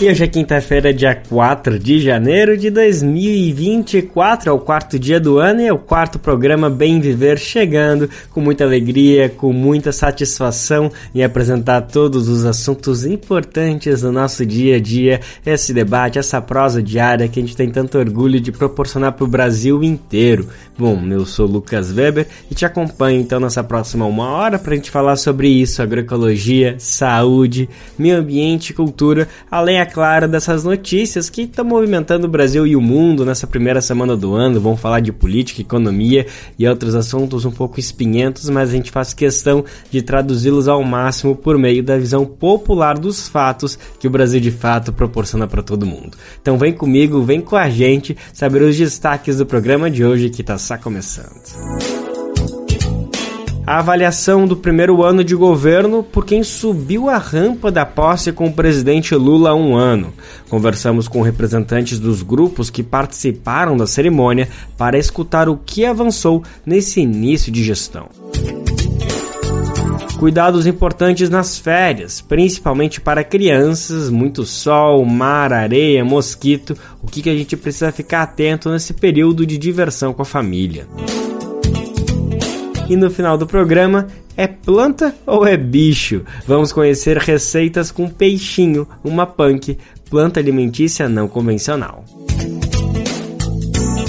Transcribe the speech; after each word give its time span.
E 0.00 0.08
hoje 0.08 0.22
é 0.22 0.28
quinta-feira, 0.28 0.94
dia 0.94 1.12
4 1.12 1.76
de 1.76 2.00
janeiro 2.00 2.56
de 2.56 2.70
2024, 2.70 4.48
é 4.48 4.52
o 4.52 4.60
quarto 4.60 4.96
dia 4.96 5.18
do 5.18 5.38
ano 5.38 5.60
e 5.60 5.66
é 5.66 5.72
o 5.72 5.78
quarto 5.78 6.20
programa 6.20 6.70
Bem 6.70 7.00
Viver 7.00 7.36
chegando 7.36 8.08
com 8.30 8.40
muita 8.40 8.62
alegria, 8.62 9.28
com 9.28 9.52
muita 9.52 9.90
satisfação 9.90 10.88
em 11.12 11.24
apresentar 11.24 11.80
todos 11.80 12.28
os 12.28 12.44
assuntos 12.44 13.04
importantes 13.04 14.02
do 14.02 14.12
nosso 14.12 14.46
dia 14.46 14.76
a 14.76 14.80
dia, 14.80 15.20
esse 15.44 15.74
debate, 15.74 16.16
essa 16.16 16.40
prosa 16.40 16.80
diária 16.80 17.26
que 17.26 17.40
a 17.40 17.42
gente 17.42 17.56
tem 17.56 17.68
tanto 17.68 17.98
orgulho 17.98 18.40
de 18.40 18.52
proporcionar 18.52 19.14
para 19.14 19.24
o 19.24 19.28
Brasil 19.28 19.82
inteiro. 19.82 20.46
Bom, 20.78 21.04
eu 21.10 21.26
sou 21.26 21.44
Lucas 21.44 21.90
Weber 21.90 22.28
e 22.48 22.54
te 22.54 22.64
acompanho 22.64 23.20
então 23.20 23.40
nessa 23.40 23.64
próxima 23.64 24.06
uma 24.06 24.28
hora 24.28 24.60
para 24.60 24.74
a 24.74 24.76
gente 24.76 24.92
falar 24.92 25.16
sobre 25.16 25.48
isso, 25.48 25.82
agroecologia, 25.82 26.76
saúde, 26.78 27.68
meio 27.98 28.18
ambiente, 28.18 28.72
cultura, 28.72 29.26
além, 29.50 29.87
claro, 29.88 30.28
dessas 30.28 30.62
notícias 30.62 31.28
que 31.28 31.42
estão 31.42 31.64
movimentando 31.64 32.26
o 32.26 32.30
Brasil 32.30 32.66
e 32.66 32.76
o 32.76 32.80
mundo 32.80 33.24
nessa 33.24 33.46
primeira 33.46 33.80
semana 33.80 34.16
do 34.16 34.34
ano. 34.34 34.60
Vamos 34.60 34.80
falar 34.80 35.00
de 35.00 35.10
política, 35.10 35.60
economia 35.60 36.26
e 36.58 36.68
outros 36.68 36.94
assuntos 36.94 37.44
um 37.44 37.50
pouco 37.50 37.80
espinhentos, 37.80 38.48
mas 38.48 38.68
a 38.68 38.72
gente 38.72 38.90
faz 38.90 39.12
questão 39.12 39.64
de 39.90 40.02
traduzi-los 40.02 40.68
ao 40.68 40.84
máximo 40.84 41.34
por 41.34 41.58
meio 41.58 41.82
da 41.82 41.96
visão 41.98 42.24
popular 42.24 42.98
dos 42.98 43.28
fatos 43.28 43.78
que 43.98 44.06
o 44.06 44.10
Brasil 44.10 44.40
de 44.40 44.50
fato 44.50 44.92
proporciona 44.92 45.46
para 45.46 45.62
todo 45.62 45.86
mundo. 45.86 46.16
Então 46.40 46.56
vem 46.56 46.72
comigo, 46.72 47.22
vem 47.22 47.40
com 47.40 47.56
a 47.56 47.68
gente 47.68 48.16
saber 48.32 48.62
os 48.62 48.76
destaques 48.76 49.38
do 49.38 49.46
programa 49.46 49.90
de 49.90 50.04
hoje 50.04 50.30
que 50.30 50.42
está 50.42 50.58
está 50.58 50.76
começando. 50.76 52.07
A 53.68 53.80
avaliação 53.80 54.46
do 54.46 54.56
primeiro 54.56 55.02
ano 55.02 55.22
de 55.22 55.36
governo 55.36 56.02
por 56.02 56.24
quem 56.24 56.42
subiu 56.42 57.10
a 57.10 57.18
rampa 57.18 57.70
da 57.70 57.84
posse 57.84 58.32
com 58.32 58.46
o 58.46 58.52
presidente 58.52 59.14
Lula 59.14 59.50
há 59.50 59.54
um 59.54 59.76
ano. 59.76 60.14
Conversamos 60.48 61.06
com 61.06 61.20
representantes 61.20 62.00
dos 62.00 62.22
grupos 62.22 62.70
que 62.70 62.82
participaram 62.82 63.76
da 63.76 63.86
cerimônia 63.86 64.48
para 64.78 64.96
escutar 64.96 65.50
o 65.50 65.56
que 65.58 65.84
avançou 65.84 66.42
nesse 66.64 67.02
início 67.02 67.52
de 67.52 67.62
gestão. 67.62 68.08
Cuidados 70.18 70.66
importantes 70.66 71.28
nas 71.28 71.58
férias, 71.58 72.22
principalmente 72.22 73.02
para 73.02 73.22
crianças, 73.22 74.08
muito 74.08 74.46
sol, 74.46 75.04
mar, 75.04 75.52
areia, 75.52 76.02
mosquito. 76.02 76.74
O 77.02 77.06
que, 77.06 77.20
que 77.20 77.28
a 77.28 77.36
gente 77.36 77.54
precisa 77.54 77.92
ficar 77.92 78.22
atento 78.22 78.70
nesse 78.70 78.94
período 78.94 79.44
de 79.44 79.58
diversão 79.58 80.14
com 80.14 80.22
a 80.22 80.24
família? 80.24 80.88
E 82.88 82.96
no 82.96 83.10
final 83.10 83.36
do 83.36 83.46
programa, 83.46 84.06
é 84.36 84.46
planta 84.46 85.14
ou 85.26 85.46
é 85.46 85.56
bicho? 85.56 86.22
Vamos 86.46 86.72
conhecer 86.72 87.18
receitas 87.18 87.90
com 87.90 88.08
peixinho, 88.08 88.88
uma 89.04 89.26
punk, 89.26 89.76
planta 90.08 90.40
alimentícia 90.40 91.08
não 91.08 91.28
convencional. 91.28 92.04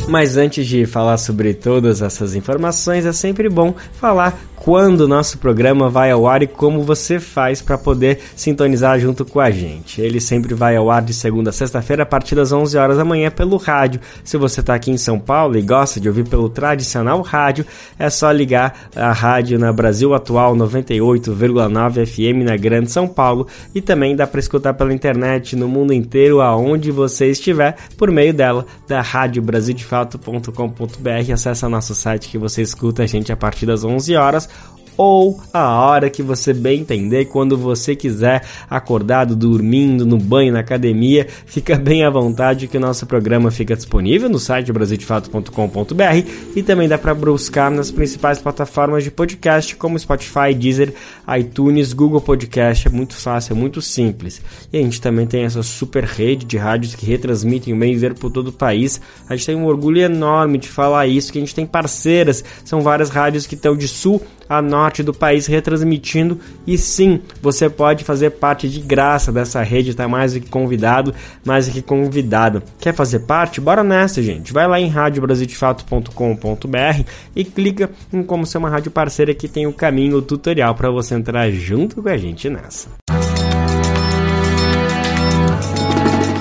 Mas 0.07 0.37
antes 0.37 0.65
de 0.65 0.85
falar 0.85 1.17
sobre 1.17 1.53
todas 1.53 2.01
essas 2.01 2.33
informações, 2.35 3.05
é 3.05 3.13
sempre 3.13 3.47
bom 3.47 3.75
falar 3.93 4.39
quando 4.69 5.01
o 5.01 5.07
nosso 5.07 5.39
programa 5.39 5.89
vai 5.89 6.11
ao 6.11 6.27
ar 6.27 6.43
e 6.43 6.47
como 6.47 6.83
você 6.83 7.19
faz 7.19 7.59
para 7.59 7.75
poder 7.75 8.19
sintonizar 8.35 8.99
junto 8.99 9.25
com 9.25 9.39
a 9.39 9.49
gente. 9.49 9.99
Ele 9.99 10.21
sempre 10.21 10.53
vai 10.53 10.75
ao 10.75 10.91
ar 10.91 11.01
de 11.01 11.11
segunda 11.11 11.49
a 11.49 11.53
sexta-feira 11.53 12.03
a 12.03 12.05
partir 12.05 12.35
das 12.35 12.51
11 12.51 12.77
horas 12.77 12.97
da 12.97 13.03
manhã 13.03 13.31
pelo 13.31 13.57
rádio. 13.57 13.99
Se 14.23 14.37
você 14.37 14.59
está 14.59 14.75
aqui 14.75 14.91
em 14.91 14.97
São 14.97 15.17
Paulo 15.17 15.57
e 15.57 15.63
gosta 15.63 15.99
de 15.99 16.07
ouvir 16.07 16.27
pelo 16.27 16.47
tradicional 16.49 17.19
rádio, 17.23 17.65
é 17.97 18.11
só 18.11 18.29
ligar 18.29 18.91
a 18.95 19.11
rádio 19.11 19.57
na 19.57 19.73
Brasil 19.73 20.13
Atual 20.13 20.55
98,9 20.55 22.05
FM 22.05 22.45
na 22.45 22.55
Grande 22.55 22.91
São 22.91 23.07
Paulo 23.07 23.47
e 23.73 23.81
também 23.81 24.15
dá 24.15 24.27
para 24.27 24.39
escutar 24.39 24.75
pela 24.75 24.93
internet 24.93 25.55
no 25.55 25.67
mundo 25.67 25.93
inteiro 25.93 26.41
aonde 26.41 26.91
você 26.91 27.25
estiver 27.31 27.75
por 27.97 28.11
meio 28.11 28.35
dela 28.35 28.67
da 28.87 29.01
rádio 29.01 29.41
brasildefato.com.br. 29.41 31.33
Acesse 31.33 31.67
nosso 31.67 31.95
site 31.95 32.29
que 32.29 32.37
você 32.37 32.61
escuta 32.61 33.01
a 33.01 33.07
gente 33.07 33.31
a 33.31 33.35
partir 33.35 33.65
das 33.65 33.83
11 33.83 34.15
horas 34.15 34.58
ou 34.99 35.39
a 35.53 35.79
hora 35.79 36.09
que 36.09 36.21
você 36.21 36.53
bem 36.53 36.81
entender, 36.81 37.23
quando 37.23 37.57
você 37.57 37.95
quiser, 37.95 38.43
acordado, 38.69 39.33
dormindo, 39.33 40.05
no 40.05 40.17
banho, 40.17 40.51
na 40.51 40.59
academia, 40.59 41.25
fica 41.45 41.77
bem 41.77 42.03
à 42.03 42.09
vontade 42.09 42.67
que 42.67 42.75
o 42.75 42.81
nosso 42.81 43.05
programa 43.05 43.49
fica 43.49 43.77
disponível 43.77 44.27
no 44.27 44.37
site 44.37 44.73
brasildefato.com.br 44.73 46.27
e 46.53 46.61
também 46.61 46.89
dá 46.89 46.97
para 46.97 47.15
buscar 47.15 47.71
nas 47.71 47.89
principais 47.91 48.39
plataformas 48.39 49.01
de 49.01 49.09
podcast 49.09 49.73
como 49.77 49.97
Spotify, 49.97 50.53
Deezer, 50.53 50.93
iTunes, 51.39 51.93
Google 51.93 52.19
Podcast, 52.19 52.89
é 52.89 52.91
muito 52.91 53.15
fácil, 53.15 53.53
é 53.53 53.55
muito 53.57 53.81
simples. 53.81 54.41
E 54.73 54.79
a 54.79 54.81
gente 54.81 54.99
também 54.99 55.25
tem 55.25 55.45
essa 55.45 55.63
super 55.63 56.03
rede 56.03 56.45
de 56.45 56.57
rádios 56.57 56.93
que 56.93 57.05
retransmitem 57.05 57.73
o 57.73 57.77
bem 57.77 57.95
ver 57.95 58.15
por 58.15 58.29
todo 58.29 58.49
o 58.49 58.51
país. 58.51 58.99
A 59.29 59.35
gente 59.37 59.45
tem 59.45 59.55
um 59.55 59.65
orgulho 59.65 60.01
enorme 60.01 60.57
de 60.57 60.67
falar 60.67 61.07
isso, 61.07 61.31
que 61.31 61.37
a 61.37 61.41
gente 61.41 61.55
tem 61.55 61.65
parceiras, 61.65 62.43
são 62.65 62.81
várias 62.81 63.09
rádios 63.09 63.47
que 63.47 63.55
estão 63.55 63.77
de 63.77 63.87
sul 63.87 64.21
a 64.49 64.61
norte 64.61 65.03
do 65.03 65.13
país 65.13 65.45
retransmitindo. 65.45 66.39
E 66.65 66.77
sim, 66.77 67.21
você 67.41 67.69
pode 67.69 68.03
fazer 68.03 68.31
parte 68.31 68.67
de 68.67 68.81
graça 68.81 69.31
dessa 69.31 69.61
rede, 69.61 69.93
tá 69.93 70.07
mais 70.07 70.33
do 70.33 70.41
que 70.41 70.49
convidado, 70.49 71.13
mais 71.45 71.67
do 71.67 71.73
que 71.73 71.81
convidado. 71.81 72.63
Quer 72.79 72.93
fazer 72.93 73.19
parte? 73.19 73.61
Bora 73.61 73.83
nessa, 73.83 74.23
gente. 74.23 74.51
Vai 74.51 74.67
lá 74.67 74.79
em 74.79 74.89
radiobrasildefato.com.br 74.89 77.03
e 77.35 77.45
clica 77.45 77.91
em 78.11 78.23
como 78.23 78.45
ser 78.45 78.57
uma 78.57 78.69
rádio 78.69 78.91
parceira 78.91 79.35
que 79.35 79.47
tem 79.47 79.67
o 79.67 79.73
caminho, 79.73 80.17
o 80.17 80.21
tutorial 80.21 80.73
para 80.73 80.89
você 80.89 81.13
entrar 81.13 81.51
junto 81.51 82.01
com 82.01 82.09
a 82.09 82.17
gente 82.17 82.49
nessa. 82.49 82.89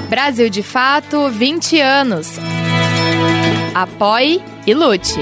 Brasil 0.09 0.49
de 0.49 0.63
Fato 0.63 1.29
20 1.29 1.81
anos. 1.81 2.39
Apoie 3.75 4.43
e 4.67 4.75
lute. 4.75 5.19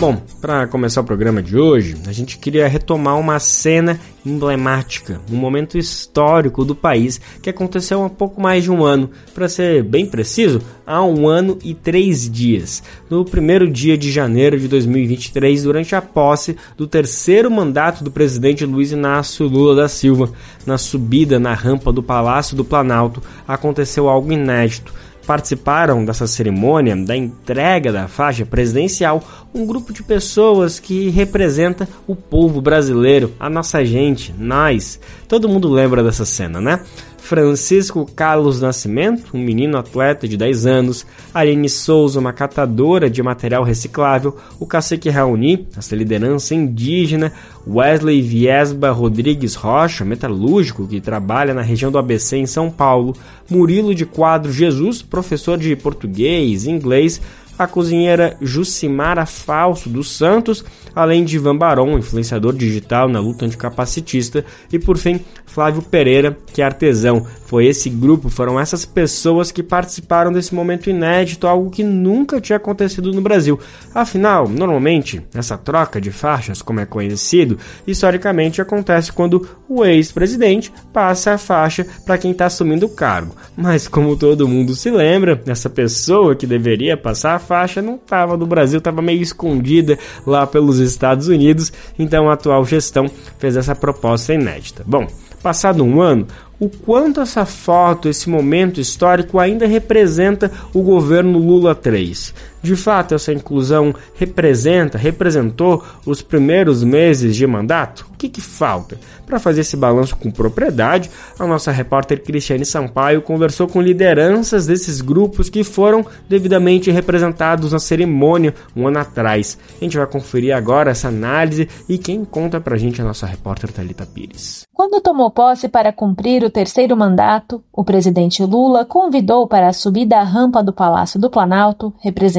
Bom, 0.00 0.16
para 0.40 0.64
começar 0.68 1.00
o 1.00 1.04
programa 1.04 1.42
de 1.42 1.58
hoje, 1.58 1.96
a 2.06 2.12
gente 2.12 2.38
queria 2.38 2.68
retomar 2.68 3.18
uma 3.18 3.40
cena 3.40 3.98
emblemática, 4.24 5.20
um 5.28 5.34
momento 5.34 5.76
histórico 5.76 6.64
do 6.64 6.72
país 6.72 7.20
que 7.42 7.50
aconteceu 7.50 8.04
há 8.04 8.08
pouco 8.08 8.40
mais 8.40 8.62
de 8.62 8.70
um 8.70 8.84
ano. 8.84 9.10
Para 9.34 9.48
ser 9.48 9.82
bem 9.82 10.06
preciso, 10.06 10.62
há 10.86 11.02
um 11.02 11.26
ano 11.26 11.58
e 11.64 11.74
três 11.74 12.30
dias. 12.30 12.80
No 13.10 13.24
primeiro 13.24 13.68
dia 13.68 13.98
de 13.98 14.12
janeiro 14.12 14.56
de 14.60 14.68
2023, 14.68 15.64
durante 15.64 15.96
a 15.96 16.00
posse 16.00 16.56
do 16.76 16.86
terceiro 16.86 17.50
mandato 17.50 18.04
do 18.04 18.10
presidente 18.12 18.64
Luiz 18.64 18.92
Inácio 18.92 19.48
Lula 19.48 19.74
da 19.74 19.88
Silva, 19.88 20.30
na 20.64 20.78
subida 20.78 21.40
na 21.40 21.54
rampa 21.54 21.92
do 21.92 22.04
Palácio 22.04 22.56
do 22.56 22.64
Planalto, 22.64 23.20
aconteceu 23.48 24.08
algo 24.08 24.32
inédito 24.32 24.94
participaram 25.28 26.06
dessa 26.06 26.26
cerimônia 26.26 26.96
da 26.96 27.14
entrega 27.14 27.92
da 27.92 28.08
faixa 28.08 28.46
presidencial 28.46 29.22
um 29.54 29.66
grupo 29.66 29.92
de 29.92 30.02
pessoas 30.02 30.80
que 30.80 31.10
representa 31.10 31.86
o 32.06 32.16
povo 32.16 32.62
brasileiro, 32.62 33.34
a 33.38 33.50
nossa 33.50 33.84
gente, 33.84 34.34
nós. 34.38 34.98
Todo 35.28 35.48
mundo 35.48 35.68
lembra 35.68 36.02
dessa 36.02 36.24
cena, 36.24 36.62
né? 36.62 36.80
Francisco 37.28 38.10
Carlos 38.16 38.62
Nascimento, 38.62 39.36
um 39.36 39.38
menino 39.38 39.76
atleta 39.76 40.26
de 40.26 40.34
10 40.34 40.64
anos, 40.64 41.06
Aline 41.34 41.68
Souza, 41.68 42.18
uma 42.18 42.32
catadora 42.32 43.10
de 43.10 43.22
material 43.22 43.62
reciclável, 43.62 44.34
o 44.58 44.64
cacique 44.64 45.10
Raoni, 45.10 45.68
essa 45.76 45.94
liderança 45.94 46.54
indígena, 46.54 47.30
Wesley 47.66 48.22
Viesba 48.22 48.90
Rodrigues 48.92 49.56
Rocha, 49.56 50.06
metalúrgico 50.06 50.86
que 50.86 51.02
trabalha 51.02 51.52
na 51.52 51.60
região 51.60 51.92
do 51.92 51.98
ABC 51.98 52.38
em 52.38 52.46
São 52.46 52.70
Paulo, 52.70 53.14
Murilo 53.46 53.94
de 53.94 54.06
Quadro 54.06 54.50
Jesus, 54.50 55.02
professor 55.02 55.58
de 55.58 55.76
português, 55.76 56.66
inglês, 56.66 57.20
a 57.58 57.66
cozinheira 57.66 58.36
Jucimara 58.40 59.26
Falso 59.26 59.88
dos 59.88 60.16
Santos, 60.16 60.64
além 60.94 61.24
de 61.24 61.36
Ivan 61.36 61.56
Baron, 61.56 61.98
influenciador 61.98 62.54
digital 62.54 63.08
na 63.08 63.20
luta 63.20 63.44
anticapacitista, 63.44 64.44
e 64.72 64.78
por 64.78 64.96
fim 64.96 65.20
Flávio 65.46 65.82
Pereira, 65.82 66.36
que 66.52 66.62
é 66.62 66.64
artesão. 66.64 67.26
Foi 67.46 67.66
esse 67.66 67.90
grupo, 67.90 68.28
foram 68.28 68.60
essas 68.60 68.84
pessoas 68.84 69.50
que 69.50 69.62
participaram 69.62 70.32
desse 70.32 70.54
momento 70.54 70.88
inédito, 70.88 71.46
algo 71.46 71.70
que 71.70 71.82
nunca 71.82 72.40
tinha 72.40 72.56
acontecido 72.56 73.12
no 73.12 73.20
Brasil. 73.20 73.58
Afinal, 73.94 74.48
normalmente, 74.48 75.20
essa 75.34 75.58
troca 75.58 76.00
de 76.00 76.12
faixas, 76.12 76.62
como 76.62 76.80
é 76.80 76.86
conhecido, 76.86 77.58
historicamente 77.86 78.60
acontece 78.60 79.10
quando 79.10 79.48
o 79.68 79.84
ex-presidente 79.84 80.72
passa 80.92 81.32
a 81.32 81.38
faixa 81.38 81.86
para 82.04 82.18
quem 82.18 82.30
está 82.30 82.46
assumindo 82.46 82.86
o 82.86 82.90
cargo. 82.90 83.34
Mas 83.56 83.88
como 83.88 84.16
todo 84.16 84.46
mundo 84.46 84.74
se 84.74 84.90
lembra, 84.90 85.42
essa 85.46 85.68
pessoa 85.68 86.36
que 86.36 86.46
deveria 86.46 86.96
passar 86.96 87.34
a 87.34 87.40
faixa 87.48 87.80
não 87.80 87.94
estava 87.94 88.36
do 88.36 88.46
Brasil, 88.46 88.76
estava 88.76 89.00
meio 89.00 89.22
escondida 89.22 89.98
lá 90.26 90.46
pelos 90.46 90.78
Estados 90.78 91.28
Unidos, 91.28 91.72
então 91.98 92.28
a 92.28 92.34
atual 92.34 92.62
gestão 92.66 93.10
fez 93.38 93.56
essa 93.56 93.74
proposta 93.74 94.34
inédita. 94.34 94.84
Bom, 94.86 95.06
passado 95.42 95.82
um 95.82 96.02
ano, 96.02 96.26
o 96.60 96.68
quanto 96.68 97.22
essa 97.22 97.46
foto, 97.46 98.06
esse 98.06 98.28
momento 98.28 98.80
histórico 98.80 99.38
ainda 99.38 99.66
representa 99.66 100.52
o 100.74 100.82
governo 100.82 101.38
Lula 101.38 101.74
3. 101.74 102.34
De 102.62 102.74
fato, 102.74 103.14
essa 103.14 103.32
inclusão 103.32 103.94
representa, 104.14 104.98
representou 104.98 105.84
os 106.04 106.20
primeiros 106.20 106.82
meses 106.82 107.36
de 107.36 107.46
mandato? 107.46 108.06
O 108.12 108.16
que, 108.18 108.28
que 108.28 108.40
falta? 108.40 108.98
Para 109.24 109.38
fazer 109.38 109.60
esse 109.60 109.76
balanço 109.76 110.16
com 110.16 110.30
propriedade, 110.30 111.10
a 111.38 111.46
nossa 111.46 111.70
repórter 111.70 112.22
Cristiane 112.22 112.64
Sampaio 112.64 113.22
conversou 113.22 113.68
com 113.68 113.80
lideranças 113.80 114.66
desses 114.66 115.00
grupos 115.00 115.48
que 115.48 115.62
foram 115.62 116.04
devidamente 116.28 116.90
representados 116.90 117.72
na 117.72 117.78
cerimônia 117.78 118.54
um 118.74 118.88
ano 118.88 118.98
atrás. 118.98 119.56
A 119.80 119.84
gente 119.84 119.96
vai 119.96 120.06
conferir 120.06 120.54
agora 120.54 120.90
essa 120.90 121.08
análise 121.08 121.68
e 121.88 121.96
quem 121.96 122.24
conta 122.24 122.60
pra 122.60 122.76
gente 122.76 123.00
é 123.00 123.04
a 123.04 123.06
nossa 123.06 123.26
repórter 123.26 123.70
Thalita 123.70 124.06
Pires. 124.06 124.66
Quando 124.72 125.00
tomou 125.00 125.30
posse 125.30 125.68
para 125.68 125.92
cumprir 125.92 126.44
o 126.44 126.50
terceiro 126.50 126.96
mandato, 126.96 127.62
o 127.72 127.84
presidente 127.84 128.44
Lula 128.44 128.84
convidou 128.84 129.46
para 129.46 129.68
a 129.68 129.72
subida 129.72 130.18
à 130.18 130.22
rampa 130.22 130.62
do 130.62 130.72
Palácio 130.72 131.20
do 131.20 131.28
Planalto 131.28 131.92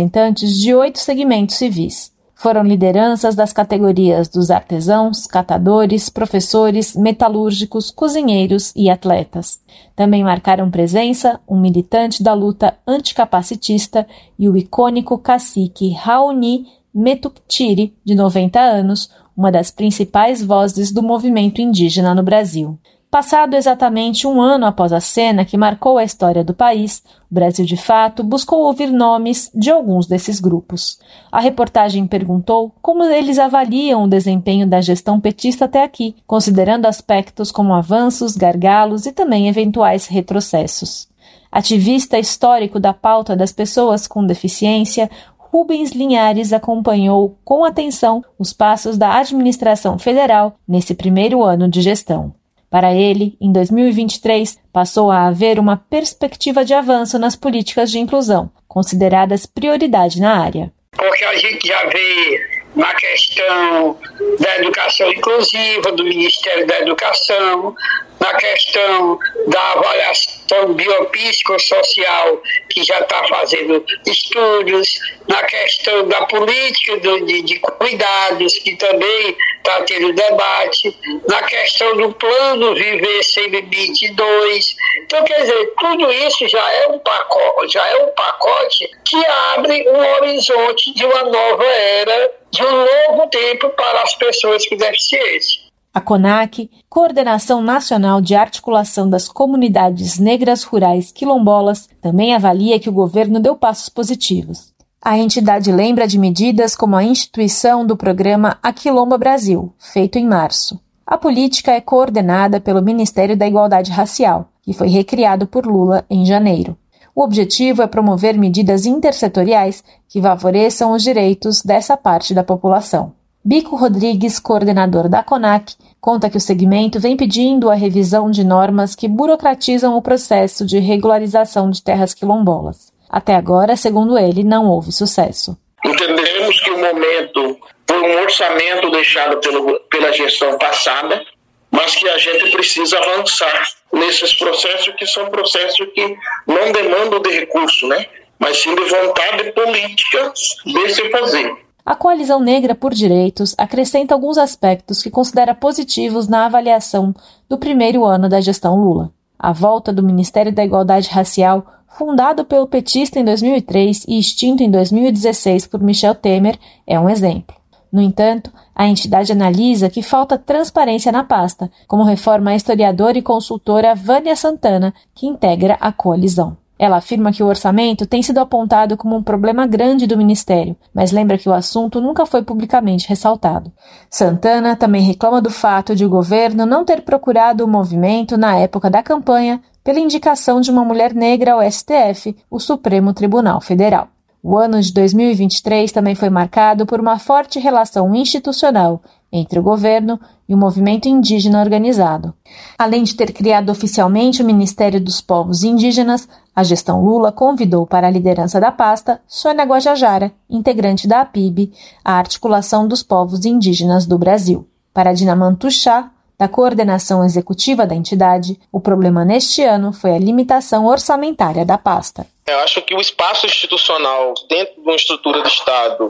representantes 0.09 0.57
de 0.57 0.73
oito 0.73 0.99
segmentos 0.99 1.55
civis. 1.55 2.11
Foram 2.33 2.63
lideranças 2.63 3.35
das 3.35 3.51
categorias 3.53 4.27
dos 4.27 4.49
artesãos, 4.49 5.27
catadores, 5.27 6.09
professores, 6.09 6.95
metalúrgicos, 6.95 7.91
cozinheiros 7.91 8.73
e 8.75 8.89
atletas. 8.89 9.59
Também 9.95 10.23
marcaram 10.23 10.71
presença 10.71 11.39
um 11.47 11.59
militante 11.59 12.23
da 12.23 12.33
luta 12.33 12.75
anticapacitista 12.87 14.07
e 14.37 14.47
o 14.47 14.57
icônico 14.57 15.17
cacique 15.17 15.91
Raoni 15.91 16.65
Metuktiri, 16.93 17.93
de 18.03 18.15
90 18.15 18.59
anos, 18.59 19.11
uma 19.37 19.51
das 19.51 19.69
principais 19.69 20.43
vozes 20.43 20.91
do 20.91 21.03
movimento 21.03 21.61
indígena 21.61 22.15
no 22.15 22.23
Brasil. 22.23 22.79
Passado 23.11 23.55
exatamente 23.55 24.27
um 24.27 24.39
ano 24.39 24.67
após 24.67 24.93
a 24.93 24.99
cena 24.99 25.43
que 25.43 25.57
marcou 25.57 25.97
a 25.97 26.03
história 26.03 26.43
do 26.43 26.53
país, 26.53 27.01
o 27.29 27.33
Brasil 27.33 27.65
de 27.65 27.75
Fato 27.75 28.23
buscou 28.23 28.59
ouvir 28.59 28.91
nomes 28.91 29.49
de 29.51 29.71
alguns 29.71 30.05
desses 30.05 30.39
grupos. 30.39 30.99
A 31.31 31.39
reportagem 31.39 32.05
perguntou 32.05 32.71
como 32.83 33.03
eles 33.03 33.39
avaliam 33.39 34.03
o 34.03 34.07
desempenho 34.07 34.67
da 34.67 34.79
gestão 34.79 35.19
petista 35.19 35.65
até 35.65 35.83
aqui, 35.83 36.15
considerando 36.27 36.85
aspectos 36.85 37.51
como 37.51 37.73
avanços, 37.73 38.37
gargalos 38.37 39.07
e 39.07 39.11
também 39.11 39.49
eventuais 39.49 40.05
retrocessos. 40.05 41.09
Ativista 41.51 42.19
histórico 42.19 42.79
da 42.79 42.93
pauta 42.93 43.35
das 43.35 43.51
pessoas 43.51 44.05
com 44.05 44.23
deficiência, 44.23 45.09
Rubens 45.35 45.93
Linhares 45.93 46.53
acompanhou 46.53 47.39
com 47.43 47.65
atenção 47.65 48.23
os 48.37 48.53
passos 48.53 48.99
da 48.99 49.17
administração 49.17 49.97
federal 49.97 50.59
nesse 50.67 50.93
primeiro 50.93 51.41
ano 51.41 51.67
de 51.67 51.81
gestão. 51.81 52.38
Para 52.69 52.93
ele, 52.93 53.35
em 53.41 53.51
2023, 53.51 54.59
passou 54.71 55.09
a 55.09 55.27
haver 55.27 55.59
uma 55.59 55.77
perspectiva 55.77 56.63
de 56.63 56.73
avanço 56.73 57.17
nas 57.17 57.35
políticas 57.35 57.89
de 57.89 57.97
inclusão, 57.97 58.51
consideradas 58.67 59.45
prioridade 59.45 60.21
na 60.21 60.39
área. 60.39 60.71
Porque 60.91 61.23
a 61.23 61.35
gente 61.35 61.67
já 61.67 61.85
vê 61.85 62.59
na 62.75 62.93
questão 62.93 63.97
da 64.39 64.57
educação 64.57 65.11
inclusiva, 65.11 65.91
do 65.93 66.03
Ministério 66.03 66.67
da 66.67 66.79
Educação, 66.81 67.75
na 68.19 68.33
questão 68.35 69.17
da 69.47 69.71
avaliação 69.71 70.38
biopsicossocial, 70.73 72.41
que 72.69 72.83
já 72.83 72.99
está 72.99 73.23
fazendo 73.27 73.83
estudos, 74.05 74.99
na 75.27 75.43
questão 75.43 76.07
da 76.07 76.25
política 76.25 76.97
do, 76.97 77.25
de, 77.25 77.41
de 77.43 77.59
cuidados, 77.59 78.57
que 78.59 78.75
também 78.75 79.37
está 79.57 79.81
tendo 79.83 80.13
debate, 80.13 80.97
na 81.27 81.43
questão 81.43 81.95
do 81.97 82.11
plano 82.13 82.73
Viver 82.73 83.23
Sem 83.23 83.47
Limite 83.47 84.09
2. 84.13 84.75
Então, 85.03 85.23
quer 85.23 85.41
dizer, 85.41 85.73
tudo 85.79 86.11
isso 86.11 86.47
já 86.47 86.71
é 86.73 86.87
um 86.87 86.99
pacote, 86.99 87.73
já 87.73 87.87
é 87.87 88.03
um 88.03 88.11
pacote 88.11 88.89
que 89.05 89.25
abre 89.53 89.87
um 89.89 90.15
horizonte 90.15 90.93
de 90.93 91.05
uma 91.05 91.23
nova 91.23 91.65
era, 91.65 92.31
de 92.51 92.63
um 92.63 92.85
novo 92.85 93.27
tempo 93.29 93.69
para 93.69 94.01
as 94.01 94.15
pessoas 94.15 94.67
com 94.67 94.75
deficiência. 94.77 95.68
A 95.91 95.99
CONAC, 95.99 96.69
Coordenação 96.87 97.63
Nacional 97.63 98.21
de 98.21 98.35
Articulação 98.35 99.09
das 99.09 99.27
Comunidades 99.27 100.19
Negras 100.19 100.63
Rurais 100.63 101.11
Quilombolas, 101.11 101.89
também 101.99 102.35
avalia 102.35 102.79
que 102.79 102.87
o 102.87 102.93
governo 102.93 103.39
deu 103.39 103.55
passos 103.55 103.89
positivos. 103.89 104.71
A 105.01 105.17
entidade 105.17 105.71
lembra 105.71 106.07
de 106.07 106.19
medidas 106.19 106.75
como 106.75 106.95
a 106.95 107.03
instituição 107.03 107.87
do 107.87 107.97
programa 107.97 108.59
Aquilomba 108.61 109.17
Brasil, 109.17 109.73
feito 109.79 110.19
em 110.19 110.27
março. 110.27 110.79
A 111.07 111.17
política 111.17 111.71
é 111.71 111.81
coordenada 111.81 112.61
pelo 112.61 112.83
Ministério 112.83 113.35
da 113.35 113.47
Igualdade 113.47 113.89
Racial, 113.89 114.49
que 114.61 114.73
foi 114.73 114.89
recriado 114.89 115.47
por 115.47 115.65
Lula 115.65 116.05
em 116.07 116.23
janeiro. 116.23 116.77
O 117.15 117.23
objetivo 117.23 117.81
é 117.81 117.87
promover 117.87 118.37
medidas 118.37 118.85
intersetoriais 118.85 119.83
que 120.07 120.21
favoreçam 120.21 120.91
os 120.91 121.01
direitos 121.01 121.63
dessa 121.63 121.97
parte 121.97 122.31
da 122.31 122.43
população. 122.43 123.17
Bico 123.43 123.77
Rodrigues, 123.77 124.37
coordenador 124.37 125.07
da 125.07 125.23
CONAC, 125.23 125.73
conta 126.01 126.29
que 126.29 126.35
o 126.35 126.41
segmento 126.41 126.99
vem 126.99 127.15
pedindo 127.15 127.69
a 127.69 127.73
revisão 127.73 128.29
de 128.29 128.43
normas 128.43 128.95
que 128.95 129.07
burocratizam 129.07 129.95
o 129.95 130.01
processo 130.01 130.65
de 130.65 130.77
regularização 130.79 131.69
de 131.69 131.81
terras 131.81 132.13
quilombolas. 132.13 132.91
Até 133.09 133.33
agora, 133.35 133.77
segundo 133.77 134.17
ele, 134.17 134.43
não 134.43 134.67
houve 134.67 134.91
sucesso. 134.91 135.57
Entendemos 135.83 136.59
que 136.59 136.69
o 136.69 136.77
momento 136.77 137.57
foi 137.87 138.01
um 138.01 138.21
orçamento 138.23 138.91
deixado 138.91 139.37
pelo, 139.37 139.79
pela 139.89 140.11
gestão 140.11 140.57
passada, 140.57 141.23
mas 141.71 141.95
que 141.95 142.09
a 142.09 142.17
gente 142.17 142.51
precisa 142.51 142.97
avançar 142.97 143.63
nesses 143.93 144.33
processos 144.37 144.93
que 144.95 145.07
são 145.07 145.29
processos 145.29 145.87
que 145.95 146.17
não 146.45 146.73
demandam 146.73 147.21
de 147.21 147.29
recurso, 147.31 147.87
né? 147.87 148.05
mas 148.37 148.61
sim 148.61 148.75
de 148.75 148.83
vontade 148.83 149.51
política 149.53 150.33
de 150.65 150.89
se 150.93 151.09
fazer. 151.09 151.68
A 151.85 151.95
Coalizão 151.95 152.39
Negra 152.39 152.75
por 152.75 152.93
Direitos 152.93 153.55
acrescenta 153.57 154.13
alguns 154.13 154.37
aspectos 154.37 155.01
que 155.01 155.09
considera 155.09 155.55
positivos 155.55 156.27
na 156.27 156.45
avaliação 156.45 157.15
do 157.47 157.57
primeiro 157.57 158.05
ano 158.05 158.27
da 158.27 158.41
gestão 158.41 158.75
Lula. 158.75 159.11
A 159.37 159.53
volta 159.53 159.93
do 159.93 160.03
Ministério 160.03 160.51
da 160.51 160.63
Igualdade 160.63 161.09
Racial, 161.09 161.65
fundado 161.87 162.43
pelo 162.43 162.67
petista 162.67 163.19
em 163.19 163.23
2003 163.23 164.05
e 164.07 164.19
extinto 164.19 164.61
em 164.61 164.69
2016 164.69 165.67
por 165.67 165.81
Michel 165.81 166.13
Temer, 166.13 166.59
é 166.85 166.99
um 166.99 167.09
exemplo. 167.09 167.55
No 167.91 168.01
entanto, 168.01 168.51
a 168.75 168.87
entidade 168.87 169.31
analisa 169.31 169.89
que 169.89 170.03
falta 170.03 170.37
transparência 170.37 171.11
na 171.11 171.23
pasta, 171.23 171.71
como 171.87 172.03
reforma 172.03 172.51
a 172.51 172.55
historiadora 172.55 173.17
e 173.17 173.23
consultora 173.23 173.95
Vânia 173.95 174.35
Santana, 174.35 174.93
que 175.15 175.25
integra 175.25 175.75
a 175.81 175.91
coalizão. 175.91 176.55
Ela 176.79 176.95
afirma 176.95 177.33
que 177.33 177.43
o 177.43 177.47
orçamento 177.47 178.07
tem 178.07 178.23
sido 178.23 178.37
apontado 178.37 178.95
como 178.95 179.13
um 179.13 179.21
problema 179.21 179.67
grande 179.67 180.07
do 180.07 180.17
Ministério, 180.17 180.77
mas 180.93 181.11
lembra 181.11 181.37
que 181.37 181.49
o 181.49 181.53
assunto 181.53 181.99
nunca 181.99 182.25
foi 182.25 182.41
publicamente 182.41 183.09
ressaltado. 183.09 183.69
Santana 184.09 184.77
também 184.77 185.01
reclama 185.01 185.41
do 185.41 185.49
fato 185.49 185.93
de 185.93 186.05
o 186.05 186.09
governo 186.09 186.65
não 186.65 186.85
ter 186.85 187.01
procurado 187.01 187.65
o 187.65 187.67
movimento 187.67 188.37
na 188.37 188.55
época 188.55 188.89
da 188.89 189.03
campanha 189.03 189.61
pela 189.83 189.99
indicação 189.99 190.61
de 190.61 190.71
uma 190.71 190.85
mulher 190.85 191.13
negra 191.13 191.53
ao 191.53 191.71
STF, 191.71 192.33
o 192.49 192.59
Supremo 192.59 193.13
Tribunal 193.13 193.59
Federal. 193.59 194.07
O 194.41 194.57
ano 194.57 194.81
de 194.81 194.93
2023 194.93 195.91
também 195.91 196.15
foi 196.15 196.29
marcado 196.29 196.85
por 196.85 197.01
uma 197.01 197.19
forte 197.19 197.59
relação 197.59 198.15
institucional 198.15 199.01
entre 199.31 199.59
o 199.59 199.63
governo 199.63 200.19
e 200.47 200.53
o 200.53 200.57
movimento 200.57 201.07
indígena 201.07 201.59
organizado. 201.59 202.33
Além 202.77 203.03
de 203.03 203.15
ter 203.15 203.31
criado 203.31 203.69
oficialmente 203.69 204.41
o 204.41 204.45
Ministério 204.45 204.99
dos 204.99 205.21
Povos 205.21 205.63
Indígenas, 205.63 206.27
a 206.55 206.63
gestão 206.63 207.03
Lula 207.03 207.31
convidou 207.31 207.85
para 207.85 208.07
a 208.07 208.11
liderança 208.11 208.59
da 208.59 208.71
pasta 208.71 209.21
Sônia 209.27 209.63
Guajajara, 209.65 210.31
integrante 210.49 211.07
da 211.07 211.21
APIB, 211.21 211.71
a 212.03 212.13
Articulação 212.13 212.87
dos 212.87 213.03
Povos 213.03 213.45
Indígenas 213.45 214.05
do 214.05 214.17
Brasil. 214.17 214.67
Para 214.93 215.13
Dinamantu 215.13 215.69
Chá, 215.69 216.11
da 216.39 216.47
coordenação 216.47 217.23
executiva 217.25 217.85
da 217.85 217.93
entidade, 217.93 218.57
o 218.71 218.79
problema 218.79 219.25
neste 219.25 219.61
ano 219.61 219.91
foi 219.91 220.15
a 220.15 220.17
limitação 220.17 220.85
orçamentária 220.85 221.65
da 221.65 221.77
pasta. 221.77 222.25
Eu 222.47 222.59
acho 222.59 222.81
que 222.81 222.95
o 222.95 222.99
espaço 223.01 223.45
institucional 223.45 224.33
dentro 224.49 224.75
de 224.75 224.81
uma 224.81 224.95
estrutura 224.95 225.41
de 225.43 225.49
Estado, 225.49 226.09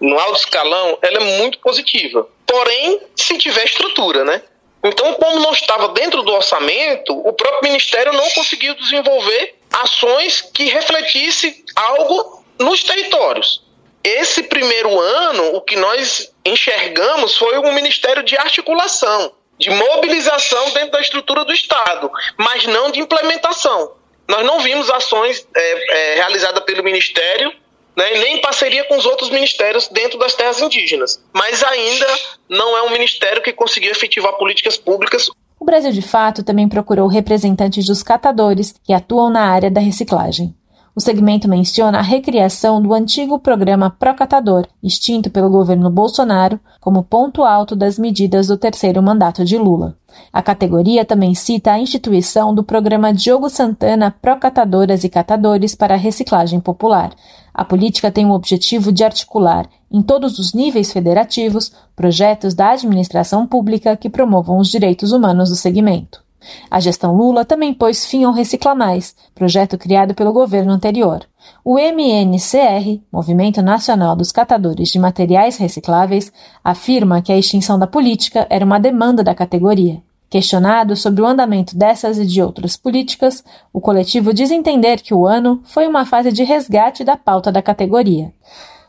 no 0.00 0.18
alto 0.18 0.40
escalão, 0.40 0.98
ela 1.02 1.18
é 1.18 1.38
muito 1.38 1.58
positiva. 1.58 2.28
Porém, 2.46 3.00
se 3.14 3.38
tiver 3.38 3.64
estrutura, 3.64 4.24
né? 4.24 4.42
Então, 4.84 5.14
como 5.14 5.40
não 5.40 5.52
estava 5.52 5.88
dentro 5.88 6.22
do 6.22 6.32
orçamento, 6.32 7.12
o 7.12 7.32
próprio 7.32 7.70
Ministério 7.70 8.12
não 8.12 8.30
conseguiu 8.30 8.74
desenvolver 8.74 9.54
ações 9.72 10.42
que 10.42 10.64
refletisse 10.64 11.64
algo 11.74 12.44
nos 12.58 12.84
territórios. 12.84 13.64
Esse 14.04 14.44
primeiro 14.44 15.00
ano, 15.00 15.56
o 15.56 15.60
que 15.60 15.74
nós 15.74 16.32
enxergamos 16.44 17.36
foi 17.36 17.58
um 17.58 17.72
Ministério 17.72 18.22
de 18.22 18.36
articulação 18.36 19.32
de 19.58 19.70
mobilização 19.70 20.70
dentro 20.70 20.92
da 20.92 21.00
estrutura 21.00 21.44
do 21.44 21.52
Estado, 21.52 22.10
mas 22.36 22.66
não 22.66 22.90
de 22.90 23.00
implementação. 23.00 23.94
Nós 24.28 24.44
não 24.44 24.60
vimos 24.60 24.90
ações 24.90 25.46
é, 25.54 26.12
é, 26.12 26.14
realizadas 26.16 26.62
pelo 26.64 26.82
Ministério 26.82 27.52
né, 27.96 28.18
nem 28.18 28.36
em 28.36 28.40
parceria 28.40 28.84
com 28.84 28.96
os 28.96 29.06
outros 29.06 29.30
ministérios 29.30 29.88
dentro 29.88 30.18
das 30.18 30.34
terras 30.34 30.60
indígenas. 30.60 31.20
Mas 31.32 31.62
ainda 31.62 32.06
não 32.48 32.76
é 32.76 32.82
um 32.82 32.90
ministério 32.90 33.42
que 33.42 33.52
conseguiu 33.52 33.90
efetivar 33.90 34.34
políticas 34.34 34.76
públicas. 34.76 35.30
O 35.58 35.64
Brasil 35.64 35.90
de 35.90 36.02
Fato 36.02 36.44
também 36.44 36.68
procurou 36.68 37.08
representantes 37.08 37.86
dos 37.86 38.02
catadores 38.02 38.74
que 38.84 38.92
atuam 38.92 39.30
na 39.30 39.48
área 39.50 39.70
da 39.70 39.80
reciclagem. 39.80 40.54
O 40.94 41.00
segmento 41.00 41.46
menciona 41.46 41.98
a 41.98 42.02
recriação 42.02 42.80
do 42.80 42.94
antigo 42.94 43.38
programa 43.38 43.90
Procatador, 43.90 44.66
extinto 44.82 45.30
pelo 45.30 45.50
governo 45.50 45.90
Bolsonaro, 45.90 46.58
como 46.80 47.04
ponto 47.04 47.44
alto 47.44 47.76
das 47.76 47.98
medidas 47.98 48.46
do 48.46 48.56
terceiro 48.56 49.02
mandato 49.02 49.44
de 49.44 49.58
Lula. 49.58 49.94
A 50.32 50.42
categoria 50.42 51.04
também 51.04 51.34
cita 51.34 51.72
a 51.72 51.78
instituição 51.78 52.54
do 52.54 52.62
programa 52.62 53.12
Diogo 53.12 53.48
Santana 53.48 54.10
Procatadoras 54.10 55.04
e 55.04 55.08
Catadores 55.08 55.74
para 55.74 55.94
a 55.94 55.98
Reciclagem 55.98 56.60
Popular. 56.60 57.12
A 57.52 57.64
política 57.64 58.10
tem 58.10 58.26
o 58.26 58.32
objetivo 58.32 58.92
de 58.92 59.02
articular, 59.02 59.66
em 59.90 60.02
todos 60.02 60.38
os 60.38 60.52
níveis 60.52 60.92
federativos, 60.92 61.72
projetos 61.94 62.54
da 62.54 62.70
administração 62.70 63.46
pública 63.46 63.96
que 63.96 64.10
promovam 64.10 64.58
os 64.58 64.68
direitos 64.68 65.12
humanos 65.12 65.48
do 65.48 65.56
segmento. 65.56 66.26
A 66.70 66.80
gestão 66.80 67.14
Lula 67.14 67.44
também 67.44 67.72
pôs 67.72 68.06
fim 68.06 68.24
ao 68.24 68.32
Recicla 68.32 68.74
Mais, 68.74 69.14
projeto 69.34 69.78
criado 69.78 70.14
pelo 70.14 70.32
governo 70.32 70.72
anterior. 70.72 71.26
O 71.64 71.78
MNCR, 71.78 73.00
Movimento 73.10 73.62
Nacional 73.62 74.14
dos 74.16 74.32
Catadores 74.32 74.88
de 74.90 74.98
Materiais 74.98 75.56
Recicláveis, 75.56 76.32
afirma 76.62 77.22
que 77.22 77.32
a 77.32 77.38
extinção 77.38 77.78
da 77.78 77.86
política 77.86 78.46
era 78.50 78.64
uma 78.64 78.78
demanda 78.78 79.22
da 79.22 79.34
categoria. 79.34 80.02
Questionado 80.36 80.94
sobre 80.96 81.22
o 81.22 81.26
andamento 81.26 81.74
dessas 81.74 82.18
e 82.18 82.26
de 82.26 82.42
outras 82.42 82.76
políticas, 82.76 83.42
o 83.72 83.80
coletivo 83.80 84.34
diz 84.34 84.50
entender 84.50 85.00
que 85.00 85.14
o 85.14 85.26
ano 85.26 85.62
foi 85.64 85.86
uma 85.86 86.04
fase 86.04 86.30
de 86.30 86.44
resgate 86.44 87.02
da 87.02 87.16
pauta 87.16 87.50
da 87.50 87.62
categoria. 87.62 88.30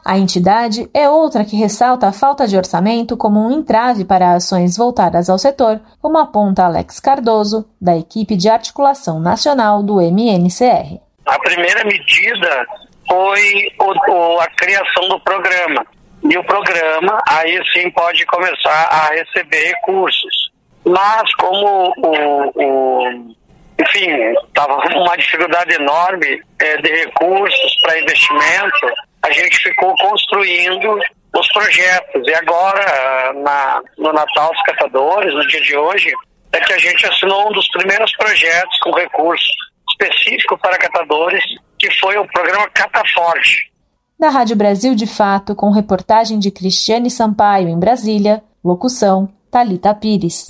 A 0.04 0.18
entidade 0.18 0.89
é 0.94 1.10
outra 1.10 1.46
que 1.46 1.56
ressalta 1.56 2.06
a 2.06 2.12
falta 2.12 2.46
de 2.46 2.58
orçamento 2.58 3.16
como 3.16 3.39
um 3.39 3.50
entrave 3.50 4.04
para 4.04 4.34
ações 4.34 4.75
voltadas 4.75 5.30
ao 5.30 5.38
setor, 5.38 5.80
como 6.01 6.18
aponta 6.18 6.66
Alex 6.66 7.00
Cardoso, 7.00 7.66
da 7.80 7.98
equipe 7.98 8.36
de 8.36 8.50
articulação 8.50 9.18
nacional 9.18 9.82
do 9.82 10.01
MNCR. 10.01 11.00
A 11.25 11.39
primeira 11.39 11.86
medida 11.86 12.68
foi 13.08 13.70
o, 13.80 14.39
a 14.42 14.48
criação 14.50 15.08
do 15.08 15.18
programa. 15.22 15.86
E 16.30 16.38
o 16.38 16.44
programa 16.44 17.18
aí 17.25 17.58
sim 17.72 17.89
pode 17.92 18.25
começar 18.25 18.89
a 18.92 19.13
receber 19.13 19.68
recursos. 19.68 20.57
Mas 20.88 21.34
como 21.36 21.94
o, 21.98 22.51
o 22.56 23.36
enfim, 23.79 24.10
estava 24.48 24.75
uma 24.98 25.15
dificuldade 25.15 25.74
enorme 25.74 26.41
é, 26.60 26.77
de 26.82 26.89
recursos 26.89 27.79
para 27.82 28.00
investimento, 28.00 28.88
a 29.22 29.32
gente 29.32 29.58
ficou 29.60 29.94
construindo 29.98 31.00
os 31.36 31.48
projetos. 31.53 32.27
E 32.27 32.34
agora, 32.34 33.34
na, 33.34 33.82
no 33.98 34.12
Natal 34.13 34.51
dos 34.51 34.62
Catadores, 34.63 35.34
no 35.34 35.46
dia 35.48 35.62
de 35.62 35.77
hoje, 35.77 36.12
é 36.51 36.60
que 36.60 36.74
a 36.74 36.79
gente 36.79 37.06
assinou 37.06 37.50
um 37.50 37.53
dos 37.53 37.67
primeiros 37.70 38.12
projetos 38.15 38.79
com 38.79 38.91
recurso 38.91 39.48
específico 39.91 40.58
para 40.58 40.77
catadores, 40.77 41.44
que 41.77 41.91
foi 42.00 42.17
o 42.17 42.27
programa 42.27 42.67
Cataforte. 42.70 43.72
Da 44.20 44.29
Rádio 44.29 44.56
Brasil 44.56 44.96
de 44.96 45.06
Fato, 45.06 45.56
com 45.56 45.72
reportagem 45.72 46.39
de 46.39 46.50
Cristiane 46.50 47.12
Sampaio 47.12 47.70
em 47.70 47.79
Brasília, 47.79 48.41
locução 48.63 49.29
Talita 49.51 49.94
Pires. 49.94 50.48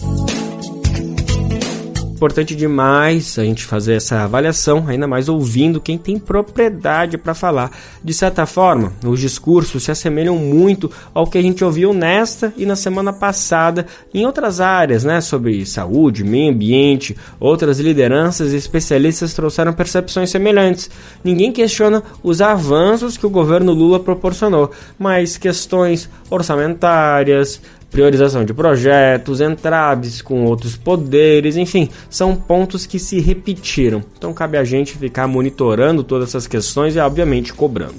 Importante 2.18 2.56
demais 2.56 3.38
a 3.38 3.44
gente 3.44 3.64
fazer 3.64 3.94
essa 3.94 4.24
avaliação, 4.24 4.86
ainda 4.88 5.08
mais 5.08 5.30
ouvindo 5.30 5.80
quem 5.80 6.00
tem 6.00 6.18
propriedade 6.18 7.16
para 7.16 7.36
falar. 7.36 7.70
De 8.04 8.12
certa 8.12 8.48
forma, 8.48 8.92
os 9.06 9.20
discursos 9.20 9.84
se 9.84 9.92
assemelham 9.92 10.36
muito 10.36 10.90
ao 11.14 11.28
que 11.28 11.38
a 11.38 11.42
gente 11.44 11.64
ouviu 11.64 11.94
nesta 11.94 12.52
e 12.58 12.66
na 12.66 12.76
semana 12.76 13.14
passada 13.14 13.86
em 14.12 14.26
outras 14.26 14.60
áreas, 14.60 15.04
né, 15.04 15.22
sobre 15.22 15.64
saúde, 15.64 16.24
meio 16.24 16.52
ambiente. 16.52 17.16
Outras 17.40 17.80
lideranças 17.80 18.52
e 18.52 18.56
especialistas 18.56 19.36
trouxeram 19.36 19.72
percepções 19.72 20.32
semelhantes. 20.32 20.90
Ninguém 21.24 21.52
questiona 21.52 22.02
os 22.24 22.42
avanços 22.42 23.16
que 23.16 23.28
o 23.28 23.30
governo 23.30 23.74
Lula 23.74 24.00
proporcionou, 24.00 24.72
mas 24.98 25.38
questões 25.38 26.10
orçamentárias, 26.32 27.62
priorização 27.92 28.46
de 28.46 28.54
projetos, 28.54 29.42
entraves 29.42 30.22
com 30.22 30.46
outros 30.46 30.76
poderes, 30.76 31.58
enfim, 31.58 31.90
são 32.10 32.36
pontos 32.36 32.86
que 32.86 33.00
se 33.00 33.20
repetiram. 33.20 34.04
Então 34.18 34.34
cabe 34.34 34.58
a 34.58 34.64
gente 34.64 34.98
ficar 34.98 35.28
monitorando 35.28 36.04
todas 36.04 36.30
essas 36.30 36.48
questões 36.48 36.96
e, 36.96 37.00
obviamente, 37.00 37.54
cobrando. 37.54 37.96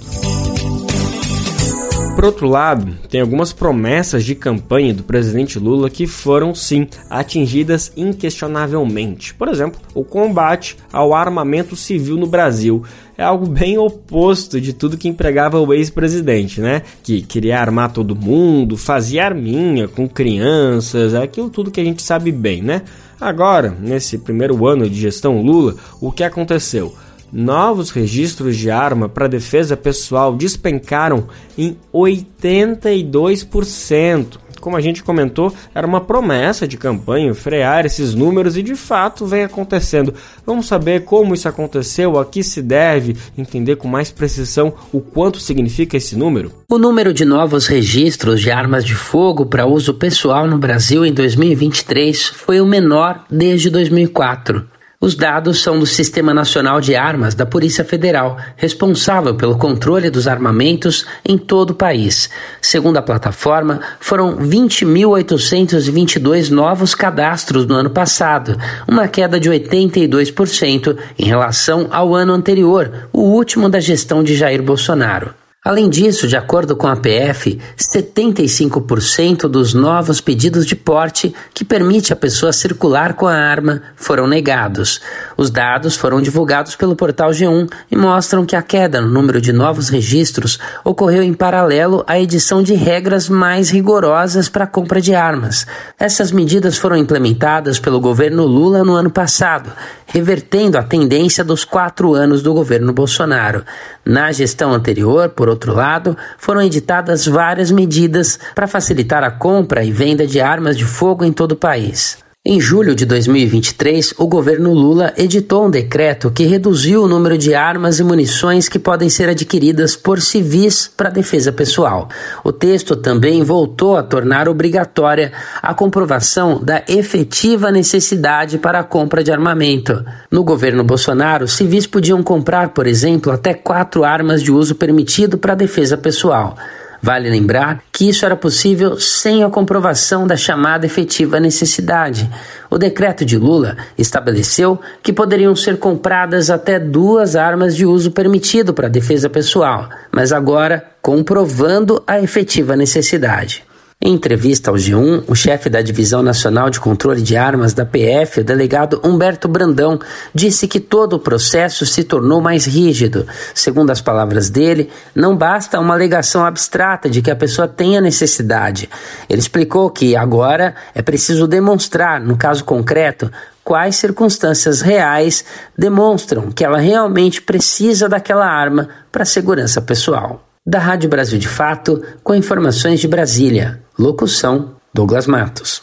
Por 2.18 2.24
outro 2.24 2.48
lado, 2.48 2.96
tem 3.08 3.20
algumas 3.20 3.52
promessas 3.52 4.24
de 4.24 4.34
campanha 4.34 4.92
do 4.92 5.04
presidente 5.04 5.56
Lula 5.56 5.88
que 5.88 6.04
foram 6.04 6.52
sim 6.52 6.88
atingidas 7.08 7.92
inquestionavelmente. 7.96 9.32
Por 9.34 9.46
exemplo, 9.46 9.80
o 9.94 10.02
combate 10.02 10.76
ao 10.92 11.14
armamento 11.14 11.76
civil 11.76 12.16
no 12.16 12.26
Brasil 12.26 12.82
é 13.18 13.24
algo 13.24 13.46
bem 13.46 13.76
oposto 13.76 14.58
de 14.60 14.72
tudo 14.72 14.96
que 14.96 15.08
empregava 15.08 15.58
o 15.58 15.74
ex-presidente, 15.74 16.60
né? 16.60 16.82
Que 17.02 17.20
queria 17.20 17.60
armar 17.60 17.92
todo 17.92 18.14
mundo, 18.14 18.76
fazia 18.76 19.24
arminha 19.24 19.88
com 19.88 20.08
crianças, 20.08 21.14
aquilo 21.14 21.50
tudo 21.50 21.72
que 21.72 21.80
a 21.80 21.84
gente 21.84 22.00
sabe 22.00 22.30
bem, 22.30 22.62
né? 22.62 22.82
Agora, 23.20 23.76
nesse 23.80 24.18
primeiro 24.18 24.64
ano 24.64 24.88
de 24.88 25.00
gestão 25.00 25.42
Lula, 25.42 25.74
o 26.00 26.12
que 26.12 26.22
aconteceu? 26.22 26.94
novos 27.30 27.90
registros 27.90 28.56
de 28.56 28.70
arma 28.70 29.06
para 29.06 29.28
defesa 29.28 29.76
pessoal 29.76 30.34
despencaram 30.34 31.28
em 31.58 31.76
82%. 31.92 34.38
Como 34.60 34.76
a 34.76 34.80
gente 34.80 35.02
comentou, 35.02 35.52
era 35.74 35.86
uma 35.86 36.00
promessa 36.00 36.66
de 36.66 36.76
campanha 36.76 37.34
frear 37.34 37.86
esses 37.86 38.14
números 38.14 38.56
e 38.56 38.62
de 38.62 38.74
fato 38.74 39.26
vem 39.26 39.44
acontecendo. 39.44 40.14
Vamos 40.46 40.66
saber 40.66 41.04
como 41.04 41.34
isso 41.34 41.48
aconteceu, 41.48 42.18
a 42.18 42.24
que 42.24 42.42
se 42.42 42.62
deve, 42.62 43.16
entender 43.36 43.76
com 43.76 43.88
mais 43.88 44.10
precisão 44.10 44.74
o 44.92 45.00
quanto 45.00 45.40
significa 45.40 45.96
esse 45.96 46.16
número? 46.16 46.52
O 46.70 46.78
número 46.78 47.12
de 47.12 47.24
novos 47.24 47.66
registros 47.66 48.40
de 48.40 48.50
armas 48.50 48.84
de 48.84 48.94
fogo 48.94 49.46
para 49.46 49.66
uso 49.66 49.94
pessoal 49.94 50.46
no 50.46 50.58
Brasil 50.58 51.04
em 51.04 51.12
2023 51.12 52.26
foi 52.26 52.60
o 52.60 52.66
menor 52.66 53.24
desde 53.30 53.70
2004. 53.70 54.77
Os 55.00 55.14
dados 55.14 55.62
são 55.62 55.78
do 55.78 55.86
Sistema 55.86 56.34
Nacional 56.34 56.80
de 56.80 56.96
Armas 56.96 57.32
da 57.32 57.46
Polícia 57.46 57.84
Federal, 57.84 58.36
responsável 58.56 59.36
pelo 59.36 59.56
controle 59.56 60.10
dos 60.10 60.26
armamentos 60.26 61.06
em 61.24 61.38
todo 61.38 61.70
o 61.70 61.74
país. 61.74 62.28
Segundo 62.60 62.96
a 62.96 63.02
plataforma, 63.02 63.80
foram 64.00 64.36
20.822 64.38 66.50
novos 66.50 66.96
cadastros 66.96 67.64
no 67.64 67.76
ano 67.76 67.90
passado, 67.90 68.58
uma 68.88 69.06
queda 69.06 69.38
de 69.38 69.48
82% 69.48 70.98
em 71.16 71.26
relação 71.26 71.86
ao 71.92 72.12
ano 72.12 72.32
anterior, 72.32 73.08
o 73.12 73.20
último 73.20 73.68
da 73.68 73.78
gestão 73.78 74.24
de 74.24 74.34
Jair 74.34 74.64
Bolsonaro. 74.64 75.32
Além 75.68 75.90
disso, 75.90 76.26
de 76.26 76.34
acordo 76.34 76.74
com 76.74 76.86
a 76.86 76.96
PF, 76.96 77.60
75% 77.76 79.40
dos 79.48 79.74
novos 79.74 80.18
pedidos 80.18 80.64
de 80.64 80.74
porte 80.74 81.34
que 81.52 81.62
permite 81.62 82.10
a 82.10 82.16
pessoa 82.16 82.54
circular 82.54 83.12
com 83.12 83.26
a 83.26 83.34
arma 83.34 83.82
foram 83.94 84.26
negados. 84.26 84.98
Os 85.36 85.50
dados 85.50 85.94
foram 85.94 86.22
divulgados 86.22 86.74
pelo 86.74 86.96
portal 86.96 87.32
G1 87.32 87.70
e 87.90 87.96
mostram 87.98 88.46
que 88.46 88.56
a 88.56 88.62
queda 88.62 89.02
no 89.02 89.10
número 89.10 89.42
de 89.42 89.52
novos 89.52 89.90
registros 89.90 90.58
ocorreu 90.82 91.22
em 91.22 91.34
paralelo 91.34 92.02
à 92.06 92.18
edição 92.18 92.62
de 92.62 92.72
regras 92.72 93.28
mais 93.28 93.68
rigorosas 93.68 94.48
para 94.48 94.64
a 94.64 94.66
compra 94.66 95.02
de 95.02 95.14
armas. 95.14 95.66
Essas 96.00 96.32
medidas 96.32 96.78
foram 96.78 96.96
implementadas 96.96 97.78
pelo 97.78 98.00
governo 98.00 98.46
Lula 98.46 98.82
no 98.82 98.94
ano 98.94 99.10
passado, 99.10 99.70
revertendo 100.08 100.76
a 100.76 100.82
tendência 100.82 101.44
dos 101.44 101.64
quatro 101.64 102.14
anos 102.14 102.42
do 102.42 102.52
governo 102.52 102.92
Bolsonaro. 102.92 103.64
Na 104.04 104.32
gestão 104.32 104.72
anterior, 104.72 105.28
por 105.28 105.48
outro 105.48 105.74
lado, 105.74 106.16
foram 106.38 106.62
editadas 106.62 107.26
várias 107.26 107.70
medidas 107.70 108.38
para 108.54 108.66
facilitar 108.66 109.22
a 109.22 109.30
compra 109.30 109.84
e 109.84 109.92
venda 109.92 110.26
de 110.26 110.40
armas 110.40 110.76
de 110.76 110.84
fogo 110.84 111.24
em 111.24 111.32
todo 111.32 111.52
o 111.52 111.56
país. 111.56 112.18
Em 112.50 112.58
julho 112.58 112.94
de 112.94 113.04
2023, 113.04 114.14
o 114.16 114.26
governo 114.26 114.72
Lula 114.72 115.12
editou 115.18 115.66
um 115.66 115.70
decreto 115.70 116.30
que 116.30 116.44
reduziu 116.44 117.02
o 117.02 117.06
número 117.06 117.36
de 117.36 117.54
armas 117.54 118.00
e 118.00 118.02
munições 118.02 118.70
que 118.70 118.78
podem 118.78 119.10
ser 119.10 119.28
adquiridas 119.28 119.94
por 119.94 120.18
civis 120.18 120.90
para 120.96 121.10
defesa 121.10 121.52
pessoal. 121.52 122.08
O 122.42 122.50
texto 122.50 122.96
também 122.96 123.44
voltou 123.44 123.98
a 123.98 124.02
tornar 124.02 124.48
obrigatória 124.48 125.30
a 125.60 125.74
comprovação 125.74 126.58
da 126.64 126.82
efetiva 126.88 127.70
necessidade 127.70 128.56
para 128.56 128.78
a 128.78 128.84
compra 128.84 129.22
de 129.22 129.30
armamento. 129.30 130.02
No 130.30 130.42
governo 130.42 130.82
Bolsonaro, 130.82 131.46
civis 131.46 131.86
podiam 131.86 132.22
comprar, 132.22 132.70
por 132.70 132.86
exemplo, 132.86 133.30
até 133.30 133.52
quatro 133.52 134.04
armas 134.04 134.42
de 134.42 134.50
uso 134.50 134.74
permitido 134.74 135.36
para 135.36 135.54
defesa 135.54 135.98
pessoal. 135.98 136.56
Vale 137.00 137.30
lembrar 137.30 137.82
que 137.92 138.08
isso 138.08 138.24
era 138.24 138.36
possível 138.36 138.98
sem 138.98 139.44
a 139.44 139.50
comprovação 139.50 140.26
da 140.26 140.36
chamada 140.36 140.84
efetiva 140.84 141.38
necessidade. 141.38 142.28
O 142.68 142.76
decreto 142.76 143.24
de 143.24 143.38
Lula 143.38 143.76
estabeleceu 143.96 144.80
que 145.02 145.12
poderiam 145.12 145.54
ser 145.54 145.78
compradas 145.78 146.50
até 146.50 146.78
duas 146.78 147.36
armas 147.36 147.76
de 147.76 147.86
uso 147.86 148.10
permitido 148.10 148.74
para 148.74 148.88
defesa 148.88 149.30
pessoal, 149.30 149.88
mas 150.10 150.32
agora 150.32 150.84
comprovando 151.00 152.02
a 152.06 152.20
efetiva 152.20 152.76
necessidade. 152.76 153.67
Em 154.00 154.14
entrevista 154.14 154.70
ao 154.70 154.76
G1, 154.76 155.24
o 155.26 155.34
chefe 155.34 155.68
da 155.68 155.82
Divisão 155.82 156.22
Nacional 156.22 156.70
de 156.70 156.78
Controle 156.78 157.20
de 157.20 157.36
Armas 157.36 157.74
da 157.74 157.84
PF, 157.84 158.40
o 158.40 158.44
delegado 158.44 159.00
Humberto 159.02 159.48
Brandão, 159.48 159.98
disse 160.32 160.68
que 160.68 160.78
todo 160.78 161.14
o 161.14 161.18
processo 161.18 161.84
se 161.84 162.04
tornou 162.04 162.40
mais 162.40 162.64
rígido. 162.64 163.26
Segundo 163.52 163.90
as 163.90 164.00
palavras 164.00 164.48
dele, 164.48 164.88
não 165.12 165.36
basta 165.36 165.80
uma 165.80 165.94
alegação 165.94 166.46
abstrata 166.46 167.10
de 167.10 167.20
que 167.20 167.30
a 167.30 167.34
pessoa 167.34 167.66
tenha 167.66 168.00
necessidade. 168.00 168.88
Ele 169.28 169.40
explicou 169.40 169.90
que 169.90 170.14
agora 170.14 170.76
é 170.94 171.02
preciso 171.02 171.48
demonstrar, 171.48 172.20
no 172.20 172.36
caso 172.36 172.64
concreto, 172.64 173.28
quais 173.64 173.96
circunstâncias 173.96 174.80
reais 174.80 175.44
demonstram 175.76 176.52
que 176.52 176.64
ela 176.64 176.78
realmente 176.78 177.42
precisa 177.42 178.08
daquela 178.08 178.46
arma 178.46 178.88
para 179.10 179.24
segurança 179.24 179.82
pessoal. 179.82 180.47
Da 180.66 180.78
Rádio 180.78 181.08
Brasil 181.08 181.38
de 181.38 181.48
Fato, 181.48 182.02
com 182.22 182.34
informações 182.34 183.00
de 183.00 183.08
Brasília. 183.08 183.82
Locução: 183.98 184.76
Douglas 184.92 185.26
Matos. 185.26 185.82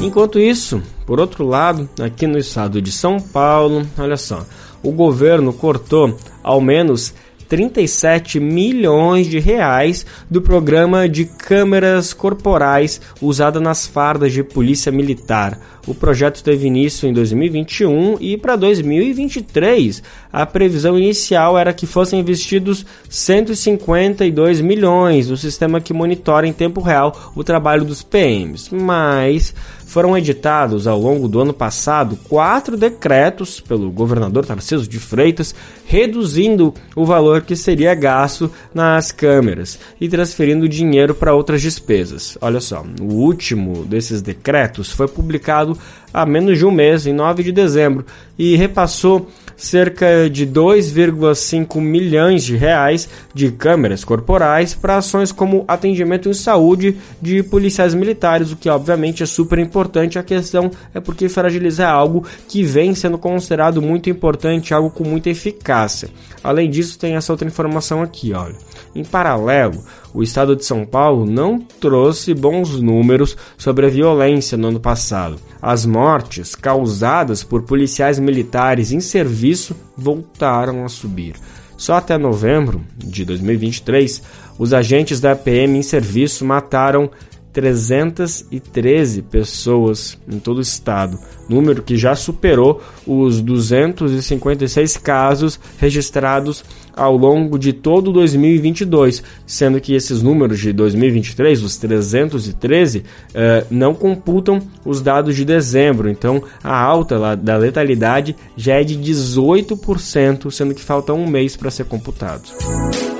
Enquanto 0.00 0.38
isso, 0.38 0.82
por 1.06 1.20
outro 1.20 1.46
lado, 1.46 1.88
aqui 2.00 2.26
no 2.26 2.38
estado 2.38 2.82
de 2.82 2.90
São 2.90 3.20
Paulo, 3.20 3.86
olha 3.96 4.16
só, 4.16 4.44
o 4.82 4.90
governo 4.90 5.52
cortou 5.52 6.18
ao 6.42 6.60
menos 6.60 7.14
37 7.48 8.40
milhões 8.40 9.26
de 9.26 9.38
reais 9.38 10.06
do 10.30 10.40
programa 10.40 11.06
de 11.06 11.26
câmeras 11.26 12.14
corporais 12.14 12.98
usada 13.20 13.60
nas 13.60 13.86
fardas 13.86 14.32
de 14.32 14.42
polícia 14.42 14.90
militar. 14.90 15.60
O 15.86 15.94
projeto 15.94 16.42
teve 16.44 16.66
início 16.66 17.08
em 17.08 17.12
2021 17.12 18.16
e 18.20 18.36
para 18.36 18.54
2023 18.54 20.02
a 20.32 20.46
previsão 20.46 20.96
inicial 20.96 21.58
era 21.58 21.72
que 21.72 21.86
fossem 21.86 22.20
investidos 22.20 22.86
152 23.08 24.60
milhões 24.60 25.28
no 25.28 25.36
sistema 25.36 25.80
que 25.80 25.92
monitora 25.92 26.46
em 26.46 26.52
tempo 26.52 26.80
real 26.80 27.32
o 27.34 27.42
trabalho 27.42 27.84
dos 27.84 28.02
PMs. 28.02 28.70
Mas 28.70 29.52
foram 29.92 30.16
editados 30.16 30.86
ao 30.86 30.98
longo 30.98 31.28
do 31.28 31.38
ano 31.38 31.52
passado 31.52 32.16
quatro 32.26 32.78
decretos 32.78 33.60
pelo 33.60 33.90
governador 33.90 34.46
Tarcísio 34.46 34.88
de 34.88 34.98
Freitas, 34.98 35.54
reduzindo 35.84 36.72
o 36.96 37.04
valor 37.04 37.42
que 37.42 37.54
seria 37.54 37.94
gasto 37.94 38.50
nas 38.72 39.12
câmeras 39.12 39.78
e 40.00 40.08
transferindo 40.08 40.66
dinheiro 40.66 41.14
para 41.14 41.34
outras 41.34 41.60
despesas. 41.60 42.38
Olha 42.40 42.58
só, 42.58 42.82
o 43.02 43.04
último 43.04 43.84
desses 43.84 44.22
decretos 44.22 44.90
foi 44.90 45.06
publicado 45.06 45.71
há 46.12 46.26
menos 46.26 46.58
de 46.58 46.66
um 46.66 46.70
mês, 46.70 47.06
em 47.06 47.12
9 47.12 47.42
de 47.42 47.52
dezembro, 47.52 48.04
e 48.38 48.56
repassou 48.56 49.28
cerca 49.56 50.28
de 50.28 50.46
2,5 50.46 51.80
milhões 51.80 52.42
de 52.42 52.56
reais 52.56 53.08
de 53.32 53.50
câmeras 53.52 54.02
corporais 54.02 54.74
para 54.74 54.96
ações 54.96 55.30
como 55.30 55.64
atendimento 55.68 56.28
em 56.28 56.34
saúde 56.34 56.96
de 57.20 57.42
policiais 57.42 57.94
militares, 57.94 58.50
o 58.50 58.56
que 58.56 58.68
obviamente 58.68 59.22
é 59.22 59.26
super 59.26 59.58
importante. 59.58 60.18
A 60.18 60.22
questão 60.22 60.70
é 60.92 61.00
porque 61.00 61.28
fragilizar 61.28 61.88
é 61.88 61.92
algo 61.92 62.26
que 62.48 62.64
vem 62.64 62.94
sendo 62.94 63.18
considerado 63.18 63.80
muito 63.80 64.10
importante, 64.10 64.74
algo 64.74 64.90
com 64.90 65.04
muita 65.04 65.30
eficácia. 65.30 66.08
Além 66.42 66.68
disso, 66.68 66.98
tem 66.98 67.14
essa 67.14 67.32
outra 67.32 67.46
informação 67.46 68.02
aqui, 68.02 68.32
olha. 68.32 68.56
Em 68.94 69.04
paralelo, 69.04 69.82
o 70.14 70.22
estado 70.22 70.54
de 70.54 70.64
São 70.64 70.84
Paulo 70.84 71.24
não 71.24 71.58
trouxe 71.58 72.34
bons 72.34 72.80
números 72.80 73.36
sobre 73.56 73.86
a 73.86 73.90
violência 73.90 74.58
no 74.58 74.68
ano 74.68 74.80
passado. 74.80 75.38
As 75.60 75.86
mortes 75.86 76.54
causadas 76.54 77.42
por 77.42 77.62
policiais 77.62 78.18
militares 78.18 78.92
em 78.92 79.00
serviço 79.00 79.74
voltaram 79.96 80.84
a 80.84 80.88
subir. 80.88 81.34
Só 81.76 81.94
até 81.94 82.16
novembro 82.16 82.80
de 82.96 83.24
2023, 83.24 84.22
os 84.58 84.72
agentes 84.72 85.20
da 85.20 85.34
PM 85.34 85.78
em 85.78 85.82
serviço 85.82 86.44
mataram 86.44 87.10
313 87.52 89.22
pessoas 89.22 90.18
em 90.30 90.38
todo 90.38 90.58
o 90.58 90.62
estado, 90.62 91.18
número 91.48 91.82
que 91.82 91.96
já 91.96 92.14
superou 92.14 92.80
os 93.06 93.40
256 93.40 94.96
casos 94.96 95.60
registrados 95.78 96.64
ao 96.94 97.16
longo 97.16 97.58
de 97.58 97.72
todo 97.72 98.12
2022, 98.12 99.22
sendo 99.46 99.80
que 99.80 99.94
esses 99.94 100.22
números 100.22 100.60
de 100.60 100.72
2023, 100.72 101.62
os 101.62 101.76
313, 101.76 103.04
eh, 103.34 103.64
não 103.70 103.94
computam 103.94 104.60
os 104.84 105.00
dados 105.00 105.34
de 105.34 105.44
dezembro. 105.44 106.10
Então, 106.10 106.42
a 106.62 106.78
alta 106.78 107.36
da 107.36 107.56
letalidade 107.56 108.36
já 108.56 108.74
é 108.74 108.84
de 108.84 108.96
18%, 108.96 110.50
sendo 110.50 110.74
que 110.74 110.82
falta 110.82 111.12
um 111.12 111.26
mês 111.26 111.56
para 111.56 111.70
ser 111.70 111.84
computado 111.84 113.11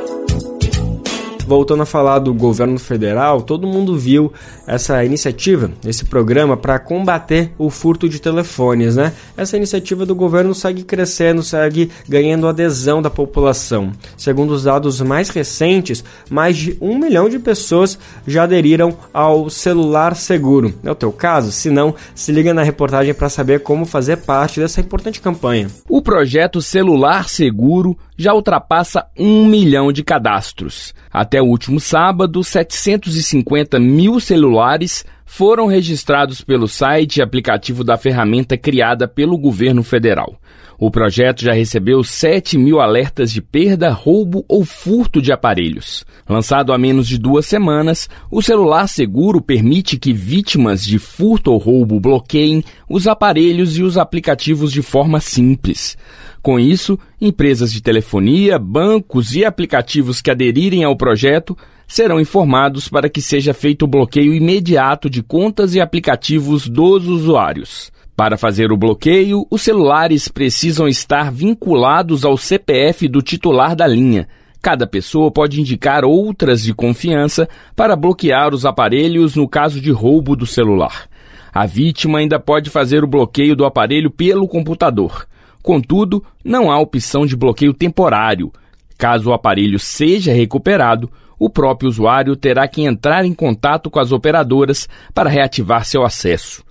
voltando 1.53 1.83
a 1.83 1.87
falar 1.87 2.19
do 2.19 2.33
governo 2.33 2.79
federal, 2.79 3.43
todo 3.43 3.67
mundo 3.67 3.95
viu 3.95 4.33
essa 4.67 5.05
iniciativa, 5.05 5.71
esse 5.85 6.07
programa 6.07 6.57
para 6.57 6.79
combater 6.79 7.53
o 7.59 7.69
furto 7.69 8.09
de 8.09 8.19
telefones, 8.19 8.97
né? 8.97 9.13
Essa 9.37 9.59
iniciativa 9.59 10.07
do 10.07 10.15
governo 10.15 10.55
segue 10.55 10.83
crescendo, 10.83 11.43
segue 11.43 11.91
ganhando 12.09 12.49
adesão 12.49 13.03
da 13.03 13.11
população. 13.11 13.93
Segundo 14.17 14.53
os 14.53 14.65
dados 14.65 15.03
mais 15.03 15.29
recentes, 15.29 16.03
mais 16.31 16.57
de 16.57 16.75
um 16.81 16.99
milhão 16.99 17.29
de 17.29 17.39
pessoas 17.39 17.99
já 18.27 18.45
aderiram 18.45 18.97
ao 19.13 19.51
celular 19.51 20.17
seguro. 20.17 20.73
É 20.83 20.91
o 20.91 20.95
teu 20.95 21.13
caso? 21.13 21.53
Se 21.53 21.69
não, 21.69 21.95
se 22.15 22.33
liga 22.33 22.55
na 22.55 22.63
reportagem 22.63 23.13
para 23.13 23.29
saber 23.29 23.61
como 23.61 23.85
fazer 23.85 24.17
parte 24.17 24.59
dessa 24.59 24.81
importante 24.81 25.21
campanha. 25.21 25.69
O 25.87 26.01
projeto 26.01 26.63
Celular 26.63 27.29
Seguro 27.29 27.95
já 28.23 28.33
ultrapassa 28.33 29.07
um 29.19 29.45
milhão 29.47 29.93
de 29.93 30.03
cadastros. 30.03 30.95
Até 31.13 31.43
o 31.43 31.47
último 31.47 31.81
sábado, 31.81 32.43
750 32.43 33.79
mil 33.79 34.21
celulares 34.21 35.05
foram 35.27 35.67
registrados 35.67 36.41
pelo 36.43 36.69
site 36.69 37.17
e 37.17 37.23
aplicativo 37.23 37.83
da 37.83 37.97
ferramenta 37.97 38.57
criada 38.57 39.09
pelo 39.09 39.37
governo 39.37 39.83
federal. 39.83 40.37
O 40.85 40.91
projeto 40.91 41.43
já 41.43 41.53
recebeu 41.53 42.03
7 42.03 42.59
mil 42.59 42.81
alertas 42.81 43.31
de 43.31 43.41
perda, 43.41 43.89
roubo 43.91 44.45
ou 44.49 44.65
furto 44.65 45.23
de 45.23 45.31
aparelhos. 45.31 46.05
Lançado 46.29 46.73
há 46.73 46.77
menos 46.77 47.07
de 47.07 47.19
duas 47.19 47.47
semanas, 47.47 48.11
o 48.29 48.43
celular 48.43 48.89
seguro 48.89 49.41
permite 49.41 49.97
que 49.97 50.13
vítimas 50.13 50.85
de 50.85 50.99
furto 50.99 51.53
ou 51.53 51.59
roubo 51.59 52.01
bloqueiem 52.01 52.65
os 52.91 53.07
aparelhos 53.07 53.79
e 53.79 53.85
os 53.85 53.97
aplicativos 53.97 54.73
de 54.73 54.83
forma 54.83 55.21
simples. 55.21 55.97
Com 56.43 56.59
isso, 56.59 56.99
empresas 57.21 57.73
de 57.73 57.81
telefonia, 57.81 58.59
bancos 58.59 59.37
e 59.37 59.45
aplicativos 59.45 60.21
que 60.21 60.33
aderirem 60.33 60.83
ao 60.83 60.97
projeto 60.97 61.57
serão 61.87 62.21
informados 62.21 62.89
para 62.89 63.09
que 63.09 63.23
seja 63.23 63.55
feito 63.55 63.85
o 63.85 63.89
bloqueio 63.89 64.35
imediato 64.35 65.09
de 65.09 65.23
contas 65.23 65.77
e 65.77 65.81
aplicativos 65.81 66.67
dos 66.67 67.07
usuários. 67.07 67.93
Para 68.23 68.39
fazer 68.39 68.71
o 68.71 68.77
bloqueio, 68.77 69.45
os 69.51 69.63
celulares 69.63 70.29
precisam 70.29 70.87
estar 70.87 71.33
vinculados 71.33 72.25
ao 72.25 72.37
CPF 72.37 73.09
do 73.09 73.21
titular 73.21 73.75
da 73.75 73.85
linha. 73.85 74.29
Cada 74.63 74.87
pessoa 74.87 75.29
pode 75.29 75.61
indicar 75.61 76.05
outras 76.05 76.63
de 76.63 76.73
confiança 76.73 77.49
para 77.75 77.97
bloquear 77.97 78.55
os 78.55 78.65
aparelhos 78.65 79.35
no 79.35 79.49
caso 79.49 79.81
de 79.81 79.91
roubo 79.91 80.37
do 80.37 80.47
celular. 80.47 81.09
A 81.53 81.67
vítima 81.67 82.21
ainda 82.21 82.39
pode 82.39 82.71
fazer 82.71 83.03
o 83.03 83.09
bloqueio 83.09 83.57
do 83.57 83.65
aparelho 83.65 84.09
pelo 84.09 84.47
computador. 84.47 85.27
Contudo, 85.61 86.25
não 86.45 86.71
há 86.71 86.79
opção 86.79 87.27
de 87.27 87.35
bloqueio 87.35 87.75
temporário. 87.75 88.53
Caso 88.97 89.31
o 89.31 89.33
aparelho 89.33 89.81
seja 89.81 90.33
recuperado, 90.33 91.11
o 91.41 91.51
próprio 91.51 91.89
usuário 91.89 92.37
terá 92.37 92.69
que 92.69 92.85
entrar 92.85 93.25
em 93.25 93.35
contato 93.35 93.91
com 93.91 93.99
as 93.99 94.13
operadoras 94.13 94.89
para 95.13 95.29
reativar 95.29 95.85
seu 95.85 96.05
acesso. 96.05 96.63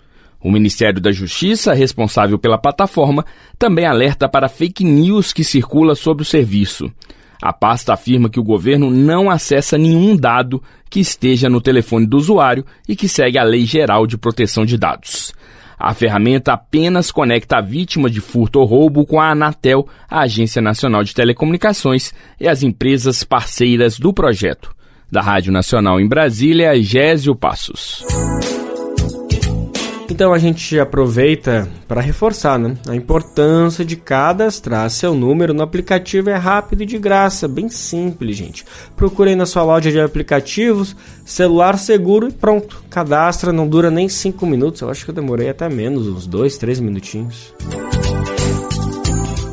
O 0.44 0.52
Ministério 0.52 1.00
da 1.00 1.12
Justiça, 1.12 1.74
responsável 1.74 2.40
pela 2.40 2.58
plataforma, 2.58 3.26
também 3.60 3.86
alerta 3.86 4.28
para 4.28 4.50
fake 4.50 4.84
news 4.84 5.32
que 5.32 5.44
circula 5.44 5.94
sobre 5.94 6.24
o 6.24 6.26
serviço. 6.26 6.92
A 7.42 7.52
pasta 7.52 7.94
afirma 7.94 8.30
que 8.30 8.40
o 8.40 8.44
governo 8.44 8.90
não 8.90 9.30
acessa 9.30 9.78
nenhum 9.78 10.16
dado 10.16 10.62
que 10.90 11.00
esteja 11.00 11.50
no 11.50 11.62
telefone 11.62 12.06
do 12.06 12.18
usuário 12.18 12.66
e 12.88 12.96
que 12.96 13.08
segue 13.08 13.38
a 13.38 13.44
Lei 13.44 13.66
Geral 13.66 14.06
de 14.06 14.18
Proteção 14.18 14.66
de 14.66 14.78
Dados. 14.78 15.34
A 15.80 15.96
ferramenta 15.96 16.54
apenas 16.54 17.12
conecta 17.12 17.58
a 17.58 17.62
vítima 17.62 18.08
de 18.08 18.22
furto 18.22 18.60
ou 18.60 18.66
roubo 18.66 19.04
com 19.04 19.20
a 19.20 19.32
Anatel, 19.32 19.88
a 20.08 20.22
Agência 20.22 20.62
Nacional 20.62 21.04
de 21.04 21.16
Telecomunicações 21.16 22.14
e 22.40 22.48
as 22.48 22.62
empresas 22.62 23.24
parceiras 23.24 23.98
do 23.98 24.14
projeto. 24.14 24.76
Da 25.12 25.22
Rádio 25.22 25.52
Nacional 25.52 26.00
em 26.00 26.08
Brasília, 26.08 26.80
Gésio 26.80 27.36
Passos. 27.36 28.06
Então 30.12 30.34
a 30.34 30.38
gente 30.38 30.78
aproveita 30.78 31.70
para 31.88 32.02
reforçar 32.02 32.60
né, 32.60 32.76
a 32.86 32.94
importância 32.94 33.86
de 33.86 33.96
cadastrar 33.96 34.90
seu 34.90 35.16
número 35.16 35.54
no 35.54 35.64
aplicativo. 35.64 36.30
É 36.30 36.36
rápido 36.36 36.84
e 36.84 36.86
de 36.86 36.98
graça, 37.00 37.48
bem 37.48 37.70
simples, 37.70 38.36
gente. 38.36 38.66
Procure 38.94 39.34
na 39.38 39.46
sua 39.46 39.64
loja 39.64 39.90
de 39.90 40.02
aplicativos, 40.02 40.98
celular 41.24 41.78
seguro 41.78 42.28
e 42.28 42.32
pronto. 42.34 42.84
Cadastra, 42.90 43.54
não 43.54 43.66
dura 43.66 43.90
nem 43.90 44.10
5 44.10 44.46
minutos. 44.46 44.82
Eu 44.82 44.90
acho 44.90 45.06
que 45.06 45.12
eu 45.12 45.16
demorei 45.16 45.48
até 45.48 45.70
menos, 45.70 46.06
uns 46.10 46.28
2, 46.28 46.58
3 46.58 46.82
minutinhos. 46.82 47.54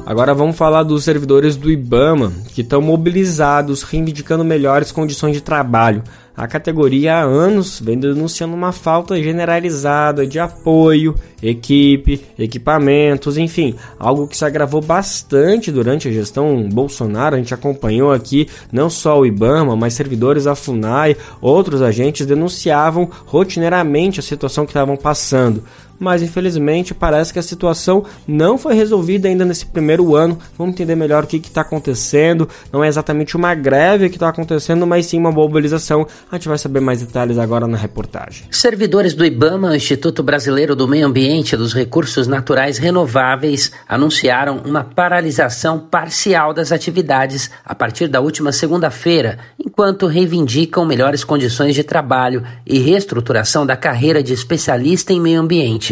Agora 0.05 0.35
vamos 0.35 0.57
falar 0.57 0.83
dos 0.83 1.05
servidores 1.05 1.55
do 1.55 1.71
IBAMA, 1.71 2.33
que 2.49 2.63
estão 2.63 2.83
mobilizados, 2.83 3.85
reivindicando 3.85 4.43
melhores 4.45 4.91
condições 4.91 5.35
de 5.35 5.41
trabalho. 5.41 6.03
A 6.39 6.47
categoria 6.47 7.17
há 7.17 7.23
anos 7.23 7.81
vem 7.81 7.99
denunciando 7.99 8.55
uma 8.55 8.71
falta 8.71 9.21
generalizada 9.21 10.25
de 10.25 10.39
apoio, 10.39 11.17
equipe, 11.43 12.25
equipamentos, 12.39 13.37
enfim, 13.37 13.75
algo 13.99 14.29
que 14.29 14.37
se 14.37 14.45
agravou 14.45 14.81
bastante 14.81 15.73
durante 15.73 16.07
a 16.07 16.13
gestão 16.13 16.69
Bolsonaro. 16.69 17.35
A 17.35 17.39
gente 17.39 17.53
acompanhou 17.53 18.13
aqui 18.13 18.47
não 18.71 18.89
só 18.89 19.19
o 19.19 19.27
IBAMA, 19.27 19.75
mas 19.75 19.95
servidores 19.95 20.45
da 20.45 20.55
FUNAI, 20.55 21.17
outros 21.41 21.83
agentes 21.83 22.25
denunciavam 22.25 23.11
rotineiramente 23.27 24.21
a 24.21 24.23
situação 24.23 24.65
que 24.65 24.71
estavam 24.71 24.97
passando 24.97 25.65
mas 25.99 26.23
infelizmente 26.23 26.95
parece 26.95 27.33
que 27.33 27.39
a 27.39 27.43
situação 27.43 28.05
não 28.27 28.57
foi 28.57 28.75
resolvida 28.75 29.29
ainda 29.29 29.45
nesse 29.45 29.67
primeiro 29.67 30.15
ano. 30.15 30.39
Vamos 30.57 30.75
entender 30.75 30.95
melhor 30.95 31.25
o 31.25 31.27
que 31.27 31.37
está 31.37 31.63
acontecendo. 31.63 32.49
Não 32.73 32.85
é 32.85 32.89
exatamente 32.89 33.37
uma 33.37 33.55
greve 33.55 34.09
que 34.09 34.17
está 34.17 34.29
acontecendo, 34.29 34.87
mas 34.87 35.07
sim 35.07 35.19
uma 35.19 35.33
mobilização. 35.33 36.07
A 36.31 36.37
gente 36.37 36.49
vai 36.49 36.59
saber 36.59 36.81
mais 36.81 37.01
detalhes 37.01 37.39
agora 37.39 37.67
na 37.67 37.77
reportagem. 37.77 38.45
Servidores 38.51 39.15
do 39.15 39.25
IBAMA, 39.25 39.77
Instituto 39.77 40.23
Brasileiro 40.23 40.77
do 40.77 40.87
Meio 40.87 41.07
Ambiente 41.07 41.55
e 41.55 41.57
dos 41.57 41.73
Recursos 41.73 42.27
Naturais 42.27 42.79
Renováveis, 42.79 43.73
anunciaram 43.89 44.59
uma 44.65 44.85
paralisação 44.85 45.79
parcial 45.79 46.53
das 46.53 46.73
atividades 46.73 47.51
a 47.65 47.75
partir 47.75 48.09
da 48.09 48.21
última 48.21 48.53
segunda-feira, 48.53 49.39
enquanto 49.59 50.07
reivindicam 50.07 50.85
melhores 50.85 51.25
condições 51.25 51.75
de 51.75 51.83
trabalho 51.83 52.43
e 52.67 52.79
reestruturação 52.79 53.65
da 53.67 53.77
carreira 53.77 54.23
de 54.23 54.33
especialista 54.33 55.13
em 55.13 55.21
meio 55.21 55.41
ambiente 55.41 55.88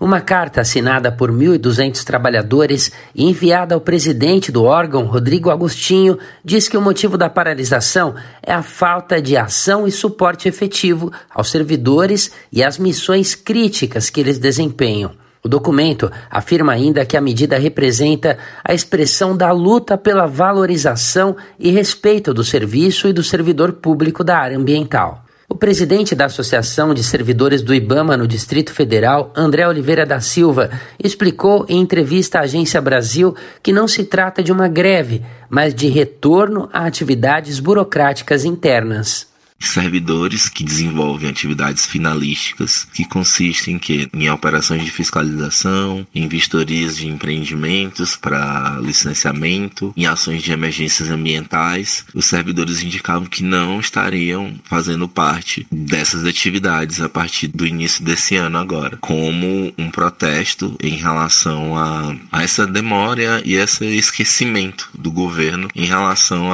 uma 0.00 0.20
carta 0.20 0.60
assinada 0.60 1.10
por 1.10 1.32
1.200 1.32 2.04
trabalhadores 2.04 2.92
e 3.14 3.24
enviada 3.24 3.74
ao 3.74 3.80
presidente 3.80 4.52
do 4.52 4.64
órgão, 4.64 5.06
Rodrigo 5.06 5.50
Agostinho, 5.50 6.18
diz 6.44 6.68
que 6.68 6.76
o 6.76 6.82
motivo 6.82 7.18
da 7.18 7.28
paralisação 7.28 8.14
é 8.42 8.52
a 8.52 8.62
falta 8.62 9.20
de 9.20 9.36
ação 9.36 9.86
e 9.86 9.92
suporte 9.92 10.48
efetivo 10.48 11.12
aos 11.30 11.50
servidores 11.50 12.30
e 12.52 12.62
às 12.62 12.78
missões 12.78 13.34
críticas 13.34 14.08
que 14.08 14.20
eles 14.20 14.38
desempenham. 14.38 15.12
O 15.42 15.48
documento 15.48 16.10
afirma 16.30 16.72
ainda 16.72 17.06
que 17.06 17.16
a 17.16 17.20
medida 17.20 17.58
representa 17.58 18.38
a 18.62 18.74
expressão 18.74 19.36
da 19.36 19.50
luta 19.52 19.96
pela 19.96 20.26
valorização 20.26 21.36
e 21.58 21.70
respeito 21.70 22.34
do 22.34 22.44
serviço 22.44 23.08
e 23.08 23.12
do 23.12 23.22
servidor 23.22 23.74
público 23.74 24.24
da 24.24 24.36
área 24.36 24.58
ambiental. 24.58 25.24
O 25.50 25.54
presidente 25.54 26.14
da 26.14 26.26
Associação 26.26 26.92
de 26.92 27.02
Servidores 27.02 27.62
do 27.62 27.74
IBAMA 27.74 28.18
no 28.18 28.28
Distrito 28.28 28.70
Federal, 28.70 29.32
André 29.34 29.66
Oliveira 29.66 30.04
da 30.04 30.20
Silva, 30.20 30.70
explicou 31.02 31.64
em 31.70 31.80
entrevista 31.80 32.38
à 32.38 32.42
Agência 32.42 32.82
Brasil 32.82 33.34
que 33.62 33.72
não 33.72 33.88
se 33.88 34.04
trata 34.04 34.42
de 34.42 34.52
uma 34.52 34.68
greve, 34.68 35.24
mas 35.48 35.74
de 35.74 35.88
retorno 35.88 36.68
a 36.70 36.84
atividades 36.84 37.60
burocráticas 37.60 38.44
internas 38.44 39.27
servidores 39.58 40.48
que 40.48 40.64
desenvolvem 40.64 41.28
atividades 41.28 41.84
finalísticas, 41.84 42.86
que 42.92 43.04
consistem 43.04 43.74
em, 43.74 43.78
que, 43.78 44.08
em 44.12 44.30
operações 44.30 44.84
de 44.84 44.90
fiscalização, 44.90 46.06
em 46.14 46.28
vistorias 46.28 46.96
de 46.96 47.08
empreendimentos 47.08 48.16
para 48.16 48.78
licenciamento, 48.80 49.92
em 49.96 50.06
ações 50.06 50.42
de 50.42 50.52
emergências 50.52 51.10
ambientais. 51.10 52.04
Os 52.14 52.26
servidores 52.26 52.82
indicavam 52.82 53.26
que 53.26 53.42
não 53.42 53.80
estariam 53.80 54.54
fazendo 54.64 55.08
parte 55.08 55.66
dessas 55.70 56.24
atividades 56.24 57.00
a 57.00 57.08
partir 57.08 57.48
do 57.48 57.66
início 57.66 58.04
desse 58.04 58.36
ano 58.36 58.58
agora, 58.58 58.96
como 59.00 59.72
um 59.76 59.90
protesto 59.90 60.76
em 60.82 60.96
relação 60.96 61.76
a, 61.76 62.16
a 62.30 62.42
essa 62.42 62.66
demora 62.66 63.42
e 63.44 63.54
esse 63.54 63.84
esquecimento 63.84 64.90
do 64.96 65.10
governo 65.10 65.68
em 65.74 65.84
relação 65.84 66.48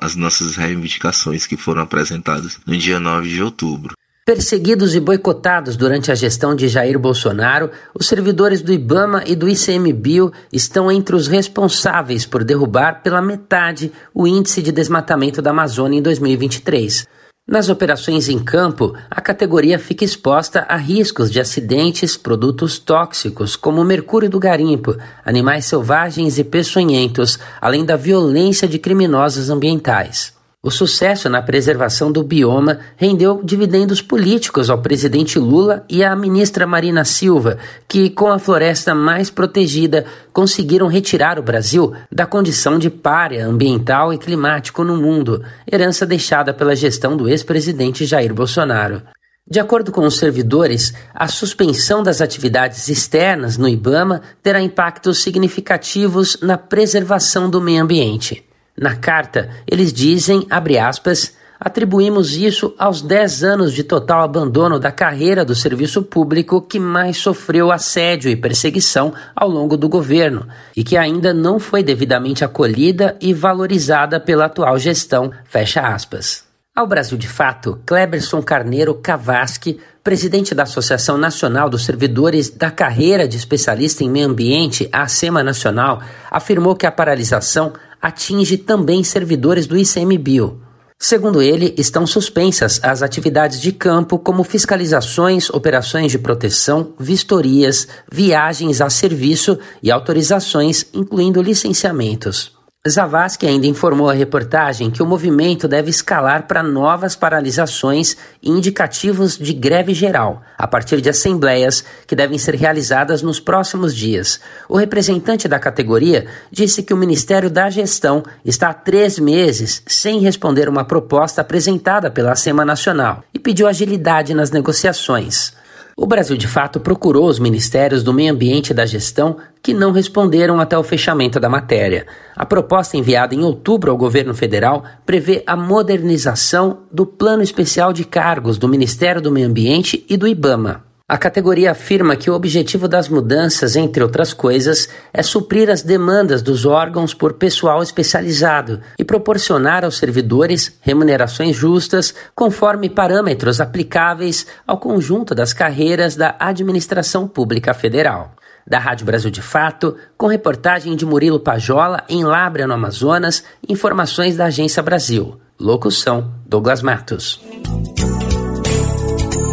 às 0.00 0.16
nossas 0.16 0.56
reivindicações 0.56 1.46
que 1.46 1.56
foram 1.56 1.82
apresentadas 1.82 2.37
no 2.66 2.76
dia 2.76 3.00
9 3.00 3.28
de 3.28 3.42
outubro. 3.42 3.94
Perseguidos 4.28 4.94
e 4.94 5.00
boicotados 5.00 5.74
durante 5.74 6.12
a 6.12 6.14
gestão 6.14 6.54
de 6.54 6.68
Jair 6.68 6.98
Bolsonaro, 6.98 7.70
os 7.94 8.06
servidores 8.06 8.60
do 8.60 8.70
IBAMA 8.70 9.24
e 9.26 9.34
do 9.34 9.48
ICMBio 9.48 10.30
estão 10.52 10.92
entre 10.92 11.16
os 11.16 11.26
responsáveis 11.26 12.26
por 12.26 12.44
derrubar 12.44 13.02
pela 13.02 13.22
metade 13.22 13.90
o 14.12 14.26
índice 14.26 14.60
de 14.60 14.70
desmatamento 14.70 15.40
da 15.40 15.48
Amazônia 15.48 15.98
em 15.98 16.02
2023. 16.02 17.06
Nas 17.48 17.70
operações 17.70 18.28
em 18.28 18.38
campo, 18.38 18.94
a 19.10 19.22
categoria 19.22 19.78
fica 19.78 20.04
exposta 20.04 20.66
a 20.68 20.76
riscos 20.76 21.30
de 21.30 21.40
acidentes, 21.40 22.14
produtos 22.14 22.78
tóxicos, 22.78 23.56
como 23.56 23.80
o 23.80 23.84
mercúrio 23.86 24.28
do 24.28 24.38
garimpo, 24.38 24.94
animais 25.24 25.64
selvagens 25.64 26.38
e 26.38 26.44
peçonhentos, 26.44 27.38
além 27.58 27.86
da 27.86 27.96
violência 27.96 28.68
de 28.68 28.78
criminosos 28.78 29.48
ambientais. 29.48 30.36
O 30.60 30.72
sucesso 30.72 31.28
na 31.28 31.40
preservação 31.40 32.10
do 32.10 32.24
bioma 32.24 32.80
rendeu 32.96 33.40
dividendos 33.44 34.02
políticos 34.02 34.68
ao 34.68 34.82
presidente 34.82 35.38
Lula 35.38 35.84
e 35.88 36.02
à 36.02 36.16
ministra 36.16 36.66
Marina 36.66 37.04
Silva, 37.04 37.58
que, 37.86 38.10
com 38.10 38.26
a 38.26 38.40
floresta 38.40 38.92
mais 38.92 39.30
protegida, 39.30 40.04
conseguiram 40.32 40.88
retirar 40.88 41.38
o 41.38 41.44
Brasil 41.44 41.94
da 42.10 42.26
condição 42.26 42.76
de 42.76 42.90
párea 42.90 43.46
ambiental 43.46 44.12
e 44.12 44.18
climático 44.18 44.82
no 44.82 44.96
mundo, 44.96 45.44
herança 45.70 46.04
deixada 46.04 46.52
pela 46.52 46.74
gestão 46.74 47.16
do 47.16 47.28
ex-presidente 47.28 48.04
Jair 48.04 48.34
Bolsonaro. 48.34 49.02
De 49.48 49.60
acordo 49.60 49.92
com 49.92 50.04
os 50.04 50.18
servidores, 50.18 50.92
a 51.14 51.28
suspensão 51.28 52.02
das 52.02 52.20
atividades 52.20 52.88
externas 52.88 53.56
no 53.56 53.68
IBAMA 53.68 54.22
terá 54.42 54.60
impactos 54.60 55.22
significativos 55.22 56.36
na 56.42 56.58
preservação 56.58 57.48
do 57.48 57.60
meio 57.60 57.80
ambiente. 57.80 58.47
Na 58.78 58.94
carta, 58.94 59.50
eles 59.66 59.92
dizem, 59.92 60.46
abre 60.48 60.78
aspas, 60.78 61.34
atribuímos 61.58 62.36
isso 62.36 62.74
aos 62.78 63.02
10 63.02 63.42
anos 63.42 63.72
de 63.72 63.82
total 63.82 64.22
abandono 64.22 64.78
da 64.78 64.92
carreira 64.92 65.44
do 65.44 65.54
serviço 65.54 66.02
público 66.02 66.62
que 66.62 66.78
mais 66.78 67.16
sofreu 67.16 67.72
assédio 67.72 68.30
e 68.30 68.36
perseguição 68.36 69.12
ao 69.34 69.48
longo 69.48 69.76
do 69.76 69.88
governo 69.88 70.46
e 70.76 70.84
que 70.84 70.96
ainda 70.96 71.34
não 71.34 71.58
foi 71.58 71.82
devidamente 71.82 72.44
acolhida 72.44 73.16
e 73.20 73.34
valorizada 73.34 74.20
pela 74.20 74.44
atual 74.44 74.78
gestão. 74.78 75.32
Fecha 75.44 75.80
aspas. 75.80 76.46
Ao 76.78 76.86
Brasil 76.86 77.18
de 77.18 77.26
Fato, 77.26 77.80
Kleberson 77.84 78.40
Carneiro 78.40 78.94
Cavasque, 78.94 79.80
presidente 80.04 80.54
da 80.54 80.62
Associação 80.62 81.18
Nacional 81.18 81.68
dos 81.68 81.84
Servidores 81.84 82.48
da 82.50 82.70
Carreira 82.70 83.26
de 83.26 83.36
Especialista 83.36 84.04
em 84.04 84.08
Meio 84.08 84.28
Ambiente, 84.28 84.88
a 84.92 85.02
ASEMA 85.02 85.42
Nacional, 85.42 86.00
afirmou 86.30 86.76
que 86.76 86.86
a 86.86 86.92
paralisação 86.92 87.72
atinge 88.00 88.56
também 88.56 89.02
servidores 89.04 89.66
do 89.66 89.76
ICMBio. 89.76 90.60
Segundo 91.00 91.40
ele, 91.40 91.74
estão 91.78 92.04
suspensas 92.06 92.80
as 92.82 93.02
atividades 93.02 93.60
de 93.60 93.70
campo, 93.70 94.18
como 94.18 94.42
fiscalizações, 94.42 95.48
operações 95.48 96.10
de 96.10 96.18
proteção, 96.18 96.92
vistorias, 96.98 97.86
viagens 98.10 98.80
a 98.80 98.90
serviço 98.90 99.56
e 99.80 99.92
autorizações, 99.92 100.86
incluindo 100.92 101.40
licenciamentos. 101.40 102.57
Zavascki 102.86 103.44
ainda 103.44 103.66
informou 103.66 104.08
à 104.08 104.12
reportagem 104.12 104.88
que 104.88 105.02
o 105.02 105.06
movimento 105.06 105.66
deve 105.66 105.90
escalar 105.90 106.46
para 106.46 106.62
novas 106.62 107.16
paralisações 107.16 108.16
e 108.40 108.48
indicativos 108.48 109.36
de 109.36 109.52
greve 109.52 109.92
geral, 109.92 110.42
a 110.56 110.64
partir 110.64 111.00
de 111.00 111.08
assembleias 111.10 111.84
que 112.06 112.14
devem 112.14 112.38
ser 112.38 112.54
realizadas 112.54 113.20
nos 113.20 113.40
próximos 113.40 113.94
dias. 113.94 114.40
O 114.68 114.76
representante 114.76 115.48
da 115.48 115.58
categoria 115.58 116.26
disse 116.52 116.84
que 116.84 116.94
o 116.94 116.96
Ministério 116.96 117.50
da 117.50 117.68
Gestão 117.68 118.22
está 118.44 118.68
há 118.68 118.74
três 118.74 119.18
meses 119.18 119.82
sem 119.84 120.20
responder 120.20 120.68
uma 120.68 120.84
proposta 120.84 121.40
apresentada 121.40 122.12
pela 122.12 122.36
SEMA 122.36 122.64
Nacional 122.64 123.24
e 123.34 123.40
pediu 123.40 123.66
agilidade 123.66 124.32
nas 124.34 124.52
negociações. 124.52 125.52
O 126.00 126.06
Brasil, 126.06 126.36
de 126.36 126.46
fato, 126.46 126.78
procurou 126.78 127.26
os 127.26 127.40
ministérios 127.40 128.04
do 128.04 128.14
Meio 128.14 128.32
Ambiente 128.32 128.70
e 128.70 128.74
da 128.74 128.86
Gestão 128.86 129.36
que 129.60 129.74
não 129.74 129.90
responderam 129.90 130.60
até 130.60 130.78
o 130.78 130.84
fechamento 130.84 131.40
da 131.40 131.48
matéria. 131.48 132.06
A 132.36 132.46
proposta 132.46 132.96
enviada 132.96 133.34
em 133.34 133.42
outubro 133.42 133.90
ao 133.90 133.96
governo 133.96 134.32
federal 134.32 134.84
prevê 135.04 135.42
a 135.44 135.56
modernização 135.56 136.82
do 136.92 137.04
Plano 137.04 137.42
Especial 137.42 137.92
de 137.92 138.04
Cargos 138.04 138.58
do 138.58 138.68
Ministério 138.68 139.20
do 139.20 139.32
Meio 139.32 139.48
Ambiente 139.48 140.06
e 140.08 140.16
do 140.16 140.28
IBAMA. 140.28 140.87
A 141.10 141.16
categoria 141.16 141.70
afirma 141.70 142.16
que 142.16 142.30
o 142.30 142.34
objetivo 142.34 142.86
das 142.86 143.08
mudanças, 143.08 143.76
entre 143.76 144.02
outras 144.02 144.34
coisas, 144.34 144.90
é 145.10 145.22
suprir 145.22 145.70
as 145.70 145.80
demandas 145.80 146.42
dos 146.42 146.66
órgãos 146.66 147.14
por 147.14 147.32
pessoal 147.32 147.82
especializado 147.82 148.82
e 148.98 149.02
proporcionar 149.02 149.86
aos 149.86 149.96
servidores 149.96 150.76
remunerações 150.82 151.56
justas 151.56 152.14
conforme 152.34 152.90
parâmetros 152.90 153.58
aplicáveis 153.58 154.46
ao 154.66 154.76
conjunto 154.76 155.34
das 155.34 155.54
carreiras 155.54 156.14
da 156.14 156.36
administração 156.38 157.26
pública 157.26 157.72
federal. 157.72 158.34
Da 158.66 158.78
Rádio 158.78 159.06
Brasil 159.06 159.30
de 159.30 159.40
Fato, 159.40 159.96
com 160.14 160.26
reportagem 160.26 160.94
de 160.94 161.06
Murilo 161.06 161.40
Pajola 161.40 162.04
em 162.06 162.22
Lábrea, 162.22 162.66
no 162.66 162.74
Amazonas, 162.74 163.42
informações 163.66 164.36
da 164.36 164.44
Agência 164.44 164.82
Brasil. 164.82 165.40
Locução: 165.58 166.30
Douglas 166.46 166.82
Matos. 166.82 167.40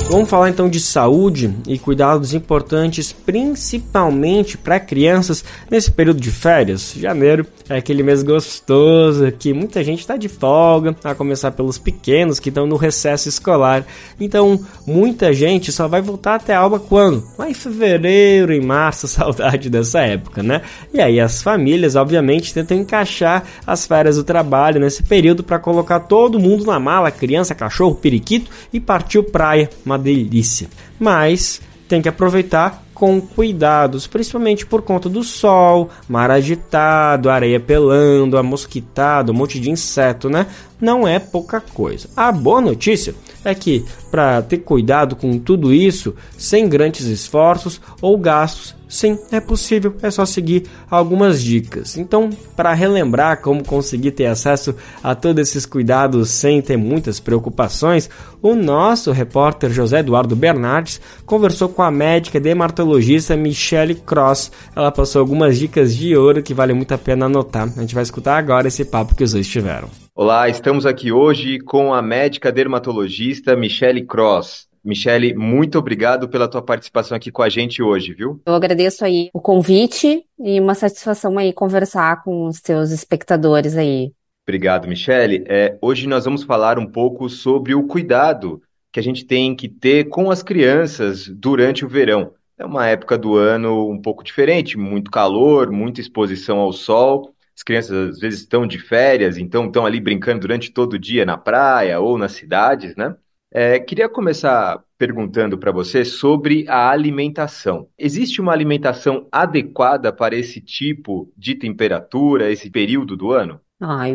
Vamos 0.07 0.29
falar 0.29 0.49
então 0.49 0.69
de 0.69 0.79
saúde 0.79 1.51
e 1.67 1.79
cuidados 1.79 2.33
importantes, 2.33 3.11
principalmente 3.11 4.55
para 4.55 4.79
crianças 4.79 5.43
nesse 5.69 5.91
período 5.91 6.21
de 6.21 6.29
férias. 6.29 6.93
Janeiro 6.95 7.45
é 7.67 7.77
aquele 7.77 8.03
mês 8.03 8.21
gostoso 8.21 9.31
que 9.31 9.51
muita 9.51 9.83
gente 9.83 10.01
está 10.01 10.15
de 10.15 10.29
folga, 10.29 10.95
a 11.03 11.15
começar 11.15 11.51
pelos 11.51 11.79
pequenos 11.79 12.39
que 12.39 12.49
estão 12.49 12.67
no 12.67 12.75
recesso 12.75 13.27
escolar. 13.27 13.83
Então, 14.19 14.63
muita 14.85 15.33
gente 15.33 15.71
só 15.71 15.87
vai 15.87 16.01
voltar 16.01 16.35
até 16.35 16.53
a 16.53 16.59
aula 16.59 16.79
quando? 16.79 17.27
Lá 17.35 17.49
em 17.49 17.53
fevereiro, 17.55 18.53
em 18.53 18.61
março, 18.61 19.07
saudade 19.09 19.71
dessa 19.71 20.01
época, 20.01 20.43
né? 20.43 20.61
E 20.93 21.01
aí 21.01 21.19
as 21.19 21.41
famílias, 21.41 21.95
obviamente, 21.95 22.53
tentam 22.53 22.77
encaixar 22.77 23.43
as 23.65 23.87
férias 23.87 24.17
do 24.17 24.23
trabalho 24.23 24.79
nesse 24.79 25.01
período 25.01 25.43
para 25.43 25.57
colocar 25.57 26.01
todo 26.01 26.39
mundo 26.39 26.63
na 26.63 26.79
mala, 26.79 27.09
criança, 27.09 27.55
cachorro, 27.55 27.95
periquito 27.95 28.51
e 28.71 28.79
partiu 28.79 29.23
praia. 29.23 29.67
Uma 29.95 30.03
delícia. 30.03 30.67
Mas 30.99 31.61
tem 31.87 32.01
que 32.01 32.09
aproveitar 32.09 32.83
com 32.93 33.19
cuidados, 33.19 34.07
principalmente 34.07 34.65
por 34.65 34.81
conta 34.81 35.09
do 35.09 35.21
sol, 35.21 35.89
mar 36.07 36.31
agitado, 36.31 37.29
areia 37.29 37.59
pelando, 37.59 38.37
a 38.37 38.43
mosquitado, 38.43 39.31
um 39.31 39.35
monte 39.35 39.59
de 39.59 39.69
inseto, 39.69 40.29
né? 40.29 40.47
Não 40.79 41.05
é 41.05 41.19
pouca 41.19 41.59
coisa. 41.59 42.09
A 42.15 42.31
boa 42.31 42.61
notícia 42.61 43.13
é 43.43 43.53
que 43.53 43.85
para 44.09 44.41
ter 44.41 44.59
cuidado 44.59 45.15
com 45.15 45.37
tudo 45.37 45.73
isso, 45.73 46.15
sem 46.37 46.69
grandes 46.69 47.05
esforços 47.05 47.81
ou 48.01 48.17
gastos, 48.17 48.75
Sim, 48.95 49.19
é 49.29 49.41
possível, 49.41 49.93
é 50.01 50.09
só 50.09 50.25
seguir 50.25 50.67
algumas 50.89 51.43
dicas. 51.43 51.97
Então, 51.97 52.29
para 52.55 52.73
relembrar 52.73 53.41
como 53.41 53.61
conseguir 53.61 54.11
ter 54.11 54.25
acesso 54.25 54.73
a 55.03 55.13
todos 55.13 55.49
esses 55.49 55.65
cuidados 55.65 56.29
sem 56.29 56.61
ter 56.61 56.77
muitas 56.77 57.19
preocupações, 57.19 58.09
o 58.41 58.55
nosso 58.55 59.11
repórter 59.11 59.69
José 59.69 59.99
Eduardo 59.99 60.33
Bernardes 60.33 61.01
conversou 61.25 61.67
com 61.67 61.81
a 61.81 61.91
médica 61.91 62.39
dermatologista 62.39 63.35
Michelle 63.35 63.95
Cross. 63.95 64.49
Ela 64.73 64.93
passou 64.93 65.19
algumas 65.19 65.59
dicas 65.59 65.93
de 65.93 66.15
ouro 66.15 66.41
que 66.41 66.53
vale 66.53 66.73
muito 66.73 66.93
a 66.93 66.97
pena 66.97 67.25
anotar. 67.25 67.67
A 67.75 67.81
gente 67.81 67.93
vai 67.93 68.03
escutar 68.03 68.37
agora 68.37 68.69
esse 68.69 68.85
papo 68.85 69.13
que 69.13 69.25
os 69.25 69.33
dois 69.33 69.45
tiveram. 69.45 69.89
Olá, 70.15 70.47
estamos 70.47 70.85
aqui 70.85 71.11
hoje 71.11 71.59
com 71.59 71.93
a 71.93 72.01
médica 72.01 72.49
dermatologista 72.49 73.57
Michelle 73.57 74.05
Cross. 74.05 74.69
Michele, 74.85 75.33
muito 75.33 75.79
obrigado 75.79 76.29
pela 76.29 76.47
tua 76.47 76.61
participação 76.61 77.17
aqui 77.17 77.31
com 77.31 77.41
a 77.41 77.49
gente 77.49 77.81
hoje, 77.81 78.13
viu? 78.13 78.39
Eu 78.45 78.53
agradeço 78.53 79.03
aí 79.03 79.31
o 79.33 79.41
convite 79.41 80.23
e 80.39 80.59
uma 80.59 80.75
satisfação 80.75 81.39
aí 81.39 81.51
conversar 81.51 82.23
com 82.23 82.45
os 82.45 82.61
teus 82.61 82.91
espectadores 82.91 83.75
aí. 83.75 84.11
Obrigado, 84.47 84.87
Michele. 84.87 85.43
É, 85.47 85.75
hoje 85.81 86.07
nós 86.07 86.25
vamos 86.25 86.43
falar 86.43 86.77
um 86.77 86.85
pouco 86.85 87.27
sobre 87.27 87.73
o 87.73 87.87
cuidado 87.87 88.61
que 88.91 88.99
a 88.99 89.03
gente 89.03 89.25
tem 89.25 89.55
que 89.55 89.67
ter 89.67 90.07
com 90.07 90.29
as 90.29 90.43
crianças 90.43 91.27
durante 91.27 91.83
o 91.83 91.89
verão. 91.89 92.33
É 92.55 92.63
uma 92.63 92.87
época 92.87 93.17
do 93.17 93.35
ano 93.35 93.89
um 93.89 93.99
pouco 93.99 94.23
diferente, 94.23 94.77
muito 94.77 95.09
calor, 95.09 95.71
muita 95.71 95.99
exposição 95.99 96.59
ao 96.59 96.71
sol. 96.71 97.33
As 97.57 97.63
crianças 97.63 98.11
às 98.11 98.19
vezes 98.19 98.41
estão 98.41 98.67
de 98.67 98.77
férias, 98.77 99.39
então 99.39 99.65
estão 99.65 99.83
ali 99.83 99.99
brincando 99.99 100.41
durante 100.41 100.71
todo 100.71 100.93
o 100.93 100.99
dia 100.99 101.25
na 101.25 101.37
praia 101.37 101.99
ou 101.99 102.17
nas 102.17 102.33
cidades, 102.33 102.95
né? 102.95 103.15
É, 103.57 103.79
queria 103.79 104.09
começar 104.09 104.83
perguntando 104.97 105.57
para 105.57 105.71
você 105.71 106.03
sobre 106.03 106.65
a 106.67 106.89
alimentação. 106.89 107.87
Existe 107.97 108.41
uma 108.41 108.51
alimentação 108.51 109.29
adequada 109.31 110.11
para 110.11 110.35
esse 110.35 110.59
tipo 110.59 111.31
de 111.37 111.55
temperatura, 111.55 112.51
esse 112.51 112.69
período 112.69 113.15
do 113.15 113.31
ano? 113.31 113.61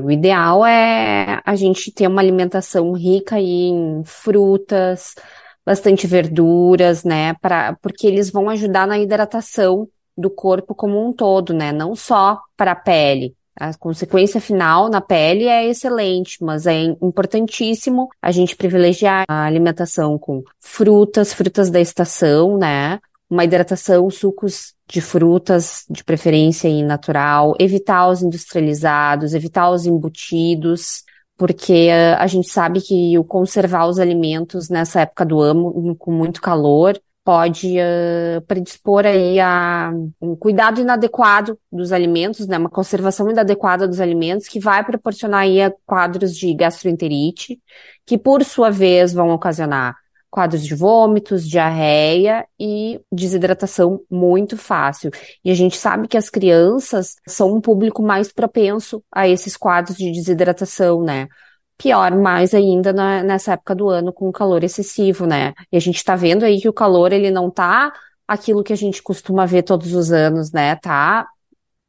O 0.03 0.11
ideal 0.11 0.67
é 0.67 1.41
a 1.43 1.57
gente 1.57 1.91
ter 1.91 2.07
uma 2.07 2.21
alimentação 2.21 2.93
rica 2.93 3.41
em 3.41 4.03
frutas, 4.05 5.15
bastante 5.65 6.07
verduras, 6.07 7.03
né? 7.03 7.33
Pra, 7.41 7.75
porque 7.81 8.07
eles 8.07 8.31
vão 8.31 8.51
ajudar 8.51 8.87
na 8.87 8.99
hidratação 8.99 9.89
do 10.19 10.29
corpo 10.29 10.75
como 10.75 11.03
um 11.03 11.15
todo, 11.15 11.55
né? 11.55 11.73
Não 11.73 11.97
só 11.97 12.39
para 12.59 12.73
a 12.73 12.77
pele. 12.77 13.35
A 13.59 13.75
consequência 13.75 14.41
final 14.41 14.89
na 14.89 15.01
pele 15.01 15.45
é 15.45 15.67
excelente, 15.67 16.43
mas 16.43 16.67
é 16.67 16.83
importantíssimo 17.03 18.09
a 18.23 18.31
gente 18.31 18.57
privilegiar 18.57 19.25
a 19.29 19.45
alimentação 19.45 20.19
com 20.19 20.43
frutas, 20.61 21.33
frutas 21.33 21.71
da 21.71 21.81
estação, 21.81 22.57
né? 22.57 22.99
Uma 23.29 23.45
hidratação, 23.45 24.09
sucos 24.11 24.75
de 24.89 25.01
frutas, 25.01 25.85
de 25.89 26.03
preferência 26.03 26.69
e 26.69 26.83
natural, 26.83 27.55
evitar 27.61 28.09
os 28.09 28.23
industrializados, 28.23 29.35
evitar 29.35 29.71
os 29.71 29.87
embutidos, 29.87 31.05
porque 31.37 31.89
a 32.19 32.27
gente 32.27 32.51
sabe 32.51 32.81
que 32.81 33.17
o 33.19 33.25
conservar 33.25 33.87
os 33.87 33.99
alimentos 33.99 34.69
nessa 34.69 35.01
época 35.03 35.25
do 35.25 35.41
ano, 35.41 35.97
com 35.97 36.13
muito 36.13 36.41
calor, 36.41 37.01
pode 37.25 37.77
uh, 37.79 38.41
predispor 38.47 39.05
aí 39.07 39.39
a 39.39 39.93
um 40.21 40.35
cuidado 40.35 40.81
inadequado 40.81 41.59
dos 41.71 41.93
alimentos, 41.93 42.47
né, 42.47 42.59
uma 42.59 42.71
conservação 42.71 43.31
inadequada 43.31 43.87
dos 43.87 44.01
alimentos, 44.01 44.49
que 44.49 44.59
vai 44.59 44.85
proporcionar 44.85 45.43
aí 45.43 45.59
quadros 45.87 46.35
de 46.35 46.53
gastroenterite, 46.55 47.61
que 48.07 48.19
por 48.19 48.45
sua 48.45 48.71
vez 48.71 49.13
vão 49.13 49.31
ocasionar 49.31 49.95
quadros 50.31 50.65
de 50.65 50.75
vômitos, 50.75 51.47
diarreia 51.47 52.47
e 52.59 53.01
desidratação 53.11 54.01
muito 54.09 54.57
fácil. 54.57 55.11
E 55.45 55.51
a 55.51 55.55
gente 55.55 55.77
sabe 55.77 56.07
que 56.07 56.17
as 56.17 56.31
crianças 56.31 57.17
são 57.27 57.53
um 57.53 57.61
público 57.61 58.03
mais 58.03 58.33
propenso 58.33 59.03
a 59.13 59.29
esses 59.29 59.57
quadros 59.57 59.97
de 59.97 60.13
desidratação, 60.13 61.03
né? 61.03 61.27
Pior 61.81 62.15
mais 62.15 62.53
ainda 62.53 62.93
na, 62.93 63.23
nessa 63.23 63.55
época 63.55 63.75
do 63.75 63.89
ano 63.89 64.13
com 64.13 64.29
o 64.29 64.33
calor 64.33 64.63
excessivo, 64.63 65.27
né? 65.27 65.55
E 65.73 65.77
a 65.79 65.81
gente 65.81 65.97
está 65.97 66.15
vendo 66.15 66.45
aí 66.45 66.61
que 66.61 66.69
o 66.69 66.73
calor 66.73 67.11
ele 67.11 67.31
não 67.31 67.51
tá 67.51 67.93
aquilo 68.29 68.63
que 68.63 68.73
a 68.73 68.77
gente 68.77 69.03
costuma 69.03 69.47
ver 69.47 69.63
todos 69.63 69.95
os 69.95 70.13
anos, 70.13 70.53
né? 70.53 70.77
Tá 70.77 71.27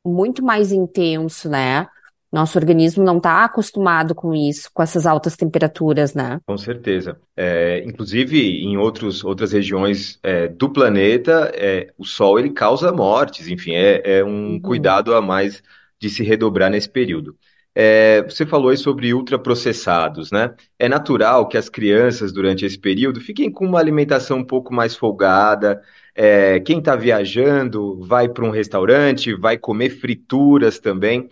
muito 0.05 0.43
mais 0.43 0.71
intenso, 0.71 1.49
né? 1.49 1.87
Nosso 2.31 2.57
organismo 2.57 3.03
não 3.03 3.17
está 3.17 3.43
acostumado 3.43 4.15
com 4.15 4.33
isso, 4.33 4.69
com 4.73 4.81
essas 4.81 5.05
altas 5.05 5.35
temperaturas, 5.35 6.13
né? 6.13 6.39
Com 6.45 6.57
certeza. 6.57 7.19
É, 7.35 7.83
inclusive, 7.85 8.63
em 8.63 8.77
outros, 8.77 9.25
outras 9.25 9.51
regiões 9.51 10.17
é, 10.23 10.47
do 10.47 10.69
planeta, 10.69 11.51
é, 11.53 11.91
o 11.97 12.05
sol 12.05 12.39
ele 12.39 12.51
causa 12.51 12.93
mortes, 12.93 13.49
enfim, 13.49 13.73
é, 13.73 14.19
é 14.19 14.23
um 14.23 14.53
uhum. 14.53 14.61
cuidado 14.61 15.13
a 15.13 15.21
mais 15.21 15.61
de 15.99 16.09
se 16.09 16.23
redobrar 16.23 16.71
nesse 16.71 16.89
período. 16.89 17.35
É, 17.73 18.21
você 18.23 18.45
falou 18.45 18.69
aí 18.69 18.77
sobre 18.77 19.13
ultraprocessados, 19.13 20.29
né? 20.31 20.53
É 20.77 20.89
natural 20.89 21.47
que 21.47 21.57
as 21.57 21.69
crianças, 21.69 22.33
durante 22.33 22.65
esse 22.65 22.77
período, 22.77 23.21
fiquem 23.21 23.49
com 23.51 23.65
uma 23.65 23.79
alimentação 23.79 24.39
um 24.39 24.45
pouco 24.45 24.73
mais 24.73 24.95
folgada. 24.95 25.81
É, 26.13 26.59
quem 26.59 26.79
está 26.79 26.95
viajando 26.95 27.99
vai 28.01 28.27
para 28.27 28.45
um 28.45 28.49
restaurante, 28.49 29.33
vai 29.33 29.57
comer 29.57 29.89
frituras 29.89 30.79
também. 30.79 31.29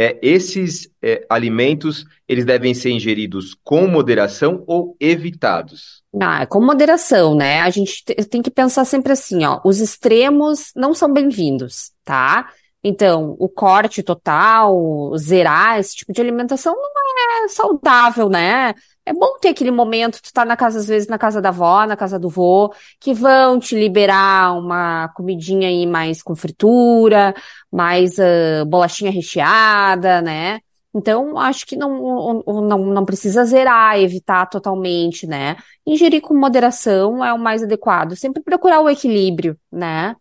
É, 0.00 0.16
esses 0.22 0.88
é, 1.02 1.26
alimentos, 1.28 2.04
eles 2.28 2.44
devem 2.44 2.72
ser 2.72 2.90
ingeridos 2.90 3.56
com 3.64 3.88
moderação 3.88 4.62
ou 4.64 4.96
evitados? 5.00 6.04
Ah, 6.20 6.46
com 6.46 6.64
moderação, 6.64 7.34
né? 7.34 7.62
A 7.62 7.70
gente 7.70 8.04
tem 8.30 8.40
que 8.40 8.50
pensar 8.50 8.84
sempre 8.84 9.12
assim, 9.12 9.44
ó, 9.44 9.60
os 9.64 9.80
extremos 9.80 10.70
não 10.76 10.94
são 10.94 11.12
bem-vindos, 11.12 11.90
tá? 12.04 12.48
Então, 12.82 13.34
o 13.38 13.48
corte 13.48 14.02
total, 14.02 15.12
zerar 15.16 15.78
esse 15.80 15.96
tipo 15.96 16.12
de 16.12 16.20
alimentação 16.20 16.74
não 16.74 17.44
é 17.44 17.48
saudável, 17.48 18.28
né? 18.28 18.72
É 19.04 19.12
bom 19.12 19.38
ter 19.40 19.48
aquele 19.48 19.70
momento, 19.70 20.20
tu 20.22 20.32
tá 20.32 20.44
na 20.44 20.56
casa, 20.56 20.78
às 20.78 20.86
vezes, 20.86 21.08
na 21.08 21.18
casa 21.18 21.40
da 21.40 21.48
avó, 21.48 21.84
na 21.86 21.96
casa 21.96 22.18
do 22.18 22.28
vô, 22.28 22.72
que 23.00 23.12
vão 23.14 23.58
te 23.58 23.74
liberar 23.74 24.56
uma 24.56 25.08
comidinha 25.08 25.68
aí 25.68 25.86
mais 25.86 26.22
com 26.22 26.36
fritura, 26.36 27.34
mais 27.72 28.16
uh, 28.18 28.64
bolachinha 28.66 29.10
recheada, 29.10 30.22
né? 30.22 30.60
Então, 30.94 31.38
acho 31.38 31.66
que 31.66 31.76
não, 31.76 32.42
não, 32.46 32.78
não 32.78 33.04
precisa 33.04 33.44
zerar, 33.44 33.98
evitar 33.98 34.46
totalmente, 34.46 35.26
né? 35.26 35.56
Ingerir 35.86 36.20
com 36.22 36.34
moderação 36.34 37.24
é 37.24 37.32
o 37.32 37.38
mais 37.38 37.62
adequado. 37.62 38.16
Sempre 38.16 38.42
procurar 38.42 38.80
o 38.80 38.88
equilíbrio, 38.88 39.58
né? 39.70 40.14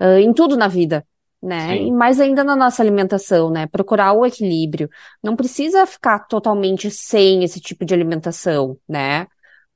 Uh, 0.00 0.18
em 0.18 0.32
tudo 0.32 0.56
na 0.56 0.68
vida 0.68 1.04
né? 1.44 1.76
Sim. 1.76 1.88
E 1.88 1.92
mais 1.92 2.18
ainda 2.18 2.42
na 2.42 2.56
nossa 2.56 2.82
alimentação, 2.82 3.50
né? 3.50 3.66
Procurar 3.66 4.14
o 4.14 4.24
equilíbrio. 4.24 4.88
Não 5.22 5.36
precisa 5.36 5.86
ficar 5.86 6.20
totalmente 6.20 6.90
sem 6.90 7.44
esse 7.44 7.60
tipo 7.60 7.84
de 7.84 7.92
alimentação, 7.92 8.78
né? 8.88 9.26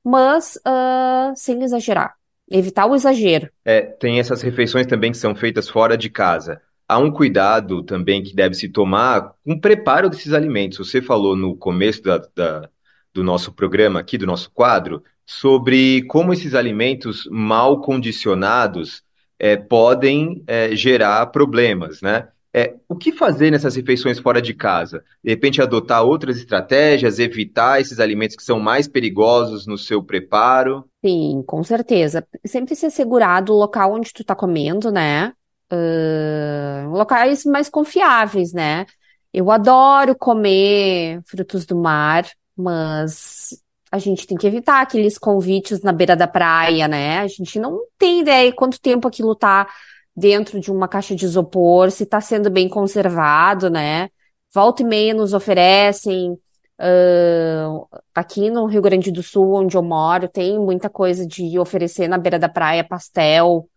Mas 0.03 0.55
uh, 0.67 1.31
sem 1.35 1.61
exagerar, 1.63 2.15
evitar 2.49 2.87
o 2.87 2.95
exagero. 2.95 3.49
É, 3.63 3.81
tem 3.81 4.19
essas 4.19 4.41
refeições 4.41 4.87
também 4.87 5.11
que 5.11 5.17
são 5.17 5.35
feitas 5.35 5.69
fora 5.69 5.95
de 5.95 6.09
casa. 6.09 6.59
Há 6.87 6.97
um 6.97 7.11
cuidado 7.11 7.83
também 7.83 8.23
que 8.23 8.35
deve 8.35 8.55
se 8.55 8.67
tomar 8.67 9.33
com 9.45 9.53
o 9.53 9.61
preparo 9.61 10.09
desses 10.09 10.33
alimentos. 10.33 10.79
Você 10.79 11.03
falou 11.03 11.35
no 11.35 11.55
começo 11.55 12.01
da, 12.01 12.17
da, 12.35 12.67
do 13.13 13.23
nosso 13.23 13.53
programa 13.53 13.99
aqui, 13.99 14.17
do 14.17 14.25
nosso 14.25 14.49
quadro, 14.51 15.03
sobre 15.23 16.01
como 16.07 16.33
esses 16.33 16.55
alimentos 16.55 17.27
mal 17.29 17.81
condicionados 17.81 19.03
é, 19.39 19.55
podem 19.55 20.43
é, 20.45 20.75
gerar 20.75 21.25
problemas, 21.27 22.01
né? 22.01 22.27
É, 22.53 22.75
o 22.87 22.95
que 22.95 23.11
fazer 23.11 23.51
nessas 23.51 23.75
refeições 23.75 24.19
fora 24.19 24.41
de 24.41 24.55
casa? 24.55 25.03
De 25.23 25.29
repente, 25.29 25.61
adotar 25.61 26.03
outras 26.03 26.37
estratégias, 26.37 27.19
evitar 27.19 27.79
esses 27.79 27.99
alimentos 27.99 28.35
que 28.35 28.43
são 28.43 28.59
mais 28.59 28.87
perigosos 28.87 29.67
no 29.67 29.77
seu 29.77 30.03
preparo? 30.03 30.83
Sim, 31.05 31.43
com 31.45 31.63
certeza. 31.63 32.25
Sempre 32.43 32.75
se 32.75 32.87
assegurar 32.87 33.43
do 33.43 33.53
local 33.53 33.93
onde 33.93 34.11
tu 34.11 34.23
tá 34.23 34.35
comendo, 34.35 34.91
né? 34.91 35.31
Uh, 35.71 36.89
locais 36.89 37.45
mais 37.45 37.69
confiáveis, 37.69 38.51
né? 38.51 38.87
Eu 39.31 39.51
adoro 39.51 40.15
comer 40.15 41.21
frutos 41.27 41.67
do 41.67 41.77
mar, 41.77 42.25
mas 42.57 43.49
a 43.91 43.97
gente 43.97 44.27
tem 44.27 44.37
que 44.37 44.45
evitar 44.47 44.81
aqueles 44.81 45.17
convites 45.17 45.81
na 45.81 45.91
beira 45.91 46.15
da 46.15 46.27
praia, 46.27 46.87
né? 46.87 47.19
A 47.19 47.27
gente 47.27 47.59
não 47.59 47.81
tem 47.97 48.21
ideia 48.21 48.53
quanto 48.53 48.79
tempo 48.79 49.07
aquilo 49.07 49.35
tá 49.35 49.67
dentro 50.15 50.59
de 50.59 50.71
uma 50.71 50.87
caixa 50.87 51.15
de 51.15 51.25
isopor, 51.25 51.89
se 51.91 52.03
está 52.03 52.21
sendo 52.21 52.49
bem 52.49 52.67
conservado, 52.69 53.69
né? 53.69 54.09
Volta 54.53 54.83
e 54.83 54.85
meia 54.85 55.13
nos 55.13 55.33
oferecem. 55.33 56.37
Uh, 56.81 57.87
aqui 58.15 58.49
no 58.49 58.65
Rio 58.65 58.81
Grande 58.81 59.11
do 59.11 59.21
Sul, 59.21 59.53
onde 59.55 59.75
eu 59.75 59.83
moro, 59.83 60.29
tem 60.29 60.57
muita 60.57 60.89
coisa 60.89 61.25
de 61.27 61.59
oferecer 61.59 62.07
na 62.07 62.17
beira 62.17 62.39
da 62.39 62.47
praia 62.47 62.83
pastel, 62.83 63.69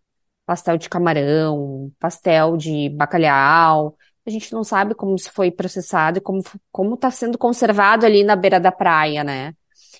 pastel 0.45 0.77
de 0.77 0.89
camarão, 0.89 1.91
pastel 1.99 2.55
de 2.57 2.89
bacalhau. 2.89 3.97
A 4.25 4.29
gente 4.29 4.53
não 4.53 4.63
sabe 4.63 4.95
como 4.95 5.15
isso 5.15 5.31
foi 5.33 5.51
processado 5.51 6.19
e 6.19 6.21
como 6.21 6.41
como 6.71 6.95
está 6.95 7.11
sendo 7.11 7.37
conservado 7.37 8.05
ali 8.05 8.23
na 8.23 8.35
beira 8.35 8.59
da 8.59 8.71
praia, 8.71 9.23
né? 9.23 9.53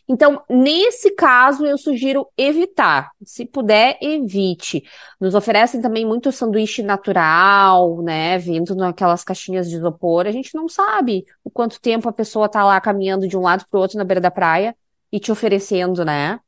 Então, 0.08 0.44
nesse 0.50 1.12
caso, 1.12 1.66
eu 1.66 1.78
sugiro 1.78 2.28
evitar. 2.38 3.12
Se 3.24 3.46
puder, 3.46 3.98
evite. 4.02 4.84
Nos 5.20 5.36
oferecem 5.36 5.82
também 5.82 6.06
muito 6.06 6.32
sanduíche 6.32 6.82
natural, 6.84 8.02
né? 8.02 8.38
Vindo 8.38 8.76
naquelas 8.76 9.24
caixinhas 9.24 9.70
de 9.70 9.76
isopor. 9.76 10.28
A 10.28 10.32
gente 10.32 10.56
não 10.56 10.68
sabe 10.68 11.26
o 11.44 11.50
quanto 11.50 11.80
tempo 11.80 12.10
a 12.10 12.14
pessoa 12.14 12.50
tá 12.50 12.64
lá 12.64 12.80
caminhando 12.82 13.28
de 13.28 13.38
um 13.38 13.42
lado 13.42 13.66
para 13.70 13.78
o 13.78 13.82
outro 13.82 13.98
na 13.98 14.04
beira 14.04 14.22
da 14.22 14.32
praia 14.32 14.76
e 15.12 15.20
te 15.20 15.32
oferecendo, 15.32 16.04
né? 16.04 16.40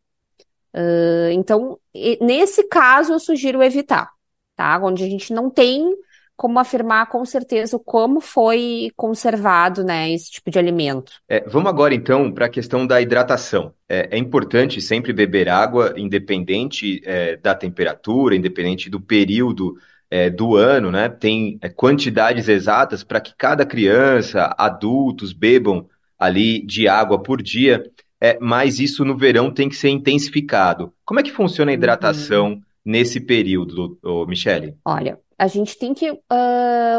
Uh, 0.73 1.31
então, 1.31 1.79
nesse 2.19 2.67
caso, 2.67 3.13
eu 3.13 3.19
sugiro 3.19 3.63
evitar, 3.63 4.11
tá? 4.55 4.77
Onde 4.83 5.03
a 5.03 5.07
gente 5.07 5.33
não 5.33 5.49
tem 5.49 5.89
como 6.35 6.59
afirmar 6.59 7.09
com 7.09 7.23
certeza 7.25 7.79
como 7.79 8.19
foi 8.19 8.91
conservado, 8.95 9.83
né, 9.83 10.11
esse 10.11 10.31
tipo 10.31 10.51
de 10.51 10.59
alimento. 10.59 11.13
É, 11.29 11.41
vamos 11.47 11.69
agora 11.69 11.95
então 11.95 12.31
para 12.31 12.45
a 12.45 12.49
questão 12.49 12.85
da 12.85 13.01
hidratação. 13.01 13.73
É, 13.87 14.09
é, 14.11 14.17
importante 14.17 14.81
sempre 14.81 15.13
beber 15.13 15.47
água, 15.47 15.93
independente 15.95 17.01
é, 17.05 17.37
da 17.37 17.55
temperatura, 17.55 18.35
independente 18.35 18.89
do 18.89 18.99
período 18.99 19.75
é, 20.09 20.29
do 20.29 20.55
ano, 20.55 20.91
né? 20.91 21.09
Tem 21.09 21.57
é, 21.61 21.69
quantidades 21.69 22.47
exatas 22.47 23.03
para 23.03 23.19
que 23.19 23.33
cada 23.37 23.65
criança, 23.65 24.53
adultos 24.57 25.33
bebam 25.33 25.87
ali 26.17 26.65
de 26.65 26.87
água 26.87 27.21
por 27.21 27.41
dia. 27.41 27.83
É, 28.21 28.37
mas 28.39 28.79
isso 28.79 29.03
no 29.03 29.17
verão 29.17 29.51
tem 29.51 29.67
que 29.67 29.75
ser 29.75 29.89
intensificado. 29.89 30.93
Como 31.03 31.19
é 31.19 31.23
que 31.23 31.31
funciona 31.31 31.71
a 31.71 31.73
hidratação 31.73 32.53
uhum. 32.53 32.61
nesse 32.83 33.19
período, 33.19 33.99
Michele? 34.27 34.75
Olha, 34.85 35.19
a 35.37 35.47
gente 35.47 35.77
tem 35.77 35.93
que 35.93 36.09
uh, 36.11 36.19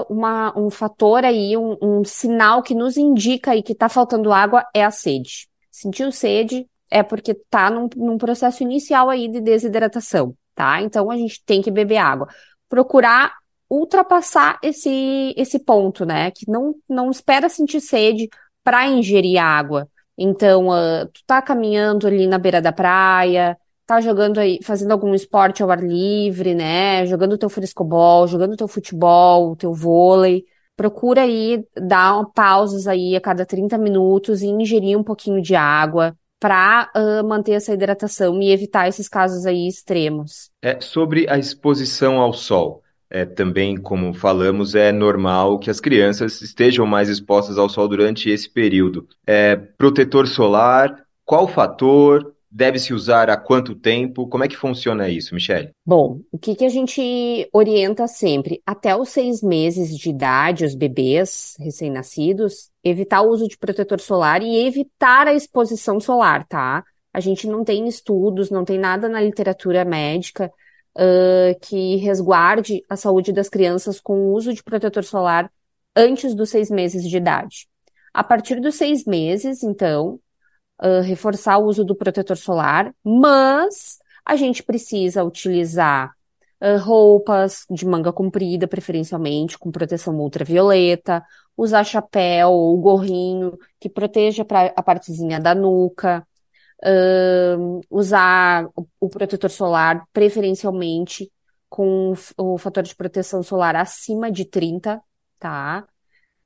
uma, 0.09 0.57
um 0.59 0.70
fator 0.70 1.25
aí, 1.25 1.57
um, 1.57 1.77
um, 1.81 2.05
sinal 2.05 2.62
que 2.62 2.75
nos 2.75 2.96
indica 2.96 3.53
aí 3.53 3.62
que 3.62 3.72
está 3.72 3.88
faltando 3.88 4.33
água 4.33 4.64
é 4.75 4.85
a 4.85 4.90
sede. 4.90 5.49
Sentiu 5.70 6.12
sede 6.12 6.68
é 6.90 7.03
porque 7.03 7.33
está 7.33 7.70
num, 7.70 7.88
num, 7.96 8.18
processo 8.18 8.62
inicial 8.62 9.09
aí 9.09 9.29
de 9.29 9.40
desidratação, 9.40 10.37
tá? 10.55 10.81
Então 10.83 11.11
a 11.11 11.16
gente 11.16 11.42
tem 11.44 11.62
que 11.62 11.70
beber 11.70 11.96
água. 11.96 12.29
Procurar 12.68 13.35
ultrapassar 13.68 14.59
esse, 14.62 15.35
esse 15.37 15.59
ponto, 15.59 16.05
né? 16.05 16.31
Que 16.31 16.49
não, 16.49 16.75
não 16.88 17.11
espera 17.11 17.49
sentir 17.49 17.81
sede 17.81 18.29
para 18.62 18.87
ingerir 18.87 19.38
água. 19.42 19.88
Então, 20.16 20.68
uh, 20.68 21.07
tu 21.12 21.20
tá 21.27 21.42
caminhando 21.42 22.07
ali 22.07 22.27
na 22.27 22.38
beira 22.38 22.62
da 22.62 22.72
praia, 22.72 23.57
tá 23.87 24.01
jogando 24.01 24.38
aí, 24.38 24.59
fazendo 24.62 24.92
algum 24.92 25.14
esporte 25.14 25.62
ao 25.62 25.70
ar 25.70 25.83
livre, 25.83 26.55
né? 26.55 27.07
Jogando 27.07 27.38
teu 27.38 27.49
frescobol, 27.49 28.27
jogando 28.27 28.57
teu 28.57 28.66
futebol, 28.66 29.55
teu 29.57 29.72
vôlei. 29.72 30.44
Procura 30.77 31.22
aí 31.22 31.64
dar 31.75 32.22
pausas 32.35 32.87
aí 32.87 33.16
a 33.16 33.20
cada 33.20 33.46
30 33.46 33.79
minutos 33.79 34.42
e 34.42 34.46
ingerir 34.46 34.99
um 34.99 35.05
pouquinho 35.05 35.40
de 35.40 35.55
água 35.55 36.14
para 36.38 36.90
uh, 36.94 37.27
manter 37.27 37.53
essa 37.53 37.72
hidratação 37.72 38.42
e 38.42 38.53
evitar 38.53 38.87
esses 38.87 39.09
casos 39.09 39.46
aí 39.46 39.66
extremos. 39.66 40.51
É 40.61 40.81
sobre 40.81 41.27
a 41.31 41.38
exposição 41.38 42.20
ao 42.20 42.33
sol. 42.33 42.83
É, 43.09 43.25
também, 43.25 43.77
como 43.77 44.12
falamos, 44.12 44.75
é 44.75 44.90
normal 44.90 45.59
que 45.59 45.70
as 45.70 45.81
crianças 45.81 46.42
estejam 46.42 46.85
mais 46.85 47.09
expostas 47.09 47.57
ao 47.57 47.68
sol 47.68 47.88
durante 47.88 48.29
esse 48.29 48.51
período. 48.51 49.07
É, 49.25 49.57
protetor 49.57 50.27
solar, 50.27 51.05
qual 51.25 51.46
fator? 51.46 52.36
Deve-se 52.57 52.95
usar 52.95 53.29
há 53.29 53.37
quanto 53.37 53.75
tempo? 53.75 54.27
Como 54.27 54.42
é 54.42 54.49
que 54.49 54.57
funciona 54.57 55.11
isso, 55.11 55.35
Michelle? 55.35 55.71
Bom, 55.85 56.21
o 56.33 56.38
que, 56.38 56.55
que 56.55 56.64
a 56.64 56.71
gente 56.71 57.47
orienta 57.53 58.07
sempre? 58.07 58.62
Até 58.64 58.97
os 58.97 59.11
seis 59.11 59.42
meses 59.42 59.95
de 59.95 60.09
idade, 60.09 60.64
os 60.64 60.75
bebês 60.75 61.55
recém-nascidos, 61.61 62.71
evitar 62.83 63.21
o 63.21 63.29
uso 63.29 63.47
de 63.47 63.59
protetor 63.59 64.01
solar 64.01 64.42
e 64.42 64.66
evitar 64.66 65.29
a 65.29 65.35
exposição 65.35 66.01
solar, 66.01 66.47
tá? 66.49 66.83
A 67.12 67.21
gente 67.21 67.47
não 67.47 67.62
tem 67.62 67.87
estudos, 67.87 68.51
não 68.51 68.64
tem 68.64 68.79
nada 68.79 69.07
na 69.07 69.21
literatura 69.21 69.85
médica 69.85 70.51
uh, 70.97 71.61
que 71.61 71.97
resguarde 71.97 72.83
a 72.88 72.97
saúde 72.97 73.33
das 73.33 73.51
crianças 73.51 74.01
com 74.01 74.14
o 74.14 74.33
uso 74.33 74.55
de 74.55 74.64
protetor 74.64 75.05
solar 75.05 75.51
antes 75.95 76.35
dos 76.35 76.49
seis 76.49 76.71
meses 76.71 77.07
de 77.07 77.19
idade. 77.19 77.69
A 78.14 78.25
partir 78.25 78.61
dos 78.62 78.77
seis 78.77 79.05
meses, 79.05 79.62
então, 79.62 80.19
uh, 80.83 81.01
reforçar 81.03 81.59
o 81.59 81.67
uso 81.67 81.85
do 81.85 81.95
protetor 81.95 82.37
solar, 82.37 82.95
mas 83.03 83.99
a 84.25 84.37
gente 84.37 84.62
precisa 84.62 85.25
utilizar 85.25 86.12
uh, 86.61 86.79
roupas 86.79 87.65
de 87.71 87.87
manga 87.87 88.12
comprida, 88.12 88.67
preferencialmente 88.67 89.59
com 89.59 89.71
proteção 89.71 90.15
ultravioleta, 90.19 91.25
usar 91.57 91.85
chapéu 91.85 92.51
ou 92.51 92.77
gorrinho 92.79 93.57
que 93.81 93.89
proteja 93.89 94.45
pra, 94.45 94.73
a 94.77 94.83
partezinha 94.83 95.41
da 95.41 95.55
nuca, 95.55 96.27
uh, 96.85 97.81
usar 97.91 98.67
o, 98.77 98.87
o 99.01 99.09
protetor 99.09 99.51
solar 99.51 100.07
preferencialmente 100.12 101.31
com 101.69 102.15
o 102.39 102.59
fator 102.59 102.83
de 102.83 102.95
proteção 102.95 103.43
solar 103.43 103.77
acima 103.77 104.31
de 104.31 104.45
30, 104.45 105.03
tá? 105.39 105.87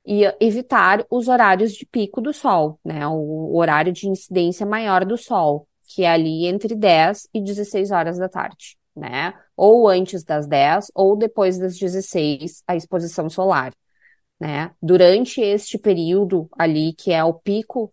E 0.05 0.23
evitar 0.39 1.05
os 1.09 1.27
horários 1.27 1.73
de 1.73 1.85
pico 1.85 2.21
do 2.21 2.33
sol, 2.33 2.79
né? 2.83 3.07
O 3.07 3.55
horário 3.55 3.93
de 3.93 4.07
incidência 4.07 4.65
maior 4.65 5.05
do 5.05 5.17
sol, 5.17 5.67
que 5.83 6.03
é 6.03 6.09
ali 6.11 6.45
entre 6.47 6.75
10 6.75 7.29
e 7.33 7.41
16 7.41 7.91
horas 7.91 8.17
da 8.17 8.27
tarde, 8.29 8.77
né? 8.95 9.33
Ou 9.55 9.87
antes 9.87 10.23
das 10.23 10.47
10 10.47 10.91
ou 10.95 11.15
depois 11.15 11.57
das 11.59 11.77
16, 11.77 12.63
a 12.67 12.75
exposição 12.75 13.29
solar, 13.29 13.73
né? 14.39 14.71
Durante 14.81 15.41
este 15.41 15.77
período 15.77 16.49
ali, 16.57 16.93
que 16.93 17.11
é 17.11 17.23
o 17.23 17.33
pico, 17.33 17.91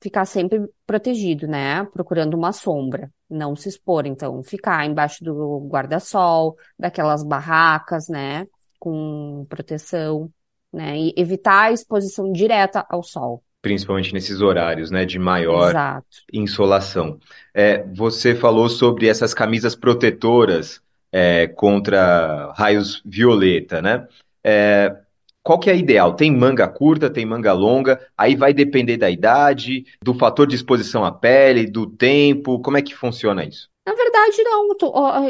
ficar 0.00 0.24
sempre 0.24 0.68
protegido, 0.86 1.46
né? 1.46 1.84
Procurando 1.86 2.34
uma 2.34 2.52
sombra, 2.52 3.12
não 3.30 3.54
se 3.56 3.68
expor, 3.68 4.06
então 4.06 4.42
ficar 4.42 4.84
embaixo 4.86 5.22
do 5.24 5.60
guarda-sol, 5.68 6.56
daquelas 6.78 7.22
barracas, 7.24 8.08
né? 8.08 8.44
Com 8.78 9.44
proteção 9.48 10.30
né? 10.76 10.96
E 10.98 11.14
evitar 11.16 11.64
a 11.64 11.72
exposição 11.72 12.30
direta 12.30 12.84
ao 12.88 13.02
sol. 13.02 13.42
Principalmente 13.62 14.12
nesses 14.12 14.40
horários, 14.40 14.90
né, 14.90 15.04
de 15.04 15.18
maior 15.18 15.70
Exato. 15.70 16.06
insolação. 16.32 17.18
É, 17.52 17.82
você 17.94 18.34
falou 18.34 18.68
sobre 18.68 19.08
essas 19.08 19.34
camisas 19.34 19.74
protetoras 19.74 20.80
é, 21.10 21.48
contra 21.48 22.52
raios 22.52 23.02
violeta, 23.04 23.82
né? 23.82 24.06
É, 24.44 24.94
qual 25.42 25.58
que 25.58 25.70
é 25.70 25.72
a 25.72 25.76
ideal? 25.76 26.14
Tem 26.14 26.30
manga 26.30 26.68
curta, 26.68 27.08
tem 27.08 27.24
manga 27.24 27.52
longa, 27.52 28.00
aí 28.16 28.36
vai 28.36 28.52
depender 28.52 28.96
da 28.96 29.10
idade, 29.10 29.84
do 30.02 30.12
fator 30.12 30.46
de 30.46 30.56
exposição 30.56 31.04
à 31.04 31.10
pele, 31.10 31.70
do 31.70 31.86
tempo, 31.86 32.60
como 32.60 32.76
é 32.76 32.82
que 32.82 32.94
funciona 32.94 33.44
isso? 33.44 33.68
Na 33.86 33.94
verdade, 33.94 34.42
não. 34.42 34.68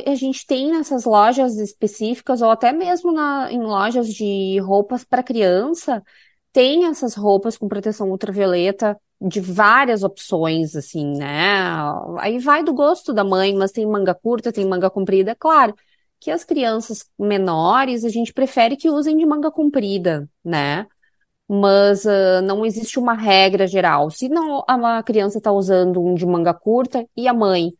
A 0.06 0.14
gente 0.14 0.46
tem 0.46 0.72
nessas 0.72 1.04
lojas 1.04 1.58
específicas, 1.58 2.40
ou 2.40 2.50
até 2.50 2.72
mesmo 2.72 3.12
na, 3.12 3.52
em 3.52 3.62
lojas 3.62 4.08
de 4.08 4.58
roupas 4.60 5.04
para 5.04 5.22
criança, 5.22 6.02
tem 6.52 6.86
essas 6.86 7.14
roupas 7.14 7.58
com 7.58 7.68
proteção 7.68 8.10
ultravioleta 8.10 8.98
de 9.20 9.40
várias 9.40 10.02
opções, 10.02 10.74
assim, 10.74 11.18
né? 11.18 11.54
Aí 12.18 12.38
vai 12.38 12.64
do 12.64 12.72
gosto 12.72 13.12
da 13.12 13.22
mãe, 13.22 13.54
mas 13.54 13.72
tem 13.72 13.86
manga 13.86 14.14
curta, 14.14 14.50
tem 14.50 14.64
manga 14.64 14.88
comprida, 14.90 15.34
claro 15.34 15.74
que 16.18 16.30
as 16.30 16.44
crianças 16.44 17.04
menores 17.18 18.04
a 18.04 18.08
gente 18.08 18.32
prefere 18.32 18.76
que 18.76 18.88
usem 18.88 19.18
de 19.18 19.26
manga 19.26 19.50
comprida, 19.50 20.28
né? 20.42 20.86
Mas 21.48 22.04
uh, 22.06 22.42
não 22.44 22.64
existe 22.64 22.98
uma 22.98 23.14
regra 23.14 23.66
geral. 23.66 24.10
Se 24.10 24.28
não 24.28 24.64
a 24.66 25.02
criança 25.02 25.38
está 25.38 25.52
usando 25.52 26.02
um 26.02 26.14
de 26.14 26.26
manga 26.26 26.54
curta 26.54 27.06
e 27.16 27.28
a 27.28 27.34
mãe 27.34 27.72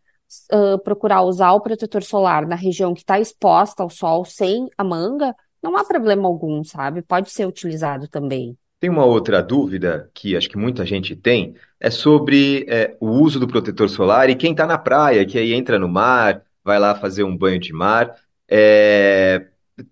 uh, 0.53 0.79
procurar 0.79 1.23
usar 1.23 1.53
o 1.53 1.61
protetor 1.61 2.03
solar 2.03 2.47
na 2.47 2.57
região 2.57 2.95
que 2.95 3.01
está 3.01 3.19
exposta 3.19 3.83
ao 3.83 3.91
sol 3.91 4.25
sem 4.25 4.69
a 4.77 4.85
manga, 4.85 5.35
não 5.63 5.77
há 5.77 5.85
problema 5.85 6.29
algum, 6.29 6.63
sabe? 6.63 7.03
Pode 7.03 7.31
ser 7.31 7.47
utilizado 7.47 8.09
também. 8.09 8.57
Tem 8.79 8.91
uma 8.91 9.05
outra 9.05 9.43
dúvida 9.43 10.11
que 10.13 10.37
acho 10.37 10.49
que 10.49 10.59
muita 10.59 10.85
gente 10.85 11.17
tem, 11.17 11.55
é 11.81 11.91
sobre 11.91 12.67
é, 12.69 12.97
o 13.01 13.09
uso 13.09 13.41
do 13.41 13.49
protetor 13.49 13.89
solar 13.89 14.29
e 14.29 14.37
quem 14.37 14.53
está 14.53 14.67
na 14.67 14.79
praia, 14.79 15.25
que 15.25 15.39
aí 15.39 15.55
entra 15.55 15.79
no 15.79 15.89
mar, 15.89 16.43
vai 16.63 16.79
lá 16.79 16.95
fazer 16.95 17.25
um 17.25 17.37
banho 17.37 17.59
de 17.59 17.73
mar, 17.73 18.15
é, 18.49 19.47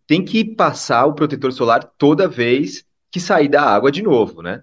tem 0.06 0.24
que 0.24 0.44
passar 0.44 1.06
o 1.06 1.14
protetor 1.14 1.52
solar 1.52 1.84
toda 1.96 2.28
vez 2.28 2.84
que 3.10 3.18
sair 3.18 3.48
da 3.48 3.62
água 3.62 3.90
de 3.90 4.02
novo, 4.02 4.42
né? 4.42 4.62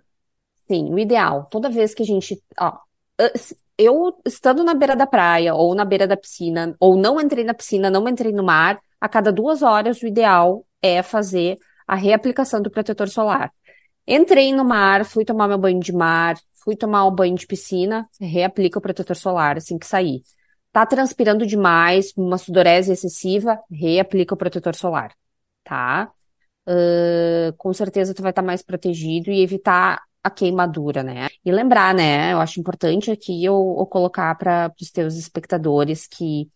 Sim, 0.68 0.94
o 0.94 1.00
ideal, 1.00 1.48
toda 1.52 1.70
vez 1.70 1.94
que 1.94 2.04
a 2.04 2.06
gente. 2.06 2.42
Ó, 2.60 2.78
eu 3.82 4.20
estando 4.26 4.64
na 4.64 4.74
beira 4.74 4.96
da 4.96 5.08
praia, 5.08 5.54
ou 5.56 5.74
na 5.76 5.86
beira 5.86 6.08
da 6.08 6.18
piscina, 6.18 6.76
ou 6.80 6.98
não 6.98 7.20
entrei 7.20 7.44
na 7.44 7.54
piscina, 7.54 7.90
não 7.90 8.08
entrei 8.08 8.32
no 8.32 8.44
mar, 8.44 8.80
a 9.00 9.10
cada 9.10 9.32
duas 9.32 9.62
horas 9.62 10.02
o 10.02 10.08
ideal 10.08 10.66
é 10.82 11.02
fazer 11.02 11.58
a 11.88 11.96
reaplicação 11.96 12.62
do 12.62 12.72
protetor 12.72 13.10
solar. 13.10 13.52
Entrei 14.08 14.54
no 14.54 14.64
mar, 14.64 15.06
fui 15.06 15.26
tomar 15.26 15.48
meu 15.48 15.58
banho 15.58 15.80
de 15.80 15.94
mar, 15.94 16.38
fui 16.64 16.76
tomar 16.76 17.06
o 17.06 17.12
banho 17.12 17.36
de 17.36 17.48
piscina, 17.48 18.08
reaplica 18.20 18.80
o 18.80 18.82
protetor 18.82 19.16
solar 19.16 19.58
assim 19.58 19.78
que 19.78 19.86
sair. 19.86 20.22
Tá 20.72 20.86
transpirando 20.86 21.46
demais, 21.46 22.14
uma 22.16 22.38
sudorese 22.38 22.94
excessiva, 22.94 23.60
reaplica 23.70 24.34
o 24.34 24.38
protetor 24.38 24.76
solar, 24.76 25.14
tá? 25.64 26.10
Uh, 26.68 27.52
com 27.58 27.74
certeza 27.74 28.14
tu 28.14 28.22
vai 28.22 28.32
estar 28.32 28.42
tá 28.42 28.46
mais 28.46 28.62
protegido 28.62 29.32
e 29.32 29.42
evitar 29.42 30.02
a 30.24 30.30
queimadura, 30.30 31.04
né? 31.04 31.30
E 31.44 31.52
lembrar, 31.52 31.94
né? 31.94 32.34
Eu 32.34 32.40
acho 32.40 32.60
importante 32.60 33.12
aqui 33.12 33.44
eu, 33.44 33.76
eu 33.80 33.86
colocar 33.86 34.36
para 34.36 34.72
os 34.80 34.92
teus 34.92 35.16
espectadores 35.16 36.08
que 36.08 36.50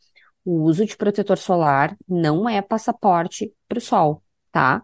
o 0.43 0.61
uso 0.63 0.85
de 0.85 0.95
protetor 0.95 1.37
solar 1.37 1.97
não 2.07 2.47
é 2.47 2.61
passaporte 2.61 3.51
para 3.67 3.79
o 3.79 3.81
sol, 3.81 4.23
tá? 4.51 4.83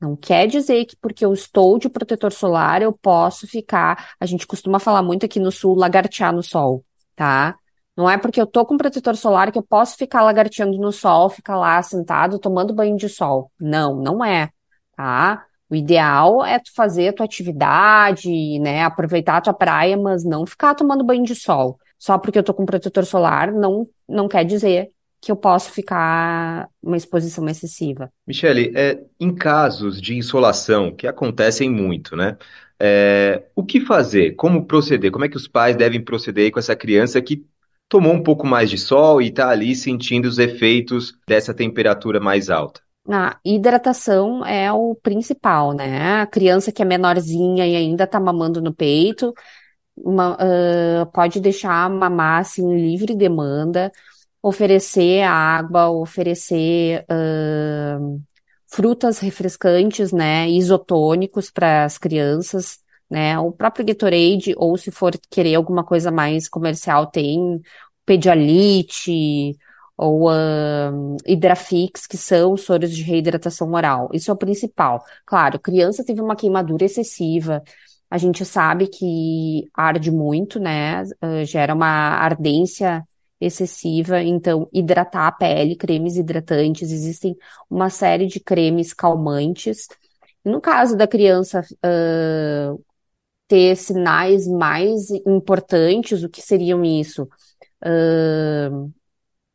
Não 0.00 0.16
quer 0.16 0.46
dizer 0.46 0.86
que 0.86 0.96
porque 0.96 1.24
eu 1.24 1.32
estou 1.32 1.78
de 1.78 1.88
protetor 1.88 2.32
solar 2.32 2.82
eu 2.82 2.92
posso 2.92 3.46
ficar. 3.46 4.14
A 4.18 4.26
gente 4.26 4.46
costuma 4.46 4.78
falar 4.78 5.02
muito 5.02 5.26
aqui 5.26 5.38
no 5.40 5.52
sul, 5.52 5.74
lagartear 5.76 6.34
no 6.34 6.42
sol, 6.42 6.84
tá? 7.14 7.56
Não 7.96 8.08
é 8.08 8.16
porque 8.16 8.40
eu 8.40 8.46
tô 8.46 8.64
com 8.64 8.78
protetor 8.78 9.16
solar 9.16 9.52
que 9.52 9.58
eu 9.58 9.62
posso 9.62 9.96
ficar 9.96 10.22
lagarteando 10.22 10.76
no 10.78 10.92
sol, 10.92 11.28
ficar 11.28 11.56
lá 11.58 11.82
sentado 11.82 12.38
tomando 12.38 12.74
banho 12.74 12.96
de 12.96 13.08
sol. 13.08 13.52
Não, 13.60 13.96
não 13.96 14.24
é, 14.24 14.50
tá? 14.96 15.44
O 15.70 15.76
ideal 15.76 16.44
é 16.44 16.58
tu 16.58 16.72
fazer 16.74 17.08
a 17.08 17.12
tua 17.12 17.24
atividade, 17.24 18.58
né? 18.58 18.82
Aproveitar 18.82 19.36
a 19.36 19.40
tua 19.40 19.54
praia, 19.54 19.96
mas 19.96 20.24
não 20.24 20.44
ficar 20.44 20.74
tomando 20.74 21.04
banho 21.04 21.24
de 21.24 21.34
sol. 21.34 21.78
Só 21.96 22.18
porque 22.18 22.38
eu 22.38 22.42
tô 22.42 22.52
com 22.52 22.66
protetor 22.66 23.04
solar 23.04 23.52
não, 23.52 23.86
não 24.08 24.26
quer 24.26 24.44
dizer 24.44 24.90
que 25.20 25.30
eu 25.30 25.36
posso 25.36 25.70
ficar 25.70 26.66
uma 26.82 26.96
exposição 26.96 27.46
excessiva. 27.48 28.10
Michele, 28.26 28.72
é, 28.74 28.98
em 29.20 29.34
casos 29.34 30.00
de 30.00 30.16
insolação, 30.16 30.90
que 30.90 31.06
acontecem 31.06 31.70
muito, 31.70 32.16
né? 32.16 32.36
É, 32.80 33.44
o 33.54 33.62
que 33.62 33.80
fazer? 33.80 34.34
Como 34.36 34.64
proceder? 34.64 35.10
Como 35.12 35.24
é 35.24 35.28
que 35.28 35.36
os 35.36 35.46
pais 35.46 35.76
devem 35.76 36.02
proceder 36.02 36.50
com 36.50 36.58
essa 36.58 36.74
criança 36.74 37.20
que 37.20 37.44
tomou 37.86 38.14
um 38.14 38.22
pouco 38.22 38.46
mais 38.46 38.70
de 38.70 38.78
sol 38.78 39.20
e 39.20 39.28
está 39.28 39.50
ali 39.50 39.76
sentindo 39.76 40.24
os 40.24 40.38
efeitos 40.38 41.14
dessa 41.28 41.52
temperatura 41.52 42.18
mais 42.18 42.48
alta? 42.48 42.80
A 43.08 43.38
hidratação 43.44 44.44
é 44.46 44.72
o 44.72 44.94
principal, 44.94 45.72
né? 45.72 46.20
A 46.22 46.26
criança 46.26 46.70
que 46.70 46.82
é 46.82 46.84
menorzinha 46.84 47.66
e 47.66 47.74
ainda 47.74 48.04
está 48.04 48.20
mamando 48.20 48.60
no 48.60 48.74
peito, 48.74 49.34
uma, 49.96 50.34
uh, 50.34 51.06
pode 51.12 51.40
deixar 51.40 51.88
mamar 51.90 52.40
assim, 52.40 52.74
livre 52.76 53.14
demanda 53.14 53.90
oferecer 54.42 55.22
água, 55.22 55.90
oferecer 55.90 57.04
uh, 57.10 58.20
frutas 58.66 59.18
refrescantes, 59.18 60.12
né, 60.12 60.48
isotônicos 60.48 61.50
para 61.50 61.84
as 61.84 61.98
crianças, 61.98 62.78
né, 63.10 63.38
o 63.38 63.52
próprio 63.52 63.84
Gatorade, 63.84 64.54
ou 64.56 64.76
se 64.78 64.90
for 64.90 65.12
querer 65.30 65.56
alguma 65.56 65.84
coisa 65.84 66.10
mais 66.10 66.48
comercial, 66.48 67.06
tem 67.06 67.60
Pedialite, 68.06 69.56
ou 70.02 70.30
uh, 70.30 71.16
Hidrafix, 71.26 72.06
que 72.06 72.16
são 72.16 72.56
soros 72.56 72.96
de 72.96 73.02
reidratação 73.02 73.70
oral. 73.72 74.08
Isso 74.14 74.30
é 74.30 74.34
o 74.34 74.36
principal. 74.36 75.04
Claro, 75.26 75.60
criança 75.60 76.02
teve 76.02 76.22
uma 76.22 76.34
queimadura 76.34 76.86
excessiva, 76.86 77.62
a 78.10 78.16
gente 78.16 78.42
sabe 78.44 78.86
que 78.88 79.68
arde 79.74 80.10
muito, 80.10 80.58
né? 80.58 81.02
Uh, 81.22 81.44
gera 81.44 81.74
uma 81.74 81.86
ardência 81.86 83.06
excessiva, 83.40 84.22
então 84.22 84.68
hidratar 84.72 85.26
a 85.28 85.32
pele, 85.32 85.76
cremes 85.76 86.16
hidratantes, 86.16 86.90
existem 86.90 87.36
uma 87.68 87.90
série 87.90 88.26
de 88.26 88.40
cremes 88.40 88.94
calmantes. 88.94 89.86
No 90.42 90.60
caso 90.62 90.96
da 90.96 91.06
criança 91.06 91.60
uh, 91.60 92.82
ter 93.48 93.76
sinais 93.76 94.48
mais 94.48 95.10
importantes, 95.26 96.22
o 96.22 96.28
que 96.30 96.40
seriam 96.40 96.82
isso? 96.84 97.28
Uh, 97.84 98.90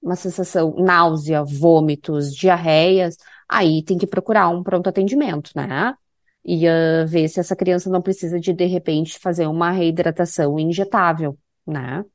uma 0.05 0.15
sensação, 0.15 0.75
náusea, 0.77 1.43
vômitos, 1.43 2.33
diarreias, 2.33 3.17
aí 3.49 3.83
tem 3.83 3.97
que 3.97 4.07
procurar 4.07 4.49
um 4.49 4.63
pronto 4.63 4.87
atendimento, 4.87 5.51
né? 5.55 5.93
E 6.45 6.67
uh, 6.67 7.07
ver 7.07 7.27
se 7.27 7.39
essa 7.39 7.55
criança 7.55 7.89
não 7.89 8.01
precisa 8.01 8.39
de, 8.39 8.53
de 8.53 8.65
repente, 8.65 9.19
fazer 9.19 9.47
uma 9.47 9.71
reidratação 9.71 10.59
injetável, 10.59 11.37
né? 11.65 12.05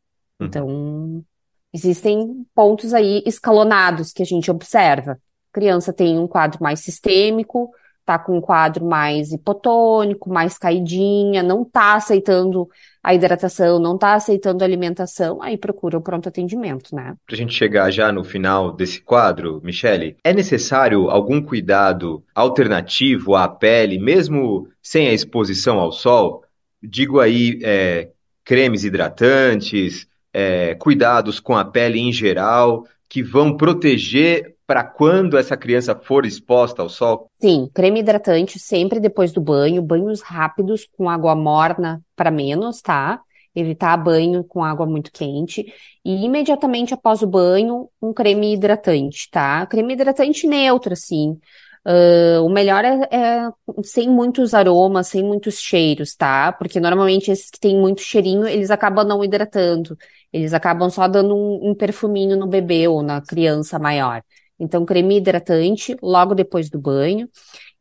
Uhum. 0.41 0.47
Então, 0.47 1.25
Existem 1.73 2.45
pontos 2.55 2.93
aí 2.93 3.23
escalonados 3.25 4.13
que 4.13 4.23
a 4.23 4.27
gente 4.27 4.51
observa. 4.51 5.13
A 5.13 5.53
criança 5.53 5.93
tem 5.93 6.19
um 6.19 6.27
quadro 6.27 6.63
mais 6.63 6.81
sistêmico, 6.81 7.71
tá 8.05 8.19
com 8.19 8.39
um 8.39 8.41
quadro 8.41 8.85
mais 8.85 9.33
hipotônico, 9.33 10.29
mais 10.31 10.59
caidinha, 10.59 11.43
não 11.43 11.65
tá 11.65 11.95
aceitando 11.95 12.69
a 13.03 13.15
hidratação, 13.15 13.79
não 13.79 13.97
tá 13.97 14.15
aceitando 14.15 14.63
a 14.63 14.67
alimentação, 14.67 15.43
aí 15.43 15.57
procura 15.57 15.97
o 15.97 16.03
pronto 16.03 16.29
atendimento, 16.29 16.95
né? 16.95 17.15
Pra 17.27 17.37
gente 17.37 17.55
chegar 17.55 17.91
já 17.91 18.13
no 18.13 18.23
final 18.23 18.73
desse 18.73 19.01
quadro, 19.01 19.61
Michele, 19.65 20.17
é 20.23 20.33
necessário 20.33 21.09
algum 21.11 21.43
cuidado 21.43 22.23
alternativo 22.35 23.35
à 23.35 23.49
pele, 23.49 23.99
mesmo 23.99 24.69
sem 24.83 25.09
a 25.09 25.13
exposição 25.13 25.79
ao 25.79 25.93
sol? 25.93 26.45
Digo 26.83 27.21
aí, 27.21 27.59
é, 27.63 28.11
cremes 28.45 28.85
hidratantes, 28.85 30.07
é, 30.33 30.75
cuidados 30.75 31.41
com 31.41 31.57
a 31.57 31.65
pele 31.65 31.99
em 31.99 32.13
geral, 32.13 32.87
que 33.09 33.23
vão 33.23 33.57
proteger 33.57 34.55
para 34.71 34.85
quando 34.85 35.37
essa 35.37 35.57
criança 35.57 35.97
for 36.01 36.25
exposta 36.25 36.81
ao 36.81 36.89
sol? 36.89 37.29
Sim, 37.41 37.69
creme 37.75 37.99
hidratante 37.99 38.57
sempre 38.57 39.01
depois 39.01 39.33
do 39.33 39.41
banho, 39.41 39.83
banhos 39.83 40.21
rápidos 40.21 40.87
com 40.97 41.11
água 41.11 41.35
morna 41.35 42.01
para 42.15 42.31
menos, 42.31 42.81
tá? 42.81 43.21
Evitar 43.53 43.97
banho 43.97 44.45
com 44.45 44.63
água 44.63 44.87
muito 44.87 45.11
quente 45.11 45.67
e 46.05 46.25
imediatamente 46.25 46.95
após 46.95 47.21
o 47.21 47.27
banho, 47.27 47.89
um 48.01 48.13
creme 48.13 48.55
hidratante, 48.55 49.29
tá? 49.29 49.67
Creme 49.67 49.95
hidratante 49.95 50.47
neutro, 50.47 50.93
assim. 50.93 51.37
Uh, 51.85 52.41
o 52.45 52.49
melhor 52.49 52.85
é, 52.85 53.09
é, 53.11 53.51
sem 53.83 54.09
muitos 54.09 54.55
aromas, 54.55 55.09
sem 55.09 55.25
muitos 55.25 55.59
cheiros, 55.59 56.15
tá? 56.15 56.53
Porque 56.53 56.79
normalmente 56.79 57.29
esses 57.29 57.51
que 57.51 57.59
têm 57.59 57.77
muito 57.77 58.03
cheirinho, 58.03 58.47
eles 58.47 58.71
acabam 58.71 59.05
não 59.05 59.25
hidratando. 59.25 59.99
Eles 60.33 60.53
acabam 60.55 60.89
só 60.89 61.09
dando 61.09 61.35
um, 61.35 61.71
um 61.71 61.75
perfuminho 61.75 62.37
no 62.37 62.47
bebê 62.47 62.87
ou 62.87 63.03
na 63.03 63.21
criança 63.21 63.81
maior. 63.81 64.23
Então, 64.61 64.85
creme 64.85 65.17
hidratante 65.17 65.97
logo 66.03 66.35
depois 66.35 66.69
do 66.71 66.79
banho. 66.79 67.29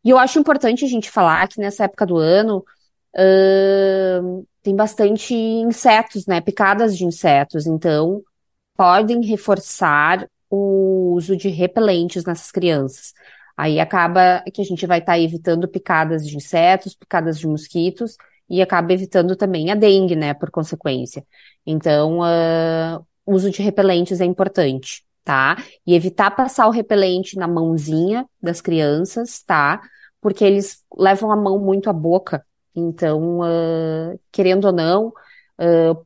E 0.03 0.09
eu 0.09 0.17
acho 0.17 0.39
importante 0.39 0.85
a 0.85 0.87
gente 0.87 1.11
falar 1.11 1.47
que 1.47 1.59
nessa 1.59 1.83
época 1.83 2.05
do 2.05 2.17
ano 2.17 2.63
uh, 3.15 4.47
tem 4.63 4.75
bastante 4.75 5.33
insetos, 5.35 6.25
né? 6.25 6.41
Picadas 6.41 6.97
de 6.97 7.05
insetos. 7.05 7.67
Então, 7.67 8.23
podem 8.75 9.21
reforçar 9.25 10.27
o 10.49 11.13
uso 11.15 11.35
de 11.35 11.49
repelentes 11.49 12.23
nessas 12.23 12.51
crianças. 12.51 13.13
Aí 13.57 13.79
acaba 13.79 14.41
que 14.53 14.61
a 14.61 14.65
gente 14.65 14.87
vai 14.87 14.99
estar 14.99 15.13
tá 15.13 15.19
evitando 15.19 15.67
picadas 15.67 16.25
de 16.25 16.37
insetos, 16.37 16.95
picadas 16.95 17.37
de 17.37 17.45
mosquitos 17.45 18.15
e 18.49 18.61
acaba 18.61 18.93
evitando 18.93 19.35
também 19.35 19.69
a 19.69 19.75
dengue, 19.75 20.15
né, 20.15 20.33
por 20.33 20.49
consequência. 20.49 21.25
Então, 21.65 22.19
uh, 22.19 23.05
uso 23.25 23.51
de 23.51 23.61
repelentes 23.61 24.21
é 24.21 24.25
importante, 24.25 25.03
tá? 25.29 25.63
E 25.85 25.93
evitar 25.93 26.31
passar 26.31 26.65
o 26.65 26.71
repelente 26.71 27.37
na 27.37 27.47
mãozinha 27.47 28.27
das 28.41 28.61
crianças, 28.61 29.43
tá? 29.43 29.79
Porque 30.19 30.43
eles 30.43 30.83
levam 30.97 31.31
a 31.31 31.35
mão 31.35 31.59
muito 31.59 31.87
à 31.87 31.93
boca. 31.93 32.43
Então, 32.75 33.41
uh, 33.41 34.19
querendo 34.31 34.65
ou 34.65 34.73
não, 34.73 35.09
uh, 35.09 36.05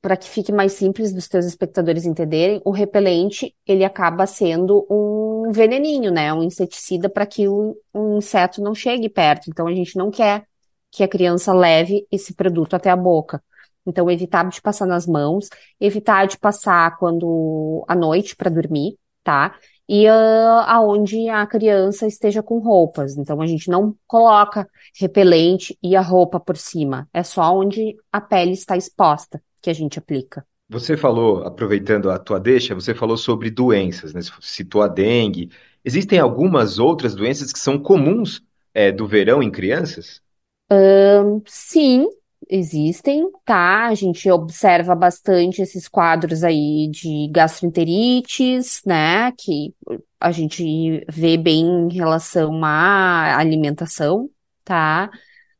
para 0.00 0.16
que 0.16 0.28
fique 0.28 0.52
mais 0.52 0.72
simples 0.74 1.12
dos 1.12 1.26
teus 1.26 1.44
espectadores 1.46 2.06
entenderem, 2.06 2.62
o 2.64 2.70
repelente 2.70 3.52
ele 3.66 3.84
acaba 3.84 4.24
sendo 4.24 4.86
um 4.88 5.50
veneninho, 5.50 6.12
né? 6.12 6.32
Um 6.32 6.44
inseticida 6.44 7.08
para 7.08 7.26
que 7.26 7.48
o, 7.48 7.76
um 7.92 8.18
inseto 8.18 8.62
não 8.62 8.72
chegue 8.72 9.08
perto. 9.08 9.50
Então, 9.50 9.66
a 9.66 9.74
gente 9.74 9.96
não 9.96 10.12
quer 10.12 10.44
que 10.92 11.02
a 11.02 11.08
criança 11.08 11.52
leve 11.52 12.06
esse 12.08 12.32
produto 12.32 12.74
até 12.76 12.88
a 12.88 12.96
boca. 12.96 13.42
Então, 13.86 14.10
evitar 14.10 14.48
de 14.48 14.60
passar 14.60 14.86
nas 14.86 15.06
mãos, 15.06 15.48
evitar 15.80 16.26
de 16.26 16.38
passar 16.38 16.96
quando 16.98 17.84
à 17.88 17.94
noite 17.94 18.34
para 18.34 18.50
dormir, 18.50 18.96
tá? 19.22 19.54
E 19.88 20.08
uh, 20.08 20.64
aonde 20.66 21.28
a 21.28 21.46
criança 21.46 22.06
esteja 22.06 22.42
com 22.42 22.58
roupas. 22.58 23.16
Então, 23.16 23.40
a 23.40 23.46
gente 23.46 23.68
não 23.68 23.94
coloca 24.06 24.66
repelente 24.98 25.78
e 25.82 25.94
a 25.94 26.00
roupa 26.00 26.40
por 26.40 26.56
cima. 26.56 27.08
É 27.12 27.22
só 27.22 27.54
onde 27.54 27.96
a 28.10 28.20
pele 28.20 28.52
está 28.52 28.76
exposta 28.76 29.42
que 29.60 29.68
a 29.68 29.74
gente 29.74 29.98
aplica. 29.98 30.46
Você 30.68 30.96
falou, 30.96 31.44
aproveitando 31.44 32.10
a 32.10 32.18
tua 32.18 32.40
deixa, 32.40 32.74
você 32.74 32.94
falou 32.94 33.16
sobre 33.16 33.50
doenças, 33.50 34.14
né? 34.14 34.22
Você 34.22 34.32
citou 34.40 34.82
a 34.82 34.88
dengue. 34.88 35.50
Existem 35.84 36.18
algumas 36.18 36.78
outras 36.78 37.14
doenças 37.14 37.52
que 37.52 37.58
são 37.58 37.78
comuns 37.78 38.42
é, 38.72 38.90
do 38.90 39.06
verão 39.06 39.42
em 39.42 39.50
crianças? 39.50 40.22
Um, 40.70 41.42
sim, 41.46 42.08
existem, 42.48 43.30
tá? 43.44 43.86
A 43.86 43.94
gente 43.94 44.30
observa 44.30 44.94
bastante 44.94 45.62
esses 45.62 45.88
quadros 45.88 46.44
aí 46.44 46.88
de 46.90 47.28
gastroenterites, 47.30 48.82
né? 48.84 49.32
Que 49.32 49.74
a 50.20 50.30
gente 50.32 51.04
vê 51.08 51.36
bem 51.36 51.64
em 51.64 51.92
relação 51.92 52.64
à 52.64 53.36
alimentação, 53.38 54.30
tá? 54.64 55.10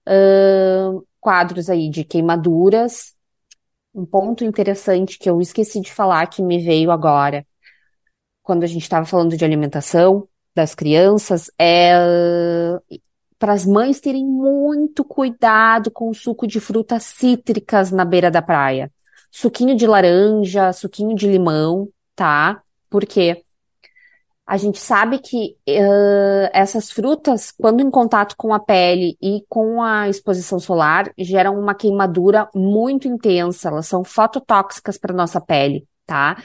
Uh, 0.06 1.06
quadros 1.20 1.70
aí 1.70 1.88
de 1.88 2.04
queimaduras. 2.04 3.14
Um 3.94 4.04
ponto 4.04 4.44
interessante 4.44 5.18
que 5.18 5.30
eu 5.30 5.40
esqueci 5.40 5.80
de 5.80 5.92
falar 5.92 6.26
que 6.26 6.42
me 6.42 6.58
veio 6.62 6.90
agora, 6.90 7.46
quando 8.42 8.64
a 8.64 8.66
gente 8.66 8.82
estava 8.82 9.06
falando 9.06 9.36
de 9.36 9.44
alimentação 9.44 10.28
das 10.54 10.74
crianças, 10.74 11.50
é 11.58 11.94
para 13.38 13.52
as 13.52 13.66
mães 13.66 14.00
terem 14.00 14.24
muito 14.24 15.04
cuidado 15.04 15.90
com 15.90 16.08
o 16.08 16.14
suco 16.14 16.46
de 16.46 16.60
frutas 16.60 17.04
cítricas 17.04 17.90
na 17.90 18.04
beira 18.04 18.30
da 18.30 18.42
praia. 18.42 18.90
Suquinho 19.30 19.76
de 19.76 19.86
laranja, 19.86 20.72
suquinho 20.72 21.14
de 21.14 21.26
limão, 21.26 21.88
tá? 22.14 22.62
Porque 22.88 23.44
a 24.46 24.58
gente 24.58 24.78
sabe 24.78 25.18
que 25.18 25.56
uh, 25.68 26.50
essas 26.52 26.90
frutas, 26.90 27.50
quando 27.50 27.80
em 27.80 27.90
contato 27.90 28.36
com 28.36 28.52
a 28.52 28.60
pele 28.60 29.16
e 29.20 29.42
com 29.48 29.82
a 29.82 30.06
exposição 30.08 30.60
solar, 30.60 31.10
geram 31.16 31.58
uma 31.58 31.74
queimadura 31.74 32.48
muito 32.54 33.08
intensa. 33.08 33.68
Elas 33.68 33.86
são 33.86 34.04
fototóxicas 34.04 34.98
para 34.98 35.14
nossa 35.14 35.40
pele, 35.40 35.86
tá? 36.06 36.36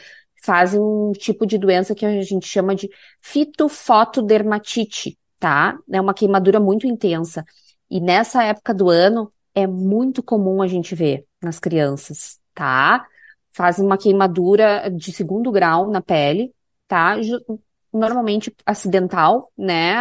Fazem 0.42 0.80
um 0.80 1.12
tipo 1.12 1.46
de 1.46 1.58
doença 1.58 1.94
que 1.94 2.06
a 2.06 2.22
gente 2.22 2.48
chama 2.48 2.74
de 2.74 2.90
fitofotodermatite, 3.22 5.18
tá? 5.40 5.78
É 5.92 6.00
uma 6.02 6.14
queimadura 6.14 6.60
muito 6.60 6.86
intensa. 6.86 7.46
E 7.90 8.00
nessa 8.00 8.44
época 8.44 8.74
do 8.74 8.90
ano 8.90 9.32
é 9.56 9.66
muito 9.66 10.22
comum 10.22 10.62
a 10.62 10.68
gente 10.68 10.94
ver 10.94 11.26
nas 11.42 11.60
crianças, 11.60 12.40
tá? 12.54 13.06
Fazem 13.52 13.86
uma 13.86 13.98
queimadura 13.98 14.90
de 14.90 15.12
segundo 15.12 15.52
grau 15.52 15.90
na 15.90 16.02
pele, 16.02 16.54
tá? 16.88 17.16
Normalmente 17.92 18.56
acidental, 18.66 19.52
né? 19.58 19.96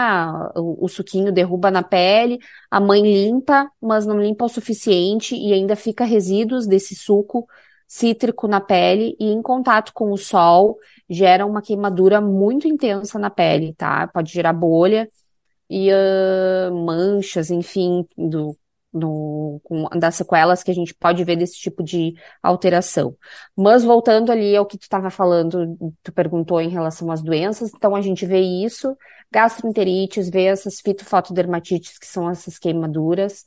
O, 0.55 0.84
o 0.84 0.89
suquinho 0.89 1.32
derruba 1.32 1.70
na 1.70 1.82
pele, 1.82 2.39
a 2.70 2.78
mãe 2.80 3.01
limpa, 3.03 3.70
mas 3.80 4.05
não 4.05 4.20
limpa 4.20 4.45
o 4.45 4.49
suficiente 4.49 5.34
e 5.34 5.53
ainda 5.53 5.74
fica 5.74 6.05
resíduos 6.05 6.66
desse 6.66 6.95
suco 6.95 7.47
cítrico 7.86 8.47
na 8.47 8.61
pele 8.61 9.16
e 9.18 9.30
em 9.32 9.41
contato 9.41 9.95
com 9.95 10.12
o 10.12 10.18
sol 10.18 10.76
gera 11.09 11.47
uma 11.47 11.62
queimadura 11.62 12.20
muito 12.20 12.68
intensa 12.68 13.18
na 13.18 13.30
pele, 13.30 13.74
tá? 13.74 14.07
Pode 14.09 14.30
gerar 14.30 14.53
bolha 14.53 15.09
e 15.68 15.90
uh, 15.92 16.74
manchas, 16.74 17.50
enfim, 17.50 18.06
do, 18.16 18.56
no, 18.92 19.60
com, 19.64 19.88
das 19.98 20.16
sequelas 20.16 20.62
que 20.62 20.70
a 20.70 20.74
gente 20.74 20.94
pode 20.94 21.22
ver 21.24 21.36
desse 21.36 21.58
tipo 21.58 21.82
de 21.82 22.14
alteração. 22.42 23.16
Mas 23.56 23.84
voltando 23.84 24.32
ali 24.32 24.56
ao 24.56 24.66
que 24.66 24.78
tu 24.78 24.82
estava 24.82 25.10
falando, 25.10 25.76
tu 26.02 26.12
perguntou 26.12 26.60
em 26.60 26.68
relação 26.68 27.10
às 27.10 27.22
doenças, 27.22 27.70
então 27.74 27.94
a 27.94 28.00
gente 28.00 28.24
vê 28.26 28.40
isso, 28.40 28.96
gastroenterites, 29.30 30.30
vê 30.30 30.44
essas 30.44 30.80
fitofotodermatites, 30.80 31.98
que 31.98 32.06
são 32.06 32.30
essas 32.30 32.58
queimaduras, 32.58 33.44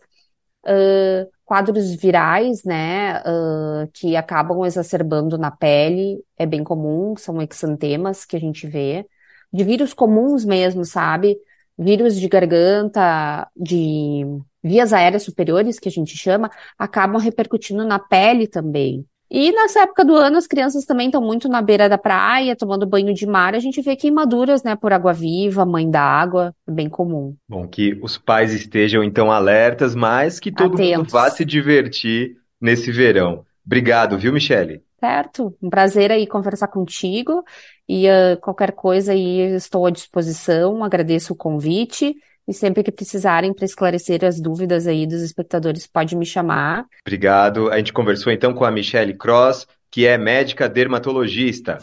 uh, 0.65 1.30
quadros 1.43 1.93
virais, 1.95 2.63
né, 2.63 3.19
uh, 3.22 3.89
que 3.93 4.15
acabam 4.15 4.63
exacerbando 4.65 5.38
na 5.38 5.51
pele, 5.51 6.24
é 6.38 6.45
bem 6.45 6.63
comum, 6.63 7.15
são 7.17 7.41
exantemas 7.41 8.26
que 8.26 8.36
a 8.36 8.39
gente 8.39 8.67
vê, 8.67 9.05
de 9.51 9.63
vírus 9.63 9.93
comuns 9.93 10.45
mesmo, 10.45 10.86
sabe? 10.86 11.38
Vírus 11.82 12.19
de 12.19 12.27
garganta, 12.27 13.47
de 13.55 14.23
vias 14.63 14.93
aéreas 14.93 15.23
superiores, 15.23 15.79
que 15.79 15.89
a 15.89 15.91
gente 15.91 16.15
chama, 16.15 16.49
acabam 16.77 17.19
repercutindo 17.19 17.84
na 17.86 17.97
pele 17.97 18.47
também. 18.47 19.05
E 19.34 19.51
nessa 19.53 19.84
época 19.84 20.03
do 20.03 20.13
ano, 20.13 20.38
as 20.38 20.45
crianças 20.45 20.84
também 20.84 21.07
estão 21.07 21.21
muito 21.21 21.47
na 21.47 21.61
beira 21.61 21.88
da 21.88 21.97
praia, 21.97 22.53
tomando 22.53 22.86
banho 22.86 23.13
de 23.13 23.25
mar. 23.25 23.55
A 23.55 23.59
gente 23.59 23.82
vê 23.82 23.95
queimaduras, 23.95 24.61
né, 24.61 24.75
por 24.75 24.91
água 24.91 25.13
viva, 25.13 25.65
mãe 25.65 25.89
d'água, 25.89 26.53
é 26.67 26.71
bem 26.71 26.89
comum. 26.89 27.34
Bom, 27.47 27.65
que 27.65 27.97
os 28.03 28.17
pais 28.17 28.53
estejam 28.53 29.01
então 29.01 29.32
alertas, 29.32 29.95
mas 29.95 30.38
que 30.38 30.51
todo 30.51 30.73
Atentos. 30.73 30.97
mundo 30.97 31.09
vá 31.09 31.29
se 31.29 31.45
divertir 31.45 32.36
nesse 32.59 32.91
verão. 32.91 33.45
Obrigado, 33.65 34.17
viu, 34.17 34.34
Michele? 34.34 34.84
Certo, 34.99 35.55
um 35.61 35.69
prazer 35.69 36.11
aí 36.11 36.27
conversar 36.27 36.67
contigo 36.67 37.43
e 37.88 38.07
uh, 38.07 38.39
qualquer 38.41 38.71
coisa 38.71 39.11
aí 39.11 39.55
estou 39.55 39.86
à 39.86 39.89
disposição, 39.89 40.84
agradeço 40.84 41.34
o 41.34 41.36
convite 41.36 42.15
e 42.47 42.53
sempre 42.53 42.84
que 42.84 42.91
precisarem 42.91 43.53
para 43.53 43.65
esclarecer 43.65 44.25
as 44.25 44.39
dúvidas 44.39 44.88
aí 44.88 45.05
dos 45.05 45.21
espectadores, 45.21 45.88
pode 45.88 46.15
me 46.15 46.25
chamar. 46.25 46.86
Obrigado. 47.05 47.69
A 47.71 47.77
gente 47.77 47.93
conversou 47.93 48.32
então 48.32 48.53
com 48.53 48.65
a 48.65 48.71
Michelle 48.71 49.13
Cross, 49.13 49.67
que 49.89 50.05
é 50.05 50.17
médica 50.17 50.67
dermatologista. 50.67 51.77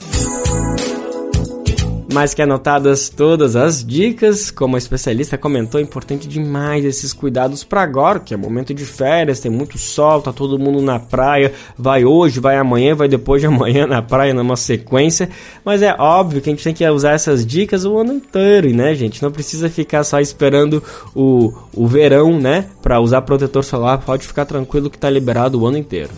Mais 2.13 2.33
que 2.33 2.41
anotadas 2.41 3.11
todas 3.11 3.55
as 3.55 3.85
dicas, 3.85 4.51
como 4.51 4.77
a 4.77 4.79
especialista 4.79 5.37
comentou, 5.37 5.79
é 5.79 5.83
importante 5.85 6.27
demais 6.27 6.83
esses 6.85 7.13
cuidados 7.13 7.63
para 7.65 7.83
agora, 7.83 8.19
que 8.19 8.33
é 8.33 8.37
momento 8.37 8.73
de 8.73 8.87
férias, 8.87 9.41
tem 9.41 9.51
muito 9.51 9.77
sol, 9.77 10.23
tá 10.23 10.33
todo 10.33 10.59
mundo 10.59 10.81
na 10.81 10.99
praia, 10.99 11.53
vai 11.77 12.07
hoje, 12.07 12.41
vai 12.41 12.57
amanhã, 12.57 12.95
vai 12.95 13.09
depois 13.09 13.43
de 13.43 13.47
amanhã 13.47 13.87
na 13.87 14.01
praia 14.01 14.33
numa 14.33 14.57
sequência, 14.57 15.29
mas 15.63 15.83
é 15.83 15.95
óbvio 15.99 16.41
que 16.41 16.49
a 16.49 16.53
gente 16.53 16.65
tem 16.65 16.73
que 16.73 16.89
usar 16.89 17.13
essas 17.13 17.45
dicas 17.45 17.85
o 17.85 17.99
ano 17.99 18.15
inteiro, 18.15 18.75
né, 18.75 18.95
gente? 18.95 19.23
Não 19.23 19.31
precisa 19.31 19.69
ficar 19.69 20.03
só 20.03 20.19
esperando 20.19 20.83
o, 21.15 21.53
o 21.75 21.87
verão, 21.87 22.41
né, 22.41 22.67
para 22.81 23.01
usar 23.01 23.21
protetor 23.21 23.63
solar, 23.63 23.99
pode 23.99 24.27
ficar 24.27 24.47
tranquilo 24.47 24.89
que 24.89 24.99
tá 24.99 25.11
liberado 25.11 25.61
o 25.61 25.67
ano 25.67 25.77
inteiro. 25.77 26.11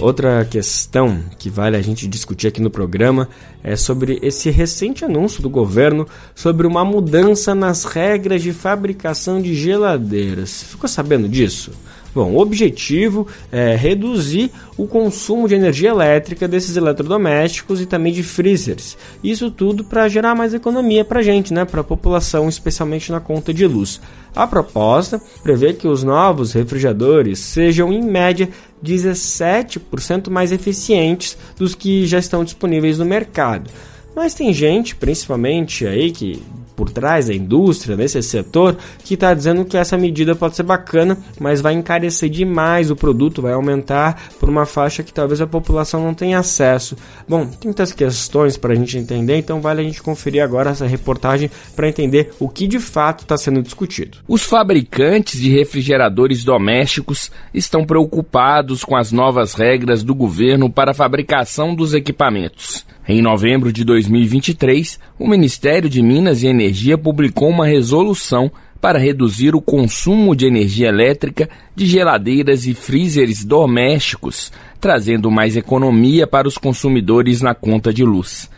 Outra 0.00 0.44
questão 0.44 1.18
que 1.38 1.50
vale 1.50 1.76
a 1.76 1.82
gente 1.82 2.06
discutir 2.06 2.46
aqui 2.46 2.60
no 2.60 2.70
programa 2.70 3.28
é 3.64 3.74
sobre 3.74 4.20
esse 4.22 4.48
recente 4.48 5.04
anúncio 5.04 5.42
do 5.42 5.50
governo 5.50 6.06
sobre 6.36 6.68
uma 6.68 6.84
mudança 6.84 7.52
nas 7.52 7.84
regras 7.84 8.40
de 8.40 8.52
fabricação 8.52 9.42
de 9.42 9.56
geladeiras. 9.56 10.62
Ficou 10.62 10.88
sabendo 10.88 11.28
disso? 11.28 11.72
Bom, 12.14 12.32
o 12.32 12.40
objetivo 12.40 13.26
é 13.52 13.76
reduzir 13.76 14.50
o 14.76 14.86
consumo 14.86 15.46
de 15.46 15.54
energia 15.54 15.90
elétrica 15.90 16.48
desses 16.48 16.76
eletrodomésticos 16.76 17.80
e 17.80 17.86
também 17.86 18.12
de 18.12 18.22
freezers. 18.22 18.96
Isso 19.22 19.50
tudo 19.50 19.84
para 19.84 20.08
gerar 20.08 20.34
mais 20.34 20.54
economia 20.54 21.04
para 21.04 21.20
a 21.20 21.22
gente, 21.22 21.52
né? 21.52 21.64
para 21.64 21.80
a 21.80 21.84
população, 21.84 22.48
especialmente 22.48 23.12
na 23.12 23.20
conta 23.20 23.52
de 23.52 23.66
luz. 23.66 24.00
A 24.34 24.46
proposta 24.46 25.20
prevê 25.42 25.72
que 25.72 25.86
os 25.86 26.02
novos 26.02 26.52
refrigeradores 26.52 27.38
sejam, 27.40 27.92
em 27.92 28.02
média, 28.02 28.48
17% 28.84 30.30
mais 30.30 30.52
eficientes 30.52 31.36
dos 31.56 31.74
que 31.74 32.06
já 32.06 32.18
estão 32.18 32.44
disponíveis 32.44 32.98
no 32.98 33.04
mercado. 33.04 33.70
Mas 34.14 34.34
tem 34.34 34.52
gente, 34.52 34.96
principalmente 34.96 35.86
aí 35.86 36.10
que 36.10 36.42
por 36.78 36.90
trás 36.90 37.26
da 37.26 37.34
indústria, 37.34 37.96
nesse 37.96 38.22
setor, 38.22 38.76
que 39.02 39.14
está 39.14 39.34
dizendo 39.34 39.64
que 39.64 39.76
essa 39.76 39.98
medida 39.98 40.36
pode 40.36 40.54
ser 40.54 40.62
bacana, 40.62 41.18
mas 41.40 41.60
vai 41.60 41.74
encarecer 41.74 42.30
demais 42.30 42.88
o 42.88 42.94
produto, 42.94 43.42
vai 43.42 43.52
aumentar 43.52 44.30
por 44.38 44.48
uma 44.48 44.64
faixa 44.64 45.02
que 45.02 45.12
talvez 45.12 45.40
a 45.40 45.46
população 45.46 46.04
não 46.04 46.14
tenha 46.14 46.38
acesso. 46.38 46.96
Bom, 47.28 47.46
tem 47.46 47.64
muitas 47.64 47.92
questões 47.92 48.56
para 48.56 48.74
a 48.74 48.76
gente 48.76 48.96
entender, 48.96 49.38
então 49.38 49.60
vale 49.60 49.80
a 49.80 49.84
gente 49.84 50.00
conferir 50.00 50.40
agora 50.40 50.70
essa 50.70 50.86
reportagem 50.86 51.50
para 51.74 51.88
entender 51.88 52.30
o 52.38 52.48
que 52.48 52.68
de 52.68 52.78
fato 52.78 53.22
está 53.22 53.36
sendo 53.36 53.60
discutido. 53.60 54.18
Os 54.28 54.44
fabricantes 54.44 55.40
de 55.40 55.50
refrigeradores 55.50 56.44
domésticos 56.44 57.28
estão 57.52 57.84
preocupados 57.84 58.84
com 58.84 58.94
as 58.94 59.10
novas 59.10 59.54
regras 59.54 60.04
do 60.04 60.14
governo 60.14 60.70
para 60.70 60.92
a 60.92 60.94
fabricação 60.94 61.74
dos 61.74 61.92
equipamentos. 61.92 62.86
Em 63.10 63.22
novembro 63.22 63.72
de 63.72 63.84
2023, 63.84 65.00
o 65.18 65.26
Ministério 65.26 65.88
de 65.88 66.02
Minas 66.02 66.42
e 66.42 66.46
Energia 66.46 66.98
publicou 66.98 67.48
uma 67.48 67.64
resolução 67.64 68.52
para 68.82 68.98
reduzir 68.98 69.54
o 69.54 69.62
consumo 69.62 70.36
de 70.36 70.44
energia 70.44 70.88
elétrica 70.88 71.48
de 71.74 71.86
geladeiras 71.86 72.66
e 72.66 72.74
freezers 72.74 73.46
domésticos, 73.46 74.52
trazendo 74.78 75.30
mais 75.30 75.56
economia 75.56 76.26
para 76.26 76.46
os 76.46 76.58
consumidores 76.58 77.40
na 77.40 77.54
conta 77.54 77.94
de 77.94 78.04
luz. 78.04 78.50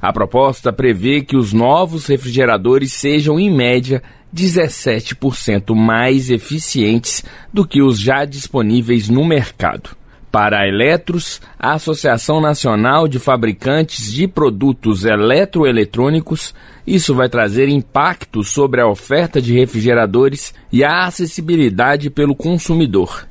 A 0.00 0.10
proposta 0.10 0.72
prevê 0.72 1.20
que 1.20 1.36
os 1.36 1.52
novos 1.52 2.06
refrigeradores 2.06 2.94
sejam, 2.94 3.38
em 3.38 3.54
média, 3.54 4.02
17% 4.34 5.74
mais 5.74 6.30
eficientes 6.30 7.22
do 7.52 7.66
que 7.66 7.82
os 7.82 8.00
já 8.00 8.24
disponíveis 8.24 9.10
no 9.10 9.22
mercado. 9.22 9.90
Para 10.30 10.60
a 10.60 10.68
Eletros, 10.68 11.40
a 11.58 11.72
Associação 11.72 12.38
Nacional 12.38 13.08
de 13.08 13.18
Fabricantes 13.18 14.12
de 14.12 14.28
Produtos 14.28 15.06
Eletroeletrônicos, 15.06 16.54
isso 16.86 17.14
vai 17.14 17.30
trazer 17.30 17.68
impacto 17.68 18.44
sobre 18.44 18.82
a 18.82 18.86
oferta 18.86 19.40
de 19.40 19.54
refrigeradores 19.54 20.52
e 20.70 20.84
a 20.84 21.06
acessibilidade 21.06 22.10
pelo 22.10 22.36
consumidor. 22.36 23.26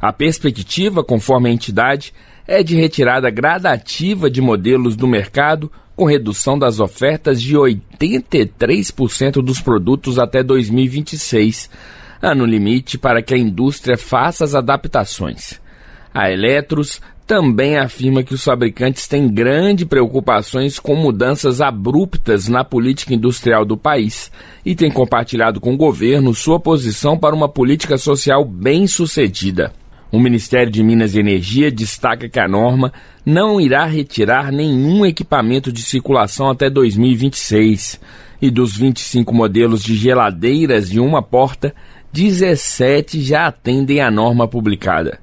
A 0.00 0.10
perspectiva, 0.10 1.04
conforme 1.04 1.50
a 1.50 1.52
entidade, 1.52 2.14
é 2.46 2.62
de 2.62 2.76
retirada 2.76 3.28
gradativa 3.28 4.30
de 4.30 4.40
modelos 4.40 4.96
do 4.96 5.06
mercado, 5.06 5.70
com 5.94 6.06
redução 6.06 6.58
das 6.58 6.80
ofertas 6.80 7.42
de 7.42 7.56
83% 7.56 9.42
dos 9.42 9.60
produtos 9.60 10.18
até 10.18 10.42
2026, 10.42 11.68
ano 12.22 12.46
limite 12.46 12.96
para 12.96 13.20
que 13.20 13.34
a 13.34 13.38
indústria 13.38 13.98
faça 13.98 14.44
as 14.44 14.54
adaptações. 14.54 15.60
A 16.18 16.32
Eletros 16.32 17.00
também 17.28 17.78
afirma 17.78 18.24
que 18.24 18.34
os 18.34 18.42
fabricantes 18.42 19.06
têm 19.06 19.28
grandes 19.28 19.86
preocupações 19.86 20.80
com 20.80 20.96
mudanças 20.96 21.60
abruptas 21.60 22.48
na 22.48 22.64
política 22.64 23.14
industrial 23.14 23.64
do 23.64 23.76
país 23.76 24.28
e 24.66 24.74
tem 24.74 24.90
compartilhado 24.90 25.60
com 25.60 25.74
o 25.74 25.76
governo 25.76 26.34
sua 26.34 26.58
posição 26.58 27.16
para 27.16 27.36
uma 27.36 27.48
política 27.48 27.96
social 27.96 28.44
bem 28.44 28.88
sucedida. 28.88 29.72
O 30.10 30.18
Ministério 30.18 30.72
de 30.72 30.82
Minas 30.82 31.14
e 31.14 31.20
Energia 31.20 31.70
destaca 31.70 32.28
que 32.28 32.40
a 32.40 32.48
norma 32.48 32.92
não 33.24 33.60
irá 33.60 33.84
retirar 33.84 34.50
nenhum 34.50 35.06
equipamento 35.06 35.70
de 35.70 35.82
circulação 35.82 36.50
até 36.50 36.68
2026 36.68 38.00
e 38.42 38.50
dos 38.50 38.76
25 38.76 39.32
modelos 39.32 39.84
de 39.84 39.94
geladeiras 39.94 40.90
de 40.90 40.98
uma 40.98 41.22
porta, 41.22 41.72
17 42.12 43.20
já 43.20 43.46
atendem 43.46 44.00
à 44.00 44.10
norma 44.10 44.48
publicada. 44.48 45.20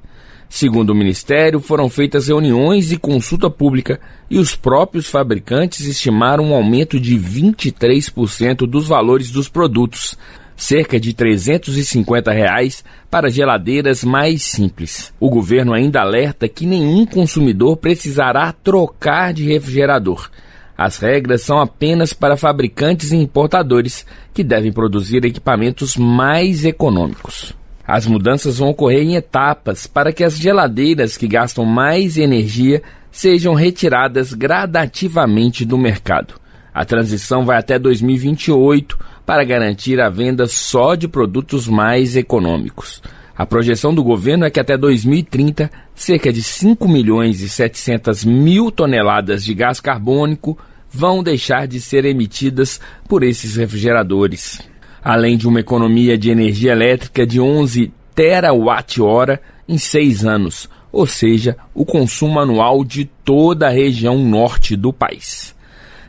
Segundo 0.56 0.92
o 0.92 0.96
Ministério, 0.96 1.60
foram 1.60 1.90
feitas 1.90 2.30
reuniões 2.30 2.90
e 2.90 2.98
consulta 2.98 3.50
pública 3.50 4.00
e 4.30 4.40
os 4.40 4.56
próprios 4.56 5.10
fabricantes 5.10 5.86
estimaram 5.86 6.46
um 6.46 6.56
aumento 6.56 6.98
de 6.98 7.20
23% 7.20 8.60
dos 8.66 8.88
valores 8.88 9.32
dos 9.32 9.50
produtos, 9.50 10.18
cerca 10.56 10.98
de 10.98 11.14
350 11.14 12.32
reais 12.32 12.86
para 13.12 13.30
geladeiras 13.30 14.06
mais 14.06 14.44
simples. 14.44 15.14
O 15.20 15.30
governo 15.30 15.74
ainda 15.74 16.00
alerta 16.00 16.48
que 16.48 16.66
nenhum 16.66 17.06
consumidor 17.06 17.76
precisará 17.76 18.54
trocar 18.54 19.34
de 19.34 19.44
refrigerador. 19.44 20.30
As 20.78 21.00
regras 21.00 21.42
são 21.42 21.60
apenas 21.60 22.14
para 22.14 22.38
fabricantes 22.38 23.12
e 23.12 23.18
importadores 23.18 24.06
que 24.34 24.42
devem 24.42 24.72
produzir 24.72 25.26
equipamentos 25.26 25.98
mais 25.98 26.64
econômicos. 26.64 27.54
As 27.88 28.08
mudanças 28.08 28.58
vão 28.58 28.70
ocorrer 28.70 29.04
em 29.04 29.16
etapas 29.16 29.86
para 29.86 30.12
que 30.12 30.24
as 30.24 30.38
geladeiras 30.38 31.18
que 31.18 31.28
gastam 31.28 31.64
mais 31.66 32.18
energia 32.18 32.82
sejam 33.12 33.54
retiradas 33.54 34.34
gradativamente 34.34 35.64
do 35.64 35.78
mercado. 35.78 36.34
A 36.74 36.84
transição 36.84 37.46
vai 37.46 37.58
até 37.58 37.78
2028 37.78 38.98
para 39.26 39.44
garantir 39.44 40.02
a 40.02 40.10
venda 40.10 40.48
só 40.48 40.96
de 40.96 41.08
produtos 41.08 41.68
mais 41.68 42.16
econômicos. 42.16 43.02
A 43.38 43.46
projeção 43.46 43.94
do 43.94 44.04
governo 44.04 44.46
é 44.46 44.50
que 44.50 44.60
até 44.60 44.78
2030, 44.78 45.70
cerca 45.94 46.34
de 46.34 46.42
5 46.42 46.88
milhões 46.88 47.42
e 47.42 47.50
700 47.50 48.26
mil 48.26 48.72
toneladas 48.72 49.44
de 49.44 49.54
gás 49.54 49.80
carbônico 49.80 50.58
vão 50.92 51.22
deixar 51.22 51.68
de 51.68 51.80
ser 51.80 52.04
emitidas 52.06 52.80
por 53.08 53.24
esses 53.24 53.58
refrigeradores 53.58 54.62
além 55.06 55.38
de 55.38 55.48
uma 55.48 55.60
economia 55.60 56.18
de 56.18 56.32
energia 56.32 56.72
elétrica 56.72 57.28
de 57.28 57.40
11 57.40 57.94
terawatt-hora 58.16 59.40
em 59.70 59.78
seis 59.78 60.26
anos, 60.26 60.68
ou 60.92 61.06
seja, 61.06 61.56
o 61.76 61.86
consumo 61.86 62.40
anual 62.40 62.84
de 62.84 63.06
toda 63.24 63.68
a 63.68 63.72
região 63.72 64.18
norte 64.18 64.76
do 64.76 64.92
país. 64.92 65.54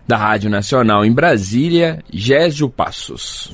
Da 0.08 0.16
Rádio 0.16 0.48
Nacional 0.48 1.04
em 1.04 1.12
Brasília, 1.12 2.02
Gésio 2.10 2.70
Passos. 2.70 3.52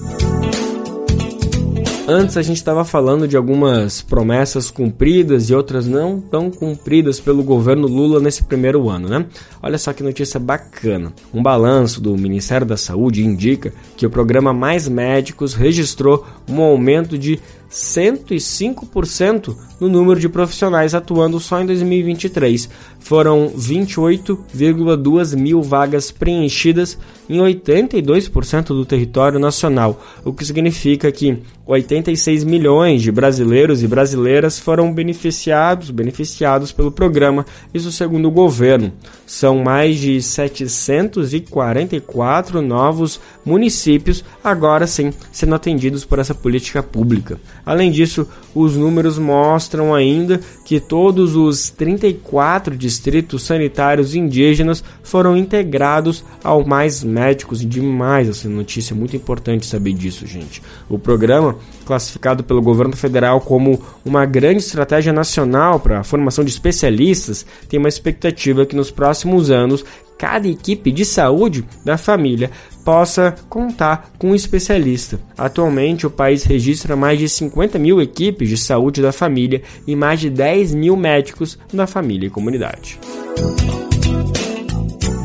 Antes 2.06 2.36
a 2.36 2.42
gente 2.42 2.56
estava 2.56 2.84
falando 2.84 3.28
de 3.28 3.36
algumas 3.36 4.02
promessas 4.02 4.72
cumpridas 4.72 5.48
e 5.48 5.54
outras 5.54 5.86
não 5.86 6.20
tão 6.20 6.50
cumpridas 6.50 7.20
pelo 7.20 7.44
governo 7.44 7.86
Lula 7.86 8.18
nesse 8.18 8.42
primeiro 8.42 8.90
ano, 8.90 9.08
né? 9.08 9.24
Olha 9.62 9.78
só 9.78 9.92
que 9.92 10.02
notícia 10.02 10.40
bacana. 10.40 11.12
Um 11.32 11.40
balanço 11.40 12.00
do 12.00 12.16
Ministério 12.16 12.66
da 12.66 12.76
Saúde 12.76 13.24
indica 13.24 13.72
que 13.96 14.04
o 14.04 14.10
programa 14.10 14.52
Mais 14.52 14.88
Médicos 14.88 15.54
registrou 15.54 16.26
um 16.48 16.60
aumento 16.60 17.16
de 17.16 17.38
105% 17.72 19.56
no 19.80 19.88
número 19.88 20.20
de 20.20 20.28
profissionais 20.28 20.94
atuando 20.94 21.40
só 21.40 21.60
em 21.60 21.66
2023. 21.66 22.68
Foram 23.00 23.50
28,2 23.50 25.36
mil 25.36 25.60
vagas 25.62 26.12
preenchidas 26.12 26.96
em 27.28 27.38
82% 27.38 28.66
do 28.66 28.84
território 28.84 29.40
nacional, 29.40 30.00
o 30.24 30.32
que 30.32 30.44
significa 30.44 31.10
que 31.10 31.38
86 31.64 32.44
milhões 32.44 33.00
de 33.02 33.10
brasileiros 33.10 33.82
e 33.82 33.88
brasileiras 33.88 34.58
foram 34.58 34.92
beneficiados, 34.92 35.90
beneficiados 35.90 36.72
pelo 36.72 36.92
programa, 36.92 37.46
isso 37.72 37.90
segundo 37.90 38.28
o 38.28 38.32
governo. 38.32 38.92
São 39.26 39.56
mais 39.58 39.98
de 39.98 40.20
744 40.20 42.60
novos 42.60 43.18
municípios 43.44 44.24
agora 44.44 44.86
sim 44.86 45.10
sendo 45.30 45.54
atendidos 45.54 46.04
por 46.04 46.18
essa 46.18 46.34
política 46.34 46.82
pública. 46.82 47.40
Além 47.64 47.90
disso, 47.90 48.26
os 48.54 48.76
números 48.76 49.18
mostram 49.18 49.94
ainda 49.94 50.40
que 50.64 50.80
todos 50.80 51.36
os 51.36 51.70
34 51.70 52.76
distritos 52.76 53.42
sanitários 53.42 54.14
indígenas 54.14 54.82
foram 55.02 55.36
integrados 55.36 56.24
ao 56.42 56.66
Mais 56.66 57.04
Médicos. 57.04 57.64
Demais 57.64 58.28
essa 58.28 58.48
notícia, 58.48 58.96
muito 58.96 59.16
importante 59.16 59.66
saber 59.66 59.92
disso, 59.92 60.26
gente. 60.26 60.62
O 60.88 60.98
programa, 60.98 61.56
classificado 61.86 62.42
pelo 62.42 62.60
governo 62.60 62.96
federal 62.96 63.40
como 63.40 63.80
uma 64.04 64.26
grande 64.26 64.58
estratégia 64.58 65.12
nacional 65.12 65.78
para 65.78 66.00
a 66.00 66.04
formação 66.04 66.44
de 66.44 66.50
especialistas, 66.50 67.46
tem 67.68 67.78
uma 67.78 67.88
expectativa 67.88 68.66
que 68.66 68.76
nos 68.76 68.90
próximos 68.90 69.50
anos 69.50 69.84
cada 70.22 70.46
equipe 70.46 70.92
de 70.92 71.04
saúde 71.04 71.64
da 71.84 71.98
família 71.98 72.48
possa 72.84 73.34
contar 73.48 74.12
com 74.16 74.30
um 74.30 74.34
especialista. 74.36 75.18
Atualmente, 75.36 76.06
o 76.06 76.10
país 76.10 76.44
registra 76.44 76.94
mais 76.94 77.18
de 77.18 77.28
50 77.28 77.76
mil 77.76 78.00
equipes 78.00 78.48
de 78.48 78.56
saúde 78.56 79.02
da 79.02 79.10
família 79.10 79.62
e 79.84 79.96
mais 79.96 80.20
de 80.20 80.30
10 80.30 80.74
mil 80.74 80.96
médicos 80.96 81.58
da 81.72 81.88
família 81.88 82.28
e 82.28 82.30
comunidade. 82.30 83.00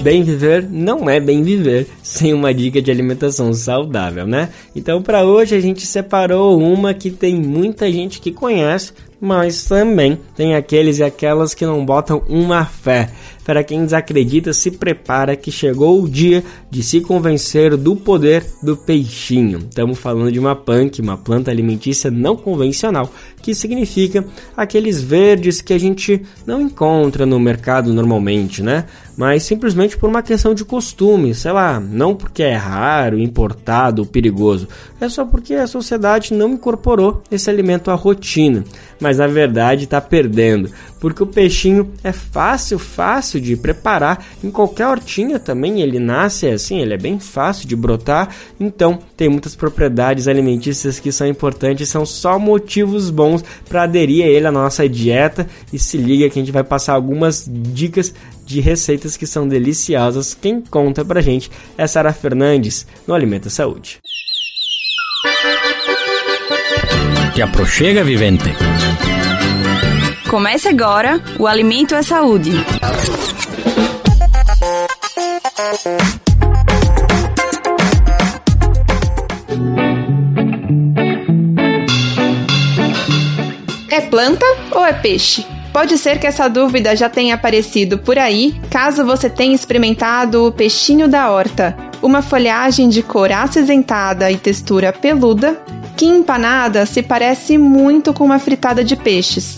Bem 0.01 0.23
viver 0.23 0.67
não 0.67 1.07
é 1.07 1.19
bem 1.19 1.43
viver 1.43 1.87
sem 2.01 2.33
uma 2.33 2.51
dica 2.51 2.81
de 2.81 2.89
alimentação 2.89 3.53
saudável, 3.53 4.25
né? 4.25 4.49
Então, 4.75 5.01
para 5.01 5.23
hoje 5.23 5.53
a 5.53 5.59
gente 5.59 5.85
separou 5.85 6.59
uma 6.59 6.93
que 6.93 7.11
tem 7.11 7.35
muita 7.35 7.91
gente 7.91 8.19
que 8.19 8.31
conhece, 8.31 8.93
mas 9.19 9.65
também 9.65 10.17
tem 10.35 10.55
aqueles 10.55 10.99
e 10.99 11.03
aquelas 11.03 11.53
que 11.53 11.65
não 11.65 11.85
botam 11.85 12.23
uma 12.27 12.65
fé. 12.65 13.09
Para 13.47 13.63
quem 13.63 13.85
desacredita, 13.85 14.51
se 14.51 14.69
prepara 14.69 15.33
que 15.33 15.49
chegou 15.49 16.03
o 16.03 16.09
dia 16.09 16.43
de 16.69 16.83
se 16.83 16.99
convencer 16.99 17.77
do 17.77 17.95
poder 17.95 18.45
do 18.61 18.75
peixinho. 18.75 19.59
Estamos 19.59 19.97
falando 19.97 20.29
de 20.33 20.37
uma 20.37 20.53
punk, 20.53 20.99
uma 20.99 21.15
planta 21.15 21.49
alimentícia 21.49 22.11
não 22.11 22.35
convencional, 22.35 23.09
que 23.41 23.55
significa 23.55 24.25
aqueles 24.57 25.01
verdes 25.01 25.61
que 25.61 25.71
a 25.71 25.79
gente 25.79 26.21
não 26.45 26.59
encontra 26.59 27.25
no 27.25 27.39
mercado 27.39 27.93
normalmente, 27.93 28.61
né? 28.61 28.83
Mas 29.15 29.43
simplesmente 29.43 29.97
por 29.97 30.09
uma 30.09 30.21
questão 30.21 30.53
de 30.53 30.65
costume, 30.65 31.33
sei 31.33 31.51
lá, 31.53 31.79
não 31.79 32.13
porque 32.13 32.43
é 32.43 32.53
raro, 32.53 33.17
importado, 33.17 34.05
perigoso, 34.05 34.67
é 34.99 35.07
só 35.07 35.25
porque 35.25 35.55
a 35.55 35.65
sociedade 35.65 36.33
não 36.33 36.49
incorporou 36.49 37.23
esse 37.31 37.49
alimento 37.49 37.89
à 37.89 37.95
rotina. 37.95 38.63
Mas 38.99 39.17
na 39.17 39.25
verdade 39.25 39.85
está 39.85 39.99
perdendo, 39.99 40.69
porque 40.99 41.23
o 41.23 41.27
peixinho 41.27 41.91
é 42.03 42.11
fácil, 42.11 42.77
fácil 42.77 43.36
de 43.39 43.55
preparar. 43.55 44.25
Em 44.43 44.51
qualquer 44.51 44.87
hortinha 44.87 45.39
também 45.39 45.81
ele 45.81 45.99
nasce 45.99 46.47
assim, 46.47 46.79
ele 46.79 46.93
é 46.93 46.97
bem 46.97 47.19
fácil 47.19 47.67
de 47.67 47.75
brotar. 47.75 48.29
Então 48.59 48.99
tem 49.15 49.29
muitas 49.29 49.55
propriedades 49.55 50.27
alimentícias 50.27 50.99
que 50.99 51.11
são 51.11 51.27
importantes, 51.27 51.89
são 51.89 52.05
só 52.05 52.37
motivos 52.37 53.09
bons 53.09 53.43
para 53.67 53.83
aderir 53.83 54.25
a 54.25 54.27
ele 54.27 54.47
à 54.47 54.51
nossa 54.51 54.87
dieta. 54.87 55.47
E 55.71 55.79
se 55.79 55.97
liga 55.97 56.29
que 56.29 56.39
a 56.39 56.41
gente 56.41 56.51
vai 56.51 56.63
passar 56.63 56.93
algumas 56.93 57.45
dicas 57.47 58.13
de 58.45 58.59
receitas 58.59 59.17
que 59.17 59.27
são 59.27 59.47
deliciosas. 59.47 60.33
Quem 60.33 60.61
conta 60.61 61.03
pra 61.03 61.21
gente 61.21 61.51
é 61.77 61.85
Sara 61.85 62.13
Fernandes 62.13 62.87
no 63.05 63.13
Alimenta 63.13 63.49
Saúde. 63.49 63.99
Aproxega, 67.41 68.03
vivente. 68.03 68.51
Comece 70.29 70.67
agora 70.67 71.21
o 71.39 71.47
Alimento 71.47 71.95
é 71.95 72.03
Saúde. 72.03 72.51
É 83.89 84.01
planta 84.01 84.45
ou 84.71 84.85
é 84.85 84.91
peixe? 84.91 85.45
Pode 85.71 85.97
ser 85.97 86.19
que 86.19 86.27
essa 86.27 86.49
dúvida 86.49 86.93
já 86.93 87.07
tenha 87.07 87.35
aparecido 87.35 87.97
por 87.97 88.17
aí, 88.17 88.53
caso 88.69 89.05
você 89.05 89.29
tenha 89.29 89.55
experimentado 89.55 90.45
o 90.45 90.51
peixinho 90.51 91.07
da 91.07 91.31
horta, 91.31 91.77
uma 92.01 92.21
folhagem 92.21 92.89
de 92.89 93.01
cor 93.01 93.31
acinzentada 93.31 94.29
e 94.29 94.37
textura 94.37 94.91
peluda, 94.91 95.57
que 95.95 96.05
empanada 96.05 96.85
se 96.85 97.01
parece 97.01 97.57
muito 97.57 98.13
com 98.13 98.25
uma 98.25 98.39
fritada 98.39 98.83
de 98.83 98.97
peixes. 98.97 99.57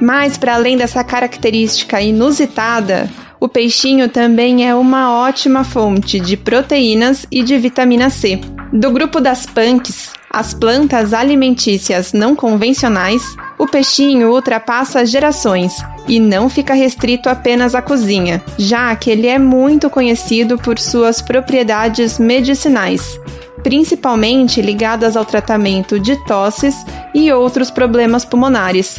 Mas, 0.00 0.36
para 0.36 0.54
além 0.54 0.76
dessa 0.76 1.02
característica 1.02 2.00
inusitada, 2.00 3.08
o 3.40 3.48
peixinho 3.48 4.08
também 4.08 4.66
é 4.68 4.74
uma 4.74 5.12
ótima 5.12 5.62
fonte 5.62 6.18
de 6.18 6.36
proteínas 6.36 7.26
e 7.30 7.42
de 7.42 7.58
vitamina 7.58 8.10
C. 8.10 8.40
Do 8.72 8.90
grupo 8.90 9.20
das 9.20 9.46
punks, 9.46 10.12
as 10.30 10.52
plantas 10.52 11.14
alimentícias 11.14 12.12
não 12.12 12.34
convencionais, 12.34 13.22
o 13.58 13.66
peixinho 13.66 14.32
ultrapassa 14.32 15.06
gerações 15.06 15.74
e 16.06 16.20
não 16.20 16.48
fica 16.48 16.74
restrito 16.74 17.28
apenas 17.28 17.74
à 17.74 17.80
cozinha, 17.80 18.42
já 18.58 18.94
que 18.96 19.10
ele 19.10 19.26
é 19.26 19.38
muito 19.38 19.88
conhecido 19.88 20.58
por 20.58 20.78
suas 20.78 21.22
propriedades 21.22 22.18
medicinais, 22.18 23.18
principalmente 23.62 24.60
ligadas 24.60 25.16
ao 25.16 25.24
tratamento 25.24 25.98
de 25.98 26.16
tosses 26.26 26.74
e 27.14 27.32
outros 27.32 27.70
problemas 27.70 28.24
pulmonares. 28.24 28.96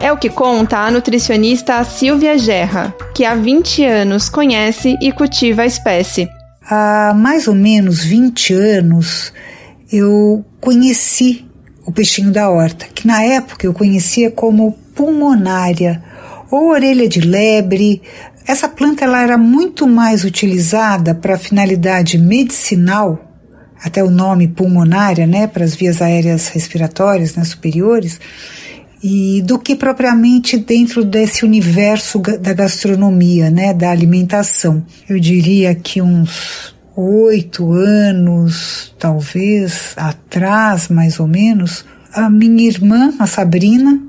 É 0.00 0.12
o 0.12 0.16
que 0.16 0.30
conta 0.30 0.78
a 0.78 0.90
nutricionista 0.90 1.82
Silvia 1.82 2.38
Gerra, 2.38 2.94
que 3.14 3.24
há 3.24 3.34
20 3.34 3.84
anos 3.84 4.28
conhece 4.28 4.96
e 5.02 5.10
cultiva 5.10 5.62
a 5.62 5.66
espécie. 5.66 6.28
Há 6.70 7.12
mais 7.16 7.48
ou 7.48 7.54
menos 7.54 8.04
20 8.04 8.54
anos 8.54 9.32
eu 9.92 10.44
conheci 10.60 11.44
o 11.84 11.90
peixinho 11.90 12.30
da 12.30 12.48
horta, 12.48 12.86
que 12.94 13.06
na 13.06 13.22
época 13.24 13.66
eu 13.66 13.74
conhecia 13.74 14.30
como 14.30 14.72
pulmonária 14.94 16.02
ou 16.50 16.70
orelha 16.70 17.08
de 17.08 17.20
lebre. 17.20 18.00
Essa 18.46 18.68
planta 18.68 19.04
ela 19.04 19.20
era 19.20 19.36
muito 19.36 19.86
mais 19.86 20.22
utilizada 20.22 21.12
para 21.12 21.36
finalidade 21.36 22.18
medicinal, 22.18 23.18
até 23.82 24.04
o 24.04 24.10
nome 24.10 24.46
pulmonária, 24.46 25.26
né, 25.26 25.46
para 25.46 25.64
as 25.64 25.74
vias 25.74 26.00
aéreas 26.00 26.48
respiratórias 26.48 27.34
né, 27.34 27.44
superiores, 27.44 28.20
e 29.02 29.42
do 29.42 29.58
que 29.58 29.76
propriamente 29.76 30.56
dentro 30.56 31.04
desse 31.04 31.44
universo 31.44 32.18
da 32.18 32.52
gastronomia, 32.52 33.50
né, 33.50 33.72
da 33.72 33.90
alimentação. 33.90 34.84
Eu 35.08 35.18
diria 35.20 35.74
que 35.74 36.02
uns 36.02 36.74
oito 36.96 37.72
anos, 37.72 38.94
talvez, 38.98 39.92
atrás, 39.96 40.88
mais 40.88 41.20
ou 41.20 41.28
menos, 41.28 41.84
a 42.12 42.28
minha 42.28 42.66
irmã, 42.66 43.12
a 43.20 43.26
Sabrina, 43.26 44.02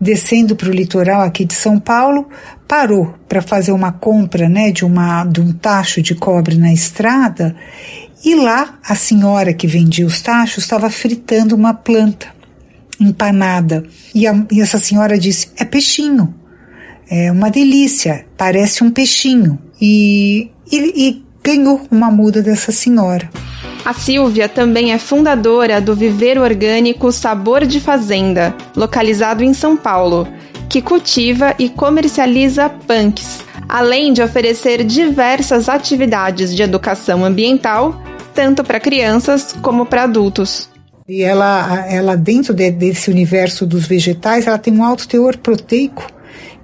descendo 0.00 0.54
para 0.54 0.68
o 0.68 0.72
litoral 0.72 1.22
aqui 1.22 1.44
de 1.44 1.54
São 1.54 1.80
Paulo, 1.80 2.28
parou 2.68 3.14
para 3.28 3.42
fazer 3.42 3.72
uma 3.72 3.90
compra 3.90 4.48
né, 4.48 4.70
de, 4.70 4.84
uma, 4.84 5.24
de 5.24 5.40
um 5.40 5.52
tacho 5.52 6.00
de 6.00 6.14
cobre 6.14 6.56
na 6.56 6.72
estrada 6.72 7.56
e 8.24 8.34
lá 8.34 8.78
a 8.84 8.94
senhora 8.94 9.52
que 9.52 9.66
vendia 9.66 10.06
os 10.06 10.20
tachos 10.20 10.64
estava 10.64 10.90
fritando 10.90 11.54
uma 11.54 11.74
planta 11.74 12.35
empanada. 13.00 13.84
E, 14.14 14.26
a, 14.26 14.46
e 14.50 14.60
essa 14.60 14.78
senhora 14.78 15.18
disse: 15.18 15.48
é 15.56 15.64
peixinho. 15.64 16.34
É 17.08 17.30
uma 17.30 17.50
delícia, 17.50 18.26
parece 18.36 18.82
um 18.82 18.90
peixinho. 18.90 19.58
E, 19.80 20.50
e, 20.70 21.08
e 21.08 21.24
ganhou 21.42 21.82
uma 21.90 22.10
muda 22.10 22.42
dessa 22.42 22.72
senhora. 22.72 23.30
A 23.84 23.94
Silvia 23.94 24.48
também 24.48 24.92
é 24.92 24.98
fundadora 24.98 25.80
do 25.80 25.94
viveiro 25.94 26.42
orgânico 26.42 27.12
Sabor 27.12 27.64
de 27.64 27.78
Fazenda, 27.78 28.52
localizado 28.74 29.44
em 29.44 29.54
São 29.54 29.76
Paulo, 29.76 30.26
que 30.68 30.82
cultiva 30.82 31.54
e 31.56 31.68
comercializa 31.68 32.68
punks, 32.68 33.44
além 33.68 34.12
de 34.12 34.20
oferecer 34.20 34.82
diversas 34.82 35.68
atividades 35.68 36.52
de 36.52 36.62
educação 36.62 37.24
ambiental, 37.24 38.02
tanto 38.34 38.64
para 38.64 38.80
crianças 38.80 39.54
como 39.62 39.86
para 39.86 40.02
adultos. 40.02 40.68
E 41.08 41.22
ela, 41.22 41.86
ela 41.88 42.16
dentro 42.16 42.52
de, 42.52 42.70
desse 42.70 43.10
universo 43.10 43.66
dos 43.66 43.86
vegetais, 43.86 44.46
ela 44.46 44.58
tem 44.58 44.74
um 44.74 44.84
alto 44.84 45.06
teor 45.06 45.36
proteico 45.36 46.06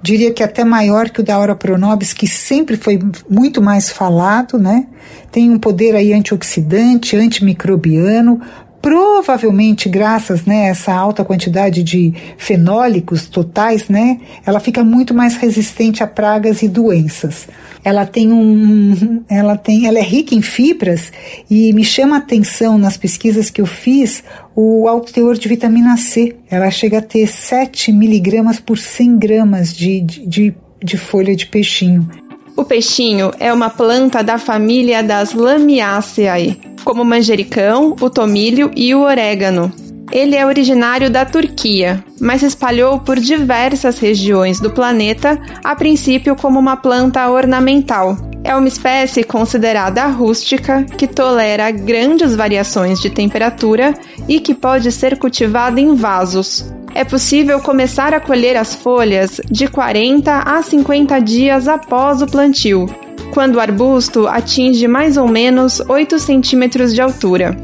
diria 0.03 0.33
que 0.33 0.43
até 0.43 0.65
maior 0.65 1.09
que 1.09 1.21
o 1.21 1.23
da 1.23 1.35
Aura 1.35 1.55
Pronobis, 1.55 2.11
que 2.11 2.27
sempre 2.27 2.75
foi 2.75 2.99
muito 3.29 3.61
mais 3.61 3.89
falado, 3.89 4.59
né? 4.59 4.85
Tem 5.31 5.49
um 5.49 5.57
poder 5.57 5.95
aí 5.95 6.11
antioxidante, 6.11 7.15
antimicrobiano, 7.15 8.41
provavelmente 8.81 9.87
graças 9.87 10.43
né, 10.43 10.65
a 10.65 10.67
essa 10.67 10.93
alta 10.93 11.23
quantidade 11.23 11.81
de 11.81 12.13
fenólicos 12.37 13.27
totais, 13.29 13.87
né, 13.87 14.19
ela 14.45 14.59
fica 14.59 14.83
muito 14.83 15.13
mais 15.13 15.37
resistente 15.37 16.03
a 16.03 16.07
pragas 16.07 16.61
e 16.61 16.67
doenças. 16.67 17.47
Ela 17.83 18.05
tem 18.05 18.31
um, 18.31 19.23
ela 19.29 19.57
tem, 19.57 19.87
ela 19.87 19.99
é 19.99 20.01
rica 20.01 20.33
em 20.33 20.41
fibras 20.41 21.11
e 21.49 21.73
me 21.73 21.83
chama 21.83 22.15
a 22.15 22.19
atenção 22.19 22.77
nas 22.77 22.95
pesquisas 22.95 23.49
que 23.49 23.59
eu 23.59 23.65
fiz 23.65 24.23
o 24.55 24.87
alto 24.87 25.11
teor 25.11 25.35
de 25.35 25.47
vitamina 25.47 25.97
C. 25.97 26.35
Ela 26.49 26.71
chega 26.71 26.99
a 26.99 27.01
ter 27.01 27.27
7 27.27 27.91
miligramas 27.91 28.59
por 28.59 28.77
100 28.77 29.17
gramas 29.17 29.75
de, 29.75 30.01
de, 30.01 30.25
de, 30.25 30.55
de 30.81 30.97
folha 30.97 31.35
de 31.35 31.45
peixinho. 31.45 32.09
O 32.55 32.63
peixinho 32.63 33.31
é 33.39 33.51
uma 33.51 33.69
planta 33.69 34.23
da 34.23 34.37
família 34.37 35.01
das 35.01 35.33
Lamiaceae, 35.33 36.59
como 36.83 37.01
o 37.01 37.05
manjericão, 37.05 37.95
o 37.99 38.09
tomilho 38.09 38.71
e 38.75 38.93
o 38.93 39.01
orégano. 39.01 39.71
Ele 40.13 40.35
é 40.35 40.45
originário 40.45 41.09
da 41.09 41.25
Turquia, 41.25 42.05
mas 42.21 42.41
se 42.41 42.45
espalhou 42.45 42.99
por 42.99 43.19
diversas 43.19 43.97
regiões 43.97 44.59
do 44.59 44.69
planeta, 44.69 45.41
a 45.63 45.75
princípio 45.75 46.35
como 46.35 46.59
uma 46.59 46.77
planta 46.77 47.27
ornamental. 47.31 48.15
É 48.43 48.55
uma 48.55 48.67
espécie 48.67 49.23
considerada 49.23 50.05
rústica 50.05 50.83
que 50.83 51.07
tolera 51.07 51.71
grandes 51.71 52.35
variações 52.35 53.01
de 53.01 53.09
temperatura 53.09 53.95
e 54.29 54.39
que 54.39 54.53
pode 54.53 54.91
ser 54.91 55.17
cultivada 55.17 55.81
em 55.81 55.95
vasos. 55.95 56.71
É 56.93 57.03
possível 57.03 57.59
começar 57.59 58.13
a 58.13 58.19
colher 58.19 58.55
as 58.55 58.75
folhas 58.75 59.41
de 59.49 59.67
40 59.67 60.31
a 60.31 60.61
50 60.61 61.19
dias 61.21 61.67
após 61.67 62.21
o 62.21 62.27
plantio, 62.27 62.85
quando 63.33 63.55
o 63.55 63.59
arbusto 63.59 64.27
atinge 64.27 64.87
mais 64.87 65.17
ou 65.17 65.27
menos 65.27 65.79
8 65.79 66.19
centímetros 66.19 66.93
de 66.93 67.01
altura. 67.01 67.57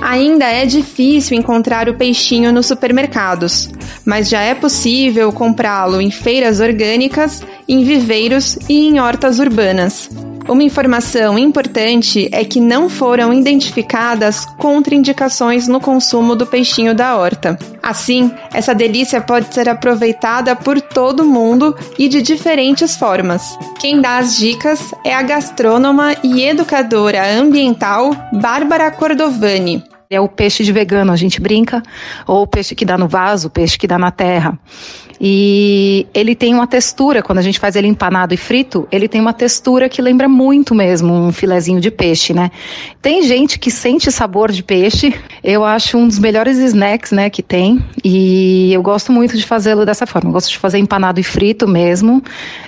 Ainda 0.00 0.44
é 0.44 0.66
difícil 0.66 1.36
encontrar 1.36 1.88
o 1.88 1.94
peixinho 1.94 2.52
nos 2.52 2.66
supermercados, 2.66 3.70
mas 4.04 4.28
já 4.28 4.40
é 4.40 4.54
possível 4.54 5.32
comprá-lo 5.32 6.00
em 6.00 6.10
feiras 6.10 6.60
orgânicas, 6.60 7.42
em 7.68 7.82
viveiros 7.82 8.58
e 8.68 8.88
em 8.88 9.00
hortas 9.00 9.38
urbanas. 9.38 10.08
Uma 10.48 10.62
informação 10.62 11.36
importante 11.36 12.28
é 12.30 12.44
que 12.44 12.60
não 12.60 12.88
foram 12.88 13.34
identificadas 13.34 14.46
contraindicações 14.56 15.66
no 15.66 15.80
consumo 15.80 16.36
do 16.36 16.46
peixinho 16.46 16.94
da 16.94 17.16
horta. 17.16 17.58
Assim, 17.82 18.30
essa 18.54 18.72
delícia 18.74 19.20
pode 19.20 19.52
ser 19.52 19.68
aproveitada 19.68 20.54
por 20.54 20.80
todo 20.80 21.24
mundo 21.24 21.76
e 21.98 22.08
de 22.08 22.22
diferentes 22.22 22.96
formas. 22.96 23.58
Quem 23.80 24.00
dá 24.00 24.18
as 24.18 24.36
dicas 24.36 24.94
é 25.04 25.12
a 25.12 25.22
gastrônoma 25.22 26.14
e 26.22 26.42
educadora 26.42 27.28
ambiental 27.38 28.10
Bárbara 28.32 28.90
Cordovani. 28.92 29.95
É 30.08 30.20
o 30.20 30.28
peixe 30.28 30.62
de 30.62 30.72
vegano, 30.72 31.12
a 31.12 31.16
gente 31.16 31.40
brinca, 31.40 31.82
ou 32.26 32.42
o 32.42 32.46
peixe 32.46 32.74
que 32.74 32.84
dá 32.84 32.96
no 32.96 33.08
vaso, 33.08 33.48
o 33.48 33.50
peixe 33.50 33.76
que 33.76 33.86
dá 33.86 33.98
na 33.98 34.10
terra. 34.10 34.58
E 35.20 36.06
ele 36.14 36.34
tem 36.34 36.54
uma 36.54 36.66
textura, 36.66 37.22
quando 37.22 37.38
a 37.38 37.42
gente 37.42 37.58
faz 37.58 37.74
ele 37.74 37.88
empanado 37.88 38.34
e 38.34 38.36
frito, 38.36 38.86
ele 38.92 39.08
tem 39.08 39.20
uma 39.20 39.32
textura 39.32 39.88
que 39.88 40.00
lembra 40.02 40.28
muito 40.28 40.74
mesmo 40.74 41.12
um 41.12 41.32
filezinho 41.32 41.80
de 41.80 41.90
peixe, 41.90 42.34
né? 42.34 42.50
Tem 43.00 43.22
gente 43.22 43.58
que 43.58 43.70
sente 43.70 44.12
sabor 44.12 44.52
de 44.52 44.62
peixe, 44.62 45.14
eu 45.42 45.64
acho 45.64 45.96
um 45.96 46.06
dos 46.06 46.18
melhores 46.18 46.58
snacks, 46.58 47.12
né, 47.12 47.30
que 47.30 47.42
tem, 47.42 47.82
e 48.04 48.72
eu 48.72 48.82
gosto 48.82 49.10
muito 49.10 49.36
de 49.36 49.44
fazê-lo 49.44 49.86
dessa 49.86 50.06
forma. 50.06 50.28
Eu 50.28 50.34
gosto 50.34 50.50
de 50.50 50.58
fazer 50.58 50.78
empanado 50.78 51.18
e 51.18 51.22
frito 51.22 51.66
mesmo. 51.66 52.22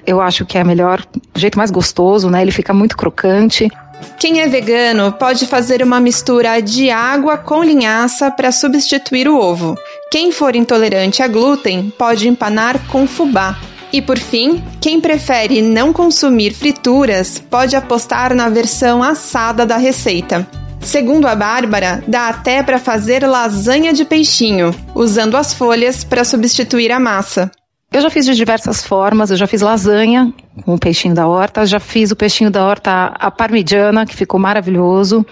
Eu 0.06 0.20
acho 0.20 0.46
que 0.46 0.56
é 0.56 0.64
melhor, 0.64 1.04
o 1.34 1.38
jeito 1.38 1.58
mais 1.58 1.70
gostoso, 1.70 2.30
né? 2.30 2.42
Ele 2.42 2.52
fica 2.52 2.72
muito 2.72 2.96
crocante. 2.96 3.70
Quem 4.18 4.40
é 4.40 4.48
vegano 4.48 5.12
pode 5.12 5.46
fazer 5.46 5.82
uma 5.82 6.00
mistura 6.00 6.60
de 6.60 6.90
água 6.90 7.38
com 7.38 7.62
linhaça 7.62 8.30
para 8.30 8.50
substituir 8.50 9.28
o 9.28 9.38
ovo. 9.38 9.76
Quem 10.10 10.32
for 10.32 10.56
intolerante 10.56 11.22
a 11.22 11.28
glúten 11.28 11.92
pode 11.96 12.28
empanar 12.28 12.78
com 12.88 13.06
fubá. 13.06 13.56
E 13.92 14.02
por 14.02 14.18
fim, 14.18 14.62
quem 14.80 15.00
prefere 15.00 15.62
não 15.62 15.92
consumir 15.92 16.52
frituras 16.52 17.38
pode 17.38 17.74
apostar 17.74 18.34
na 18.34 18.48
versão 18.48 19.02
assada 19.02 19.64
da 19.64 19.76
receita. 19.76 20.46
Segundo 20.80 21.26
a 21.26 21.34
Bárbara, 21.34 22.02
dá 22.06 22.28
até 22.28 22.62
para 22.62 22.78
fazer 22.78 23.26
lasanha 23.26 23.92
de 23.92 24.04
peixinho, 24.04 24.74
usando 24.94 25.36
as 25.36 25.52
folhas 25.52 26.04
para 26.04 26.24
substituir 26.24 26.92
a 26.92 27.00
massa. 27.00 27.50
Eu 27.90 28.02
já 28.02 28.10
fiz 28.10 28.26
de 28.26 28.34
diversas 28.34 28.84
formas, 28.84 29.30
eu 29.30 29.36
já 29.38 29.46
fiz 29.46 29.62
lasanha 29.62 30.30
com 30.62 30.74
o 30.74 30.78
peixinho 30.78 31.14
da 31.14 31.26
horta, 31.26 31.64
já 31.64 31.80
fiz 31.80 32.10
o 32.10 32.16
peixinho 32.16 32.50
da 32.50 32.62
horta 32.66 33.14
a 33.18 33.30
parmigiana, 33.30 34.04
que 34.04 34.14
ficou 34.14 34.38
maravilhoso, 34.38 35.24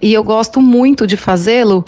e 0.00 0.10
eu 0.10 0.24
gosto 0.24 0.62
muito 0.62 1.06
de 1.06 1.18
fazê-lo 1.18 1.84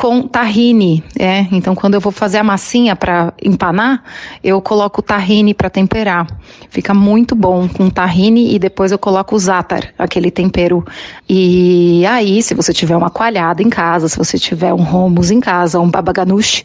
com 0.00 0.22
tahine, 0.22 1.04
é. 1.18 1.46
Então, 1.52 1.74
quando 1.74 1.92
eu 1.92 2.00
vou 2.00 2.10
fazer 2.10 2.38
a 2.38 2.42
massinha 2.42 2.96
para 2.96 3.34
empanar, 3.42 4.02
eu 4.42 4.58
coloco 4.62 5.02
tahine 5.02 5.52
para 5.52 5.68
temperar. 5.68 6.26
Fica 6.70 6.94
muito 6.94 7.34
bom 7.34 7.68
com 7.68 7.90
tahine 7.90 8.54
e 8.54 8.58
depois 8.58 8.92
eu 8.92 8.98
coloco 8.98 9.36
o 9.36 9.38
za'atar, 9.38 9.92
aquele 9.98 10.30
tempero. 10.30 10.82
E 11.28 12.06
aí, 12.06 12.42
se 12.42 12.54
você 12.54 12.72
tiver 12.72 12.96
uma 12.96 13.10
coalhada 13.10 13.62
em 13.62 13.68
casa, 13.68 14.08
se 14.08 14.16
você 14.16 14.38
tiver 14.38 14.72
um 14.72 14.80
hummus 14.80 15.30
em 15.30 15.38
casa, 15.38 15.78
um 15.78 15.90
baba 15.90 16.14
ganoush, 16.14 16.64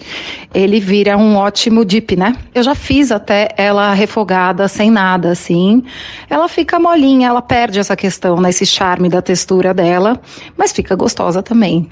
ele 0.54 0.80
vira 0.80 1.18
um 1.18 1.36
ótimo 1.36 1.84
dip, 1.84 2.16
né? 2.16 2.38
Eu 2.54 2.64
já 2.64 2.74
fiz 2.74 3.12
até 3.12 3.50
ela 3.58 3.94
refogada 3.94 4.66
sem 4.70 4.90
nada, 4.90 5.32
assim. 5.32 5.84
Ela 6.30 6.48
fica 6.48 6.80
molinha, 6.80 7.28
ela 7.28 7.42
perde 7.42 7.80
essa 7.80 7.98
questão, 7.98 8.40
né, 8.40 8.50
esse 8.50 8.66
charme 8.66 9.10
da 9.10 9.22
textura 9.22 9.74
dela, 9.74 10.22
mas 10.56 10.72
fica 10.72 10.96
gostosa 10.96 11.44
também. 11.44 11.90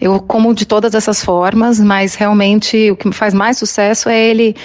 Eu 0.00 0.18
como 0.18 0.52
de 0.52 0.66
todas 0.72 0.94
essas 0.94 1.22
formas, 1.22 1.78
mas 1.78 2.14
realmente 2.14 2.90
o 2.90 2.96
que 2.96 3.12
faz 3.12 3.34
mais 3.34 3.58
sucesso 3.58 4.08
é 4.08 4.18
ele, 4.18 4.56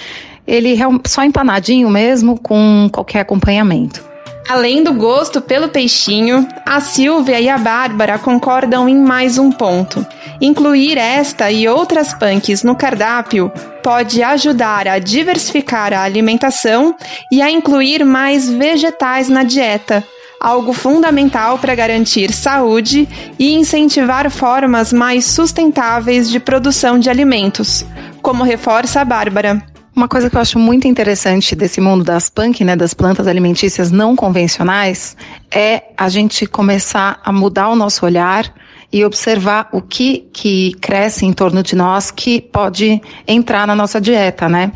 ele 0.48 0.74
só 1.06 1.22
empanadinho 1.22 1.90
mesmo, 1.90 2.40
com 2.40 2.90
qualquer 2.90 3.20
acompanhamento. 3.20 4.02
Além 4.48 4.82
do 4.82 4.94
gosto 4.94 5.42
pelo 5.42 5.68
peixinho, 5.68 6.48
a 6.66 6.80
Silvia 6.80 7.42
e 7.42 7.50
a 7.50 7.58
Bárbara 7.58 8.18
concordam 8.18 8.88
em 8.88 8.96
mais 8.96 9.38
um 9.38 9.52
ponto. 9.52 10.06
Incluir 10.40 10.98
esta 10.98 11.52
e 11.52 11.68
outras 11.68 12.14
punks 12.14 12.64
no 12.64 12.74
cardápio 12.74 13.52
pode 13.84 14.24
ajudar 14.24 14.88
a 14.88 15.00
diversificar 15.00 15.92
a 15.92 16.04
alimentação 16.04 16.96
e 17.30 17.42
a 17.42 17.52
incluir 17.52 18.06
mais 18.06 18.50
vegetais 18.50 19.28
na 19.28 19.44
dieta, 19.44 20.02
algo 20.40 20.74
fundamental 20.74 21.58
para 21.58 21.76
garantir 21.76 22.32
saúde 22.32 23.08
e 23.40 23.56
incentivar 23.56 24.30
formas 24.30 24.94
mais 24.94 25.26
sustentáveis 25.26 26.30
de 26.30 26.40
produção 26.40 27.00
de 27.00 27.10
alimentos, 27.10 27.86
como 28.22 28.44
reforça 28.44 29.02
a 29.02 29.06
Bárbara. 29.06 29.62
Uma 29.96 30.08
coisa 30.08 30.30
que 30.30 30.38
eu 30.38 30.42
acho 30.42 30.60
muito 30.60 30.88
interessante 30.88 31.56
desse 31.56 31.82
mundo 31.82 32.04
das 32.04 32.30
punk, 32.30 32.64
né, 32.64 32.76
das 32.76 32.94
plantas 32.94 33.26
alimentícias 33.26 33.92
não 33.92 34.16
convencionais, 34.16 35.18
é 35.50 35.86
a 35.98 36.08
gente 36.08 36.46
começar 36.46 37.20
a 37.24 37.32
mudar 37.32 37.70
o 37.70 37.76
nosso 37.76 38.06
olhar 38.06 38.54
e 38.94 39.04
observar 39.04 39.68
o 39.72 39.82
que 39.82 40.30
que 40.32 40.74
cresce 40.80 41.26
em 41.26 41.34
torno 41.34 41.64
de 41.64 41.76
nós 41.76 42.12
que 42.12 42.40
pode 42.40 43.02
entrar 43.28 43.66
na 43.66 43.76
nossa 43.76 44.00
dieta, 44.00 44.48
né? 44.48 44.72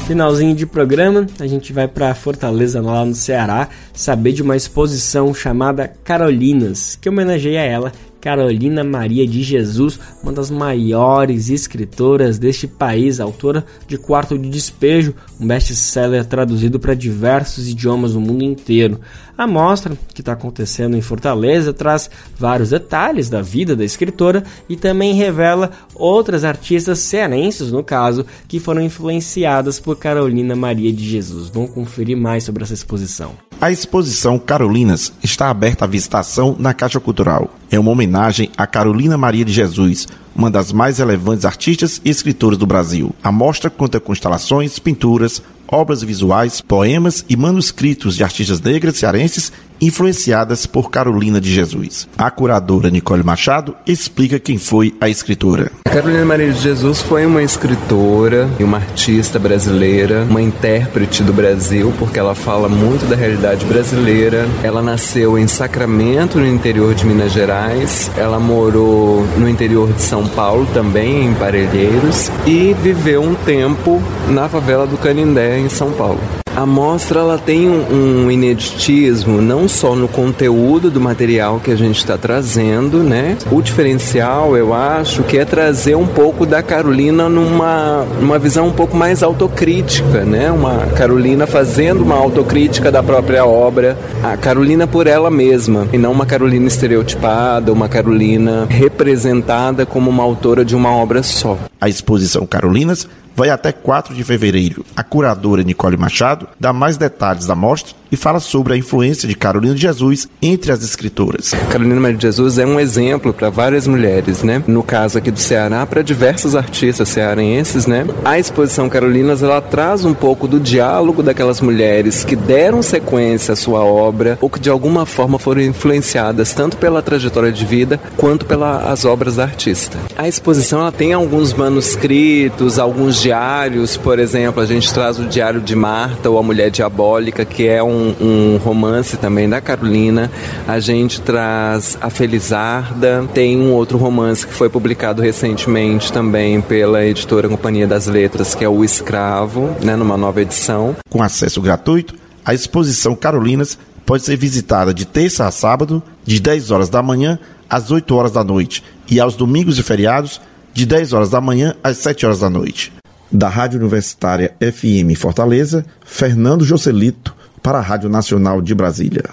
Finalzinho 0.07 0.55
de 0.55 0.66
programa, 0.66 1.26
a 1.40 1.46
gente 1.46 1.72
vai 1.72 1.88
para 1.88 2.14
Fortaleza, 2.14 2.78
lá 2.82 3.07
no 3.07 3.14
Ceará, 3.14 3.70
saber 3.94 4.32
de 4.32 4.42
uma 4.42 4.55
exposição 4.55 5.32
chamada 5.32 5.90
Carolinas, 6.05 6.94
que 7.00 7.09
homenageia 7.09 7.61
ela 7.61 7.90
Carolina 8.25 8.83
Maria 8.83 9.27
de 9.27 9.43
Jesus, 9.43 10.01
uma 10.22 10.33
das 10.33 10.51
maiores 10.51 11.51
escritoras 11.51 12.39
deste 12.39 12.66
país, 12.66 13.20
autora 13.20 13.66
de 13.87 13.99
Quarto 13.99 14.39
de 14.39 14.49
Despejo, 14.49 15.14
um 15.39 15.47
best-seller 15.47 16.25
traduzido 16.25 16.81
para 16.81 16.95
diversos 16.95 17.68
idiomas 17.68 18.14
no 18.14 18.22
mundo 18.22 18.43
inteiro. 18.43 18.99
A 19.37 19.47
mostra, 19.47 19.95
que 20.14 20.22
está 20.22 20.33
acontecendo 20.33 20.97
em 20.97 21.03
Fortaleza, 21.03 21.75
traz 21.75 22.09
vários 22.39 22.70
detalhes 22.70 23.29
da 23.29 23.43
vida 23.43 23.77
da 23.77 23.85
escritora 23.85 24.43
e 24.70 24.75
também 24.75 25.12
revela 25.12 25.72
outras 25.95 26.45
artistas 26.45 27.01
cearenses, 27.01 27.70
no 27.70 27.85
caso, 27.85 28.25
que 28.49 28.59
foram 28.59 28.81
influenciadas 28.81 29.79
por 29.79 29.99
Carolina 29.99 30.57
Maria 30.57 30.91
de 30.91 31.07
Jesus. 31.07 31.51
Vamos 31.51 31.72
conferir 31.72 32.16
mais 32.16 32.45
sobre 32.45 32.62
essa 32.62 32.72
exposição. 32.72 33.33
A 33.65 33.73
exposição 33.73 34.39
Carolinas 34.39 35.11
está 35.23 35.49
aberta 35.49 35.87
à 35.87 35.89
visitação 35.89 36.55
na 36.59 36.75
Caixa 36.75 37.01
Cultural. 37.01 37.51
É 37.71 37.81
uma 37.81 37.93
homenagem 37.93 38.51
a 38.59 38.67
Carolina 38.67 39.17
Maria 39.17 39.43
de 39.43 39.55
Jesus, 39.55 40.07
uma 40.37 40.51
das 40.51 40.71
mais 40.71 40.99
relevantes 40.99 41.47
artistas 41.47 41.99
e 42.05 42.11
escritoras 42.11 42.59
do 42.59 42.67
Brasil. 42.67 43.15
A 43.23 43.33
mostra 43.33 43.71
conta 43.71 43.99
com 43.99 44.12
instalações, 44.12 44.79
pinturas, 44.79 45.43
obras 45.67 46.03
visuais, 46.03 46.61
poemas 46.61 47.25
e 47.27 47.39
manuscritos 47.39 48.17
de 48.17 48.23
artistas 48.23 48.61
negras 48.61 48.99
cearenses 48.99 49.51
influenciadas 49.87 50.66
por 50.66 50.91
Carolina 50.91 51.41
de 51.41 51.53
Jesus. 51.53 52.09
A 52.16 52.30
curadora 52.30 52.91
Nicole 52.91 53.22
Machado 53.22 53.74
explica 53.87 54.39
quem 54.39 54.59
foi 54.59 54.95
a 55.01 55.09
escritora. 55.09 55.70
Carolina 55.85 56.24
Maria 56.24 56.53
de 56.53 56.61
Jesus 56.61 57.01
foi 57.03 57.24
uma 57.24 57.43
escritora 57.43 58.49
e 58.59 58.64
uma 58.64 58.78
artista 58.78 59.39
brasileira, 59.39 60.26
uma 60.28 60.43
intérprete 60.43 61.22
do 61.22 61.32
Brasil, 61.32 61.93
porque 61.99 62.18
ela 62.18 62.35
fala 62.35 62.68
muito 62.68 63.07
da 63.07 63.14
realidade 63.14 63.64
brasileira. 63.64 64.49
Ela 64.62 64.82
nasceu 64.82 65.39
em 65.39 65.47
Sacramento, 65.47 66.39
no 66.39 66.47
interior 66.47 66.95
de 66.95 67.07
Minas 67.07 67.32
Gerais. 67.32 68.11
Ela 68.16 68.41
morou 68.41 69.24
no 69.39 69.49
interior 69.49 69.93
de 69.93 70.03
São 70.03 70.26
Paulo, 70.26 70.66
também 70.74 71.26
em 71.26 71.35
Parelheiros, 71.35 72.30
e 72.47 72.74
viveu 72.82 73.22
um 73.22 73.35
tempo 73.35 74.03
na 74.28 74.49
favela 74.49 74.87
do 74.87 74.97
Canindé, 74.97 75.59
em 75.59 75.68
São 75.68 75.93
Paulo. 75.93 76.20
A 76.57 76.64
mostra 76.64 77.18
ela 77.18 77.37
tem 77.37 77.68
um, 77.68 78.26
um 78.26 78.30
ineditismo 78.30 79.43
não 79.43 79.66
só 79.75 79.95
no 79.95 80.09
conteúdo 80.09 80.91
do 80.91 81.01
material 81.01 81.61
que 81.61 81.70
a 81.70 81.77
gente 81.77 81.99
está 81.99 82.16
trazendo, 82.16 83.03
né? 83.03 83.37
O 83.51 83.61
diferencial, 83.61 84.57
eu 84.57 84.72
acho, 84.72 85.22
que 85.25 85.37
é 85.37 85.45
trazer 85.45 85.97
um 85.97 86.07
pouco 86.07 86.47
da 86.47 86.62
Carolina 86.62 87.29
numa, 87.29 88.07
numa 88.20 88.39
visão 88.39 88.68
um 88.68 88.72
pouco 88.72 88.97
mais 88.97 89.22
autocrítica, 89.22 90.25
né? 90.25 90.51
Uma 90.51 90.87
Carolina 90.97 91.47
fazendo 91.47 92.03
uma 92.03 92.14
autocrítica 92.14 92.91
da 92.91 93.03
própria 93.03 93.45
obra, 93.45 93.99
a 94.22 94.37
Carolina 94.37 94.87
por 94.87 95.07
ela 95.07 95.31
mesma, 95.31 95.89
e 95.93 95.99
não 95.99 96.12
uma 96.12 96.25
Carolina 96.25 96.68
estereotipada, 96.68 97.72
uma 97.72 97.89
Carolina 97.89 98.66
representada 98.70 99.85
como 99.85 100.09
uma 100.09 100.22
autora 100.22 100.64
de 100.64 100.77
uma 100.77 100.91
obra 100.91 101.22
só. 101.22 101.59
A 101.81 101.89
exposição 101.89 102.47
Carolinas 102.47 103.09
vai 103.35 103.51
até 103.51 103.72
4 103.72 104.14
de 104.14 104.22
fevereiro. 104.22 104.85
A 104.97 105.03
curadora 105.03 105.62
Nicole 105.62 105.97
Machado 105.97 106.47
dá 106.59 106.72
mais 106.72 106.97
detalhes 106.97 107.47
da 107.47 107.55
mostra 107.55 107.95
e 108.15 108.17
fala 108.17 108.41
sobre 108.41 108.75
a 108.75 108.77
influência 108.77 109.29
de 109.29 109.35
Carolina 109.35 109.75
de 109.75 109.83
Jesus 109.83 110.29
entre 110.41 110.73
as 110.73 110.83
escritoras. 110.83 111.53
Carolina 111.71 112.01
Maria 112.01 112.17
de 112.17 112.23
Jesus 112.23 112.59
é 112.59 112.67
um 112.67 112.79
exemplo 112.81 113.33
para 113.33 113.51
várias 113.51 113.87
mulheres, 113.87 114.43
né? 114.43 114.62
No 114.67 114.83
caso 114.83 115.19
aqui 115.19 115.31
do 115.31 115.39
Ceará, 115.39 115.85
para 115.85 116.03
diversos 116.03 116.55
artistas 116.55 117.09
cearenses, 117.09 117.87
né? 117.87 118.07
A 118.25 118.39
exposição 118.39 118.89
Carolinas 118.89 119.43
ela 119.43 119.61
traz 119.61 120.05
um 120.05 120.15
pouco 120.15 120.47
do 120.47 120.61
diálogo 120.61 121.23
daquelas 121.23 121.61
mulheres 121.61 122.25
que 122.25 122.37
deram 122.37 122.83
sequência 122.83 123.53
à 123.53 123.57
sua 123.57 123.85
obra 123.85 124.39
ou 124.41 124.49
que 124.49 124.61
de 124.61 124.71
alguma 124.71 125.05
forma 125.05 125.39
foram 125.39 125.61
influenciadas 125.61 126.53
tanto 126.53 126.77
pela 126.77 127.03
trajetória 127.03 127.51
de 127.51 127.65
vida 127.65 128.01
quanto 128.17 128.47
pelas 128.47 129.05
obras 129.05 129.37
da 129.37 129.43
artista. 129.43 129.99
A 130.17 130.29
exposição 130.29 130.81
ela 130.81 130.93
tem 130.93 131.12
alguns 131.12 131.53
manuscritos, 131.53 132.79
alguns 132.79 133.21
diários, 133.21 133.97
por 133.97 134.19
exemplo, 134.19 134.62
a 134.62 134.67
gente 134.67 134.93
traz 134.93 135.19
o 135.19 135.25
diário 135.25 135.61
de 135.61 135.75
Marta 135.75 136.31
ou 136.31 136.39
a 136.39 136.43
Mulher 136.43 136.71
Diabólica, 136.71 137.45
que 137.45 137.67
é 137.67 137.83
um 137.83 138.03
um, 138.20 138.57
romance 138.59 139.16
também 139.16 139.48
da 139.48 139.61
Carolina. 139.61 140.30
A 140.66 140.80
gente 140.80 141.20
traz 141.20 141.96
A 142.00 142.11
Felizarda, 142.11 143.24
tem 143.32 143.57
um 143.57 143.72
outro 143.72 143.98
romance 143.98 144.46
que 144.46 144.52
foi 144.52 144.68
publicado 144.68 145.22
recentemente 145.22 146.12
também 146.12 146.61
pela 146.61 147.05
editora 147.05 147.48
Companhia 147.48 147.86
das 147.86 148.07
Letras, 148.07 148.55
que 148.55 148.64
é 148.64 148.68
O 148.68 148.84
Escravo, 148.84 149.74
né, 149.82 149.96
numa 149.96 150.16
nova 150.16 150.42
edição. 150.42 150.96
Com 151.11 151.22
acesso 151.22 151.61
gratuito, 151.61 152.14
a 152.44 152.52
exposição 152.52 153.14
Carolinas 153.14 153.78
pode 154.05 154.24
ser 154.24 154.36
visitada 154.36 154.92
de 154.92 155.05
terça 155.05 155.46
a 155.46 155.50
sábado, 155.50 156.02
de 156.24 156.40
10 156.40 156.70
horas 156.70 156.88
da 156.88 157.02
manhã 157.02 157.38
às 157.68 157.90
8 157.90 158.14
horas 158.14 158.32
da 158.32 158.44
noite, 158.44 158.84
e 159.11 159.18
aos 159.18 159.36
domingos 159.36 159.78
e 159.78 159.82
feriados, 159.82 160.40
de 160.72 160.84
10 160.84 161.12
horas 161.12 161.30
da 161.30 161.40
manhã 161.40 161.74
às 161.82 161.98
7 161.98 162.26
horas 162.26 162.40
da 162.40 162.50
noite. 162.50 162.92
Da 163.30 163.48
Rádio 163.48 163.80
Universitária 163.80 164.55
FM 164.61 165.16
Fortaleza, 165.16 165.84
Fernando 166.05 166.64
Joselito, 166.64 167.34
para 167.65 167.79
a 167.79 167.81
Rádio 167.81 168.11
Nacional 168.11 168.61
de 168.61 168.75
Brasília. 168.75 169.25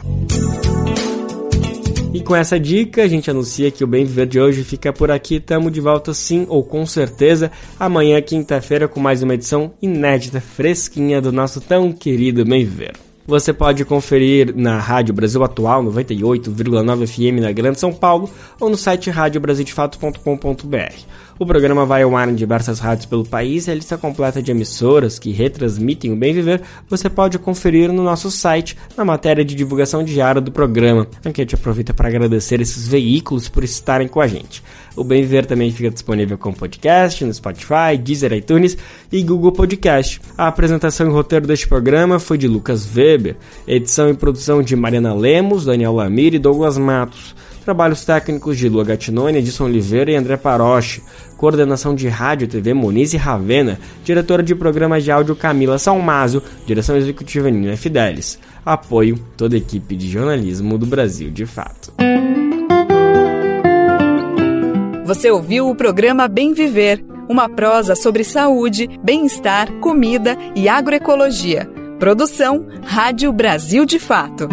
E 2.14 2.22
com 2.22 2.34
essa 2.34 2.58
dica, 2.58 3.04
a 3.04 3.08
gente 3.08 3.30
anuncia 3.30 3.70
que 3.70 3.84
o 3.84 3.88
Bem 3.88 4.06
Viver 4.06 4.26
de 4.26 4.40
hoje 4.40 4.64
fica 4.64 4.94
por 4.94 5.12
aqui. 5.12 5.38
Tamo 5.38 5.70
de 5.70 5.82
volta 5.82 6.14
sim, 6.14 6.46
ou 6.48 6.64
com 6.64 6.86
certeza, 6.86 7.52
amanhã, 7.78 8.22
quinta-feira, 8.22 8.88
com 8.88 9.02
mais 9.02 9.22
uma 9.22 9.34
edição 9.34 9.74
inédita, 9.82 10.40
fresquinha 10.40 11.20
do 11.20 11.34
nosso 11.34 11.60
tão 11.60 11.92
querido 11.92 12.46
Bem 12.46 12.64
Viver. 12.64 12.94
Você 13.28 13.52
pode 13.52 13.84
conferir 13.84 14.56
na 14.56 14.80
Rádio 14.80 15.14
Brasil 15.14 15.44
Atual 15.44 15.84
98,9 15.84 17.08
FM 17.08 17.42
na 17.42 17.52
Grande 17.52 17.82
São 17.82 17.92
Paulo 17.92 18.30
ou 18.62 18.70
no 18.70 18.78
site 18.78 19.10
radiobrasildefato.com.br. 19.10 20.94
O 21.40 21.46
programa 21.46 21.86
vai 21.86 22.04
ao 22.04 22.16
ar 22.16 22.30
em 22.30 22.36
diversas 22.36 22.80
rádios 22.80 23.06
pelo 23.06 23.26
país 23.26 23.68
e 23.68 23.72
a 23.72 23.76
lista 23.76 23.98
completa 23.98 24.42
de 24.42 24.52
emissoras 24.52 25.18
que 25.18 25.32
retransmitem 25.32 26.12
o 26.12 26.16
Bem 26.16 26.34
Viver 26.34 26.62
você 26.88 27.10
pode 27.10 27.40
conferir 27.40 27.92
no 27.92 28.04
nosso 28.04 28.30
site, 28.30 28.78
na 28.96 29.04
matéria 29.04 29.44
de 29.44 29.56
divulgação 29.56 30.04
diária 30.04 30.42
do 30.42 30.52
programa. 30.52 31.08
Aqui 31.26 31.42
a 31.42 31.44
gente 31.44 31.56
aproveita 31.56 31.94
para 31.94 32.10
agradecer 32.10 32.62
esses 32.62 32.88
veículos 32.88 33.50
por 33.50 33.64
estarem 33.64 34.08
com 34.08 34.22
a 34.22 34.28
gente. 34.28 34.64
O 34.96 35.04
Bem 35.04 35.22
Viver 35.22 35.46
também 35.46 35.72
fica 35.72 35.90
disponível 35.90 36.38
como 36.38 36.56
podcast 36.56 37.24
no 37.24 37.34
Spotify, 37.34 37.98
Deezer, 37.98 38.34
iTunes 38.34 38.78
e 39.12 39.24
Google 39.24 39.52
Podcast. 39.52 40.20
A 40.38 40.48
apresentação 40.48 41.08
e 41.08 41.12
roteiro 41.12 41.48
deste 41.48 41.68
programa 41.68 42.20
foi 42.20 42.38
de 42.38 42.48
Lucas 42.48 42.88
Weber, 42.94 43.38
edição 43.66 44.10
e 44.10 44.14
produção 44.14 44.62
de 44.62 44.76
Mariana 44.76 45.14
Lemos, 45.14 45.66
Daniel 45.66 45.94
Lamir 45.94 46.34
e 46.34 46.40
Douglas 46.40 46.78
Matos. 46.78 47.34
Trabalhos 47.72 48.04
técnicos 48.04 48.58
de 48.58 48.68
Lua 48.68 48.84
Gatinone, 48.84 49.38
Edson 49.38 49.64
Oliveira 49.64 50.12
e 50.12 50.16
André 50.18 50.36
Paroche. 50.36 51.02
Coordenação 51.38 51.96
de 51.96 52.10
Rádio 52.10 52.44
e 52.44 52.48
TV 52.50 52.74
Monize 52.74 53.16
Ravena. 53.16 53.80
Diretora 54.04 54.44
de 54.44 54.54
programas 54.54 55.06
de 55.06 55.10
áudio 55.10 55.38
Camila 55.38 55.78
Salmazo. 55.78 56.44
Direção 56.66 56.98
executiva 56.98 57.50
Nina 57.50 57.78
Fidelis. 57.78 58.38
Apoio 58.66 59.18
toda 59.38 59.56
a 59.56 59.58
equipe 59.58 59.96
de 59.96 60.10
jornalismo 60.10 60.78
do 60.78 60.86
Brasil 60.86 61.32
de 61.32 61.46
Fato. 61.46 61.94
Você 65.06 65.32
ouviu 65.32 65.70
o 65.70 65.76
programa 65.76 66.28
Bem 66.28 66.54
Viver, 66.54 67.02
uma 67.30 67.48
prosa 67.48 67.96
sobre 67.96 68.26
saúde, 68.26 68.90
bem-estar, 69.02 69.72
comida 69.80 70.38
e 70.58 70.68
agroecologia. 70.68 71.70
Produção 71.98 72.68
Rádio 72.84 73.32
Brasil 73.32 73.86
de 73.86 73.98
Fato. 73.98 74.50